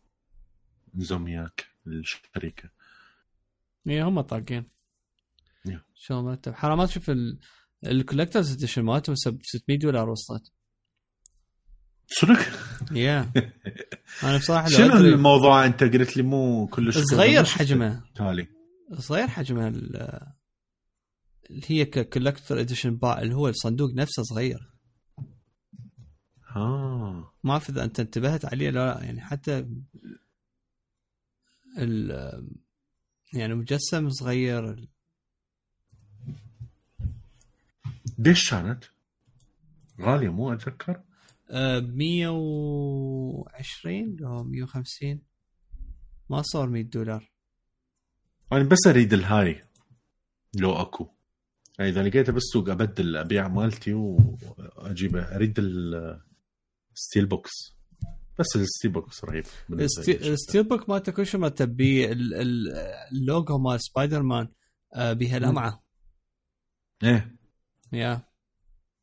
[0.95, 2.69] زومياك الشركة.
[3.87, 4.65] هي هم طاقين.
[5.65, 5.81] يا.
[5.95, 7.11] شو حرام تشوف
[7.85, 10.51] الكولكترز اديشن مالتهم سب- 600 دولار وصلت.
[12.07, 12.39] صدق؟
[12.91, 13.31] يا
[14.23, 17.43] أنا بصراحة شنو الموضوع أنت قلت لي مو كلش صغير.
[17.43, 18.03] حجمه.
[18.15, 18.47] تالي.
[18.99, 20.31] صغير حجمها ال-
[21.49, 24.71] اللي هي كولكتر اديشن باع اللي هو الصندوق نفسه صغير.
[26.55, 27.33] آه.
[27.43, 29.03] ما أعرف إذا أنت انتبهت عليه لا لأ.
[29.03, 29.65] يعني حتى
[31.77, 32.11] ال
[33.33, 34.87] يعني مجسم صغير
[38.17, 38.83] ليش كانت؟
[40.01, 41.01] غالية مو أتذكر.
[41.49, 45.21] آه، 120 أو 150
[46.29, 47.31] ما صار 100 دولار.
[48.53, 49.63] أنا بس أريد الهاي
[50.59, 51.07] لو أكو.
[51.79, 55.21] يعني إذا لقيته بالسوق أبدل أبيع مالتي وأجيبه.
[55.35, 57.51] أريد ال steelbook
[58.39, 59.45] بس ال steelbook رهيب.
[60.09, 61.63] ال steelbook مالته كل شيء مالته
[63.11, 64.47] اللوجو مال سبايدر مان
[64.95, 65.83] آه، بها لمعة.
[67.03, 67.34] إيه.
[67.95, 68.21] yeah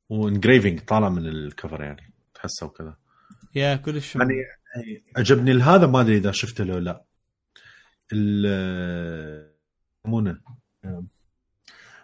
[0.09, 2.97] و engraving طالع من ال cover يعني تحسه وكذا
[3.55, 4.35] yeah كلش يعني
[5.17, 5.63] عجبني.
[5.63, 7.05] هذا ما أدري إذا شفته لو لا.
[8.13, 9.53] ال
[10.05, 10.41] يسمونه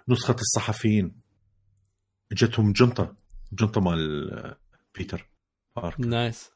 [0.08, 1.20] نسخة الصحفيين.
[2.32, 3.16] اجتهم جنطة
[3.52, 4.56] جنطة مال
[4.94, 5.30] بيتر
[5.76, 6.00] باركر.
[6.00, 6.50] nice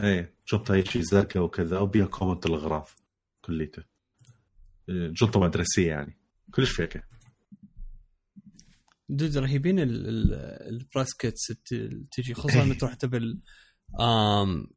[0.00, 2.88] إيه جنطة هيك زرقاء وكذا وبيها كومنت الأغراض
[3.44, 3.84] كليته.
[4.88, 6.18] جنطة مدرسية يعني.
[6.50, 7.04] كلش فيك
[9.08, 11.46] دود رهيبين البرايس كيتس
[12.12, 13.40] تجي خصوصا لما تروح تبل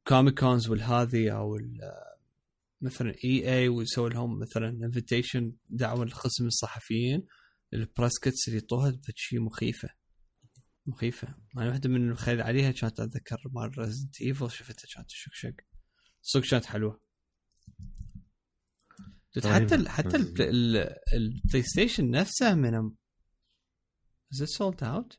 [0.08, 1.58] كوميك كونز والهذه أو
[2.82, 7.28] مثلا اي اي ويسوي لهم مثلا انفيتيشن دعوة لقسم الصحفيين
[7.74, 9.90] البرايس كيتس اللي يعطوها شيء مخيفة.
[10.86, 11.36] مخيفة.
[11.58, 15.54] أنا واحدة من الخيل عليها كانت أتذكر مال ريزنت ايفل شفتها كانت شق
[16.22, 17.02] صدق كانت حلوة.
[19.44, 20.18] حتى ال حتى
[21.14, 22.92] ال PlayStation نفسه من
[24.34, 25.18] Is it sold out؟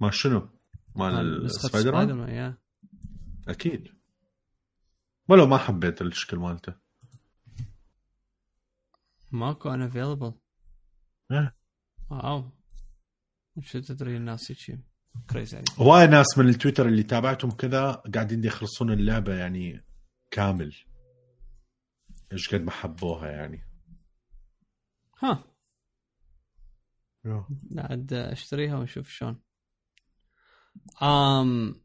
[0.00, 0.48] ما شنو؟
[0.96, 2.58] مال سبايدر مان؟ يا
[3.48, 3.88] أكيد.
[5.28, 6.74] ولو ما حبيت الشكل مالته.
[9.32, 10.34] ماكو unavailable
[12.10, 12.50] wow.
[13.60, 14.80] شو تدري الناس هيك
[15.30, 19.84] crazy هواي ناس من التويتر اللي تابعتهم كذا قاعدين يخلصون اللعبة يعني
[20.30, 20.74] كامل.
[22.32, 23.66] إيش قد ما حبوها يعني.
[25.22, 25.53] ها
[27.78, 29.40] عاد أشتريها ونشوف شلون.
[31.02, 31.80] um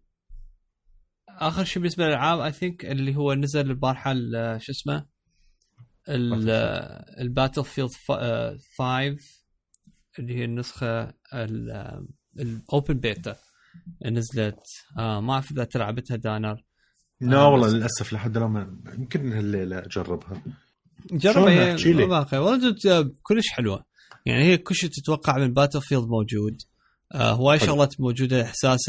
[1.29, 4.13] آخر شيء بالنسبة للألعاب I think اللي هو نزل البارحة
[4.57, 5.05] شو اسمه
[7.19, 7.91] ال Battlefield
[8.77, 9.17] 5
[10.19, 11.13] اللي هي النسخة
[12.39, 13.35] ال open beta
[14.05, 14.59] نزلت
[14.97, 16.63] آه ما أعرف إذا تلعبتها دانر.
[17.21, 20.43] لا آه والله للأسف لحد الآن يمكن هالليلة أجربها.
[21.11, 21.75] جربها
[22.33, 23.88] هي والله كلش حلوة.
[24.25, 26.57] يعني هي كل شيء تتوقع من Battlefield موجود.
[27.13, 28.79] آه هواي شغلات موجودة إحساس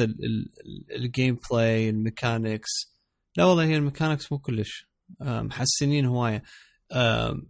[0.97, 2.71] ال gameplay ال mechanics.
[3.37, 4.87] لا والله هي ال mechanics مو كلش.
[5.23, 6.43] آه محسنين هواية.
[6.93, 7.43] آه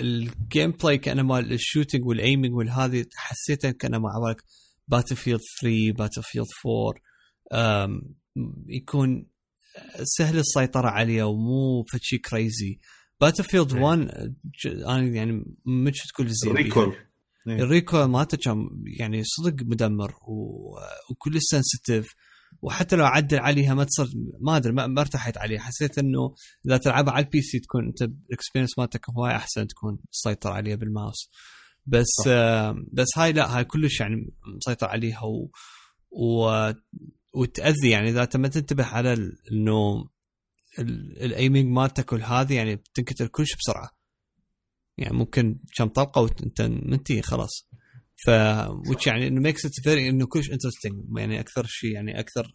[0.00, 4.42] ال gameplay كأنه مال ال shooting وال aiming والهذه حسيته كأنه مع بالك
[4.88, 6.46] Battlefield 3 Battlefield
[7.52, 7.88] 4
[8.68, 9.26] يكون
[10.02, 12.78] سهل السيطرة عليه ومو فشي crazy
[13.20, 14.00] Battlefield 1
[14.66, 16.52] أنا يعني مش تقول زين.
[16.52, 16.96] recoil
[17.48, 17.62] إيه.
[17.62, 18.68] ال recoil مالته كان
[18.98, 20.70] يعني صدق مدمر و...
[21.10, 22.14] وكل sensitive
[22.62, 24.06] وحتى لو عدل عليها ما تصير
[24.40, 25.58] ما أدري ما ارتحت عليه.
[25.58, 26.34] حسيت إنه
[26.66, 30.76] إذا تلعبها على ال PC تكون أنت ال experience مالتك هواي أحسن تكون تسيطر عليها
[30.76, 31.30] بالماوس.
[31.86, 35.50] بس آه بس هاي لا هاي كلش يعني مسيطر عليها و,
[36.10, 36.72] و...
[37.34, 37.90] وتأذي.
[37.90, 39.12] يعني إذا انت ما تنتبه على
[39.52, 40.08] إنه
[41.20, 43.95] ال aiming مالتك والهذه يعني بتنقتل كلش بسرعة.
[44.98, 47.68] يعني ممكن كم طلقة وانت منتهي خلاص.
[48.26, 48.30] ف
[48.88, 52.54] which يعني إنه makes it very إنه كلش interesting يعني أكثر شيء يعني أكثر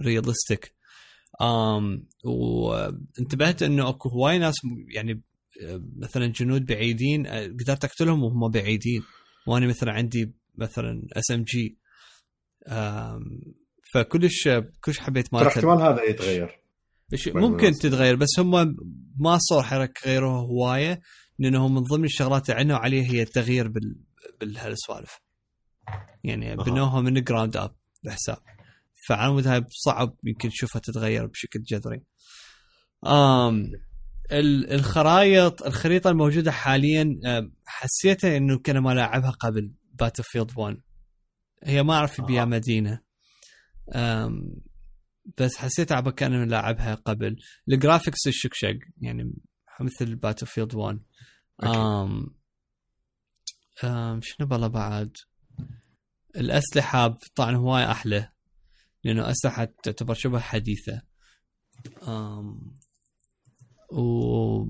[0.00, 0.74] realistic
[1.42, 4.54] um, وانتبهت إنه أكو هواي ناس
[4.88, 5.22] يعني
[5.96, 9.02] مثلا جنود بعيدين قدرت أقتلهم وهم بعيدين.
[9.46, 11.78] وأنا مثلا عندي مثلا SMG
[13.94, 14.48] فكلش
[14.80, 16.60] كلش حبيت ما احتمال هذا يتغير.
[17.34, 18.76] ممكن تتغير بس هم
[19.18, 21.00] ما صار يغيروها هواية.
[21.40, 23.96] لأنه من ضمن الشغلات اللي عنوا عليها هي التغيير بال
[24.40, 25.20] بهالسوالف
[26.24, 28.38] يعني بنوها من ground up بحساب
[29.08, 32.02] فعلى مود هاي صعب يمكن تشوفها تتغير بشكل جذري.
[33.06, 33.72] um
[34.32, 37.20] الخرائط الخريطة الموجودة حاليا
[37.66, 40.76] حسيتها إنه كان ما لاعبها قبل Battlefield 1
[41.64, 43.00] هي ما أعرف بيها مدينة.
[45.38, 47.36] بس حسيت عبا كان لاعبها قبل.
[47.68, 49.34] ال graphics الشكشق يعني
[49.80, 51.00] مثل Battlefield 1
[51.64, 52.34] um
[53.84, 55.16] um شنو بالله بعد؟
[56.36, 58.32] الأسلحة طبعا هواي أحلى
[59.04, 61.02] لأنه أسلحة تعتبر شبه حديثة.
[62.08, 62.78] um
[63.92, 64.64] و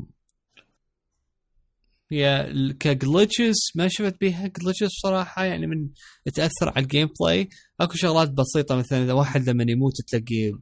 [2.13, 5.91] هي ك glitches ما شفت بيها glitches صراحة يعني من
[6.35, 7.49] تأثر على ال gameplay
[7.81, 10.53] أكو شغلات بسيطة مثلا إذا واحد لما يموت تلاقيه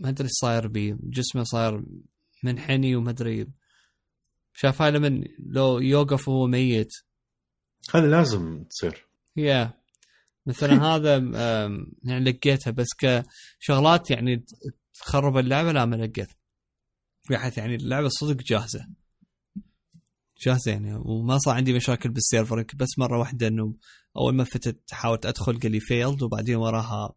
[0.00, 1.84] ما أدري إيش صاير بيه جسمه صاير
[2.44, 3.46] منحني وما أدري
[4.58, 6.92] شاف هاي لما لو يوقف وهو ميت.
[7.94, 9.06] هذا لازم تصير.
[9.36, 9.86] يا yeah.
[10.46, 11.16] مثلا هذا
[12.04, 14.44] يعني لقيتها بس كشغلات يعني
[14.94, 16.28] تخرب اللعبة لا ما لقيت.
[17.30, 18.86] بحيث يعني اللعبة صدق جاهزة.
[20.46, 23.74] جاهزة يعني وما صار عندي مشاكل بالسيرفر بس مرة واحدة إنه
[24.16, 27.14] أول ما فتت حاولت أدخل قال لي فيلد وبعدين وراها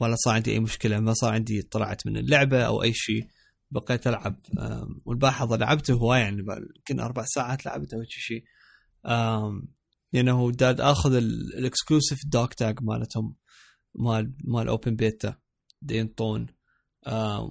[0.00, 3.28] ولا صار عندي أي مشكلة ما صار عندي طلعت من اللعبة أو أي شيء.
[3.74, 4.40] بقيت ألعب.
[5.04, 6.44] والباحظ لعبته هواي يعني
[6.76, 8.44] يمكن أربع ساعات لعبته أو شيء
[10.12, 13.36] لأنه داد آخذ الاكسكلوسيف دوك تاج مالتهم
[13.94, 15.36] مال مال اوبن بيتا
[15.82, 16.46] دينطون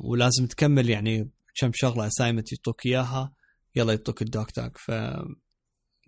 [0.01, 3.33] ولازم تكمل يعني كم شغلة اسايمنت يعطوك إياها
[3.75, 4.91] يلا يعطوك الدوك تاك ف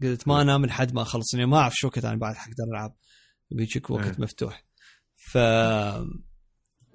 [0.01, 1.33] قلت ما أنام لحد ما أخلص.
[1.33, 2.95] يعني ما أعرف شو وقت أنا بعد حقدر ألعب.
[3.51, 4.19] بيجيك وقت.
[4.19, 4.65] مفتوح.
[5.15, 5.37] ف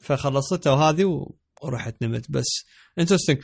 [0.02, 1.26] فخلصتها وهذه
[1.64, 2.30] ورحت نمت.
[2.30, 2.46] بس
[2.98, 3.38] interesting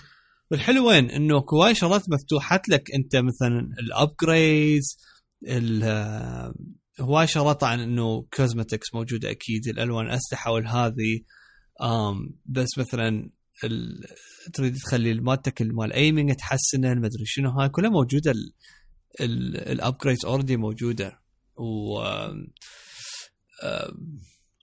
[0.51, 4.99] والحلو وين؟ إنه هواي شغلات مفتوحات لك أنت مثلا ال upgrades
[7.01, 11.21] هواي شغلات عن إنه cosmetics موجودة أكيد الالوان أسلحة والهذه
[12.45, 13.31] بس مثلا.
[14.55, 18.35] تريد تخلي مالتك مال aiming تحسنه ما أدري شنو هاي كلها موجودة.
[19.21, 21.21] ال upgrades already موجودة.
[21.57, 22.03] و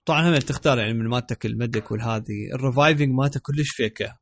[0.04, 4.18] طبعا هم تختار يعني من مالتك المدك والهذه الريفايفنج مالته كلش فيكه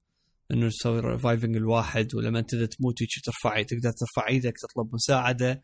[0.51, 5.63] إنه تسوي ريفايفنج الواحد ولما أنت تموت هيك ترفع تقدر ترفع إيدك تطلب مساعدة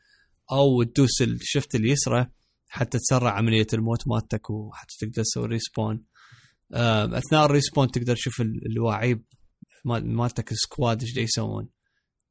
[0.53, 2.27] أو تدوس الشفت اليسرى
[2.69, 6.05] حتى تسرع عملية الموت مالتك وحتى تقدر تسوي ريسبون.
[6.73, 9.25] أثناء الريسبون تقدر تشوف ال- الواعيب
[9.85, 11.69] مال- مالتك السكواد إيش يسوون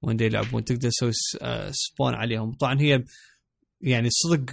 [0.01, 0.64] وين يلعبون.
[0.65, 1.11] تقدر تسوي
[1.41, 2.53] آه، سبون عليهم.
[2.53, 3.03] طبعا هي
[3.81, 4.45] يعني صدق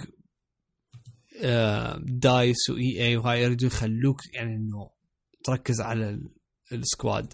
[1.99, 4.89] DICE و EA وهاي يريدوا يخلوك يعني إنه
[5.43, 6.29] تركز على ال-
[6.71, 7.33] ال squad.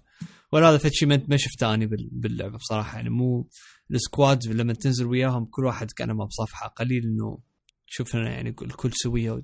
[0.52, 2.98] ولا هذا شيء ما شفته اني بال- باللعبة بصراحة.
[2.98, 3.50] يعني مو
[3.92, 6.68] ال squad لما تنزل وياهم كل واحد كأنه بصفحة.
[6.68, 7.40] قليل إنه
[7.88, 9.44] تشوف لنا يعني الكل سويه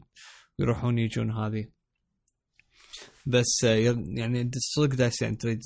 [0.59, 1.65] ويروحون يجون هذه.
[3.25, 5.59] بس يعني انت صدق DICE يعني تريد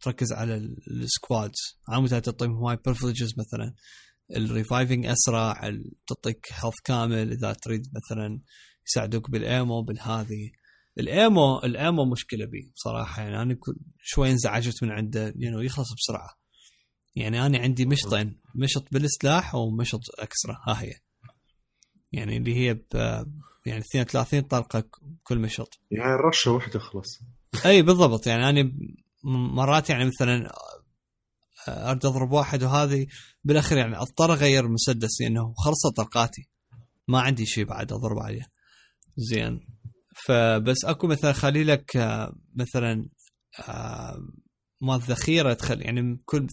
[0.00, 3.74] تركز على ال- ال squads على mode تعطيهم هواي privileges مثلا.
[4.36, 5.52] ال reviving أسرع
[6.06, 8.40] تعطيك health كامل إذا تريد مثلا
[8.86, 10.50] يساعدوك بال ammo بالهذه.
[10.98, 13.22] ال ammo ال ammo مشكلة بي بصراحة.
[13.22, 13.58] يعني أنا
[13.98, 16.30] شوي انزعجت من عنده لأنه يخلص بسرعة.
[17.16, 20.56] يعني أنا عندي مشطين مشط بالسلاح ومشط extra.
[20.68, 20.94] ها هي.
[22.12, 22.86] يعني اللي هي ب
[23.66, 24.84] يعني 32 طلقة
[25.22, 25.80] كل مشط.
[25.90, 27.20] يعني الرشه واحدة خلص
[27.66, 28.26] إي بالضبط.
[28.26, 28.72] يعني أنا
[29.24, 30.52] مرات يعني مثلا
[31.68, 33.06] اريد أضرب واحد وهذه
[33.44, 36.48] بالأخير يعني اضطر اغير مسدس لأنه خلصت طلقاتي
[37.08, 38.46] ما عندي شيء بعد أضرب عليه.
[39.16, 39.60] زين.
[40.26, 43.08] فبس أكو مثلا خلي لك آه، مثلا
[43.68, 44.18] آه،
[44.80, 46.46] مال ذخيرة تخلي يعني كل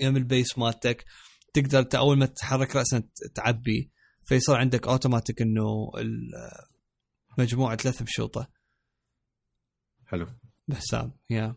[0.00, 1.04] يوم ال base مالتك
[1.52, 3.02] تقدر أول ما تحرك راسا
[3.34, 3.90] تعبي
[4.24, 5.90] فيصير عندك أوتوماتيك إنه
[7.38, 8.48] مجموعة ثلاث مشوطه
[10.06, 10.26] حلو.
[10.68, 11.56] بحساب يا.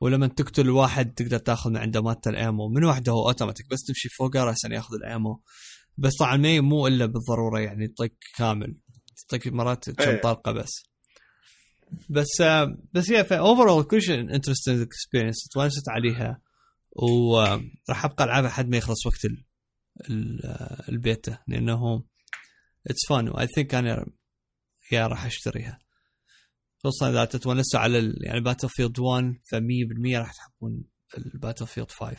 [0.00, 3.82] ولما تقتل واحد تقدر تاخذ من عنده مالته ال ammo من وحده هو اوتوماتيك بس
[3.82, 5.42] تمشي فوقه راسا ياخذ ال ammo
[5.98, 8.76] بس طبعا ما مو إلا بالضرورة يعني يعطيك كامل.
[9.32, 10.20] يعطيك مرات كم إيه.
[10.20, 10.72] طلقة بس.
[12.10, 16.40] بس آه، بس هي overall كل شيء interesting experience تونست عليها.
[16.90, 19.44] وراح أبقى ألعبها لحد ما يخلص وقت ال
[20.10, 22.04] ال- آه، البيتا لأنه
[22.86, 24.06] it's fun و I think أنا
[24.92, 25.78] يا راح أشتريها.
[26.78, 30.84] خصوصا إذا تتونسوا على ال- يعني Battlefield 1 ف 100% راح تحبون
[31.18, 32.16] ال Battlefield 5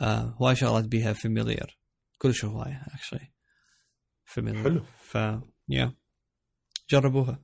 [0.00, 1.78] آه هواي شغلات بيها familiar
[2.18, 3.32] كلش هواي actually
[4.24, 4.84] familiar حلو.
[5.02, 5.18] ف
[5.68, 5.94] يا
[6.90, 7.42] جربوها.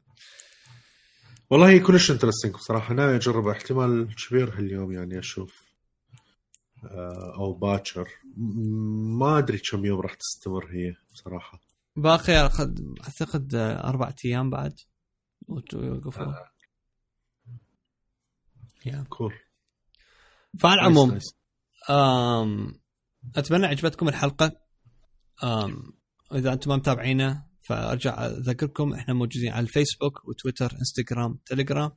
[1.51, 2.93] والله هي كلش interesting بصراحة.
[2.95, 3.53] أنا أجربها.
[3.53, 5.67] احتمال كبير هاليوم يعني أشوف
[6.85, 8.09] آه، أو باكر.
[9.19, 11.61] ما أدري كم يوم راح تستمر هي بصراحة.
[11.97, 12.37] باقي
[13.05, 14.73] أعتقد آه، أربع أيام بعد.
[15.75, 16.35] ويوقفون
[18.87, 19.35] يا كول
[20.61, 21.19] فعلى العموم
[23.37, 24.53] أتمنى عجبتكم الحلقة.
[25.45, 25.93] أم
[26.35, 31.91] إذا أنتم ما متابعينا فأرجع أذكركم إحنا موجودين على الفيسبوك وتويتر إنستغرام تليجرام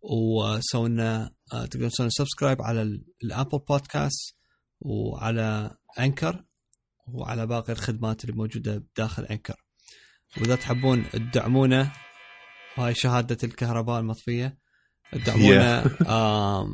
[0.00, 4.36] وسوينا آه، تقدرون تسوون subscribe على ال- ال Apple Podcast
[4.80, 6.44] وعلى Anchor
[7.06, 9.64] وعلى باقي الخدمات اللي موجودة داخل Anchor
[10.36, 11.92] وإذا تحبون تدعمونا
[12.76, 14.58] هاي شهادة الكهرباء المطفية.
[15.12, 16.68] تدعمونا آه،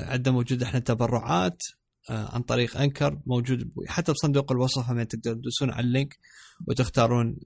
[0.00, 1.62] عندنا موجود إحنا تبرعات
[2.10, 6.18] آه، عن طريق Anchor موجود حتى بصندوق الوصف هم تقدرون تدوسون على ال link
[6.68, 7.36] وتختارون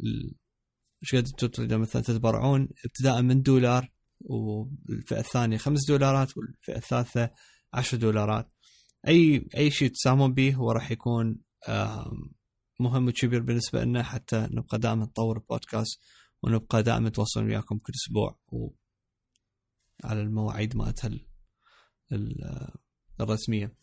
[1.02, 3.90] إيش قد أنتم تريدون مثلا تتبرعون ابتداء من دولار
[4.20, 7.30] والفئة الثانية خمس دولارات والفئة الثالثة
[7.72, 8.50] عشر دولارات.
[9.08, 11.38] أي أي شيء تساهمون به هو راح يكون
[12.80, 16.00] مهم وكبير بالنسبة لنا حتى نبقى دائما نطور البودكاست
[16.44, 18.38] ونبقى دائما نتواصل وياكم كل أسبوع.
[18.48, 18.70] و
[20.04, 21.26] على المواعيد مالتها ال-
[22.12, 22.68] ال-
[23.20, 23.74] الرسمية.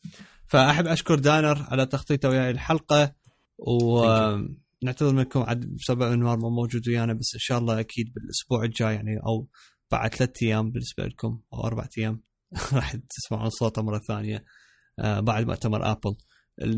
[0.47, 3.15] فأحب أشكر دانر على تخطيطه وياي الحلقة.
[3.57, 8.95] ونعتذر منكم عد بسبب انه ما موجود ويانا بس إن شاء الله أكيد بالأسبوع الجاي
[8.95, 9.47] يعني أو
[9.91, 12.23] بعد ثلاث أيام بالنسبة لكم أو أربع أيام.
[12.73, 14.45] راح تسمعون صوته مرة ثانية.
[14.99, 16.15] آه، بعد مؤتمر Apple.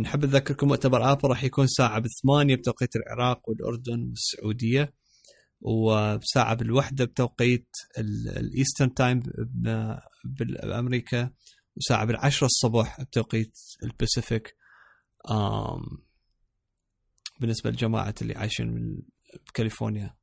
[0.01, 4.93] نحب نذكركم مؤتمر Apple راح يكون ساعه بثمانية بتوقيت العراق والأردن والسعودية.
[5.63, 7.67] وساعة بالوحدة بتوقيت
[7.97, 9.23] ال Eastern Time
[10.63, 11.29] بامريكا
[11.77, 14.55] وساعة بالعشرة الصبح بتوقيت الباسيفيك.
[17.39, 18.97] بالنسبة لجماعة اللي عايشين
[19.47, 20.15] بكاليفورنيا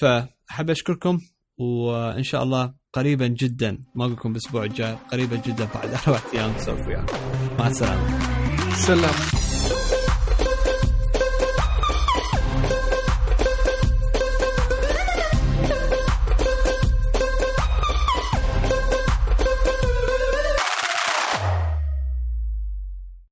[0.00, 1.20] فحب أشكركم
[1.58, 6.56] وإن شاء الله قريبا جدا ما أقول لكم الأسبوع الجاي قريبا جدا بعد أربع أيام
[6.56, 7.16] نسولف وياكم
[7.58, 8.74] مع السلامة.
[8.74, 9.39] سلام.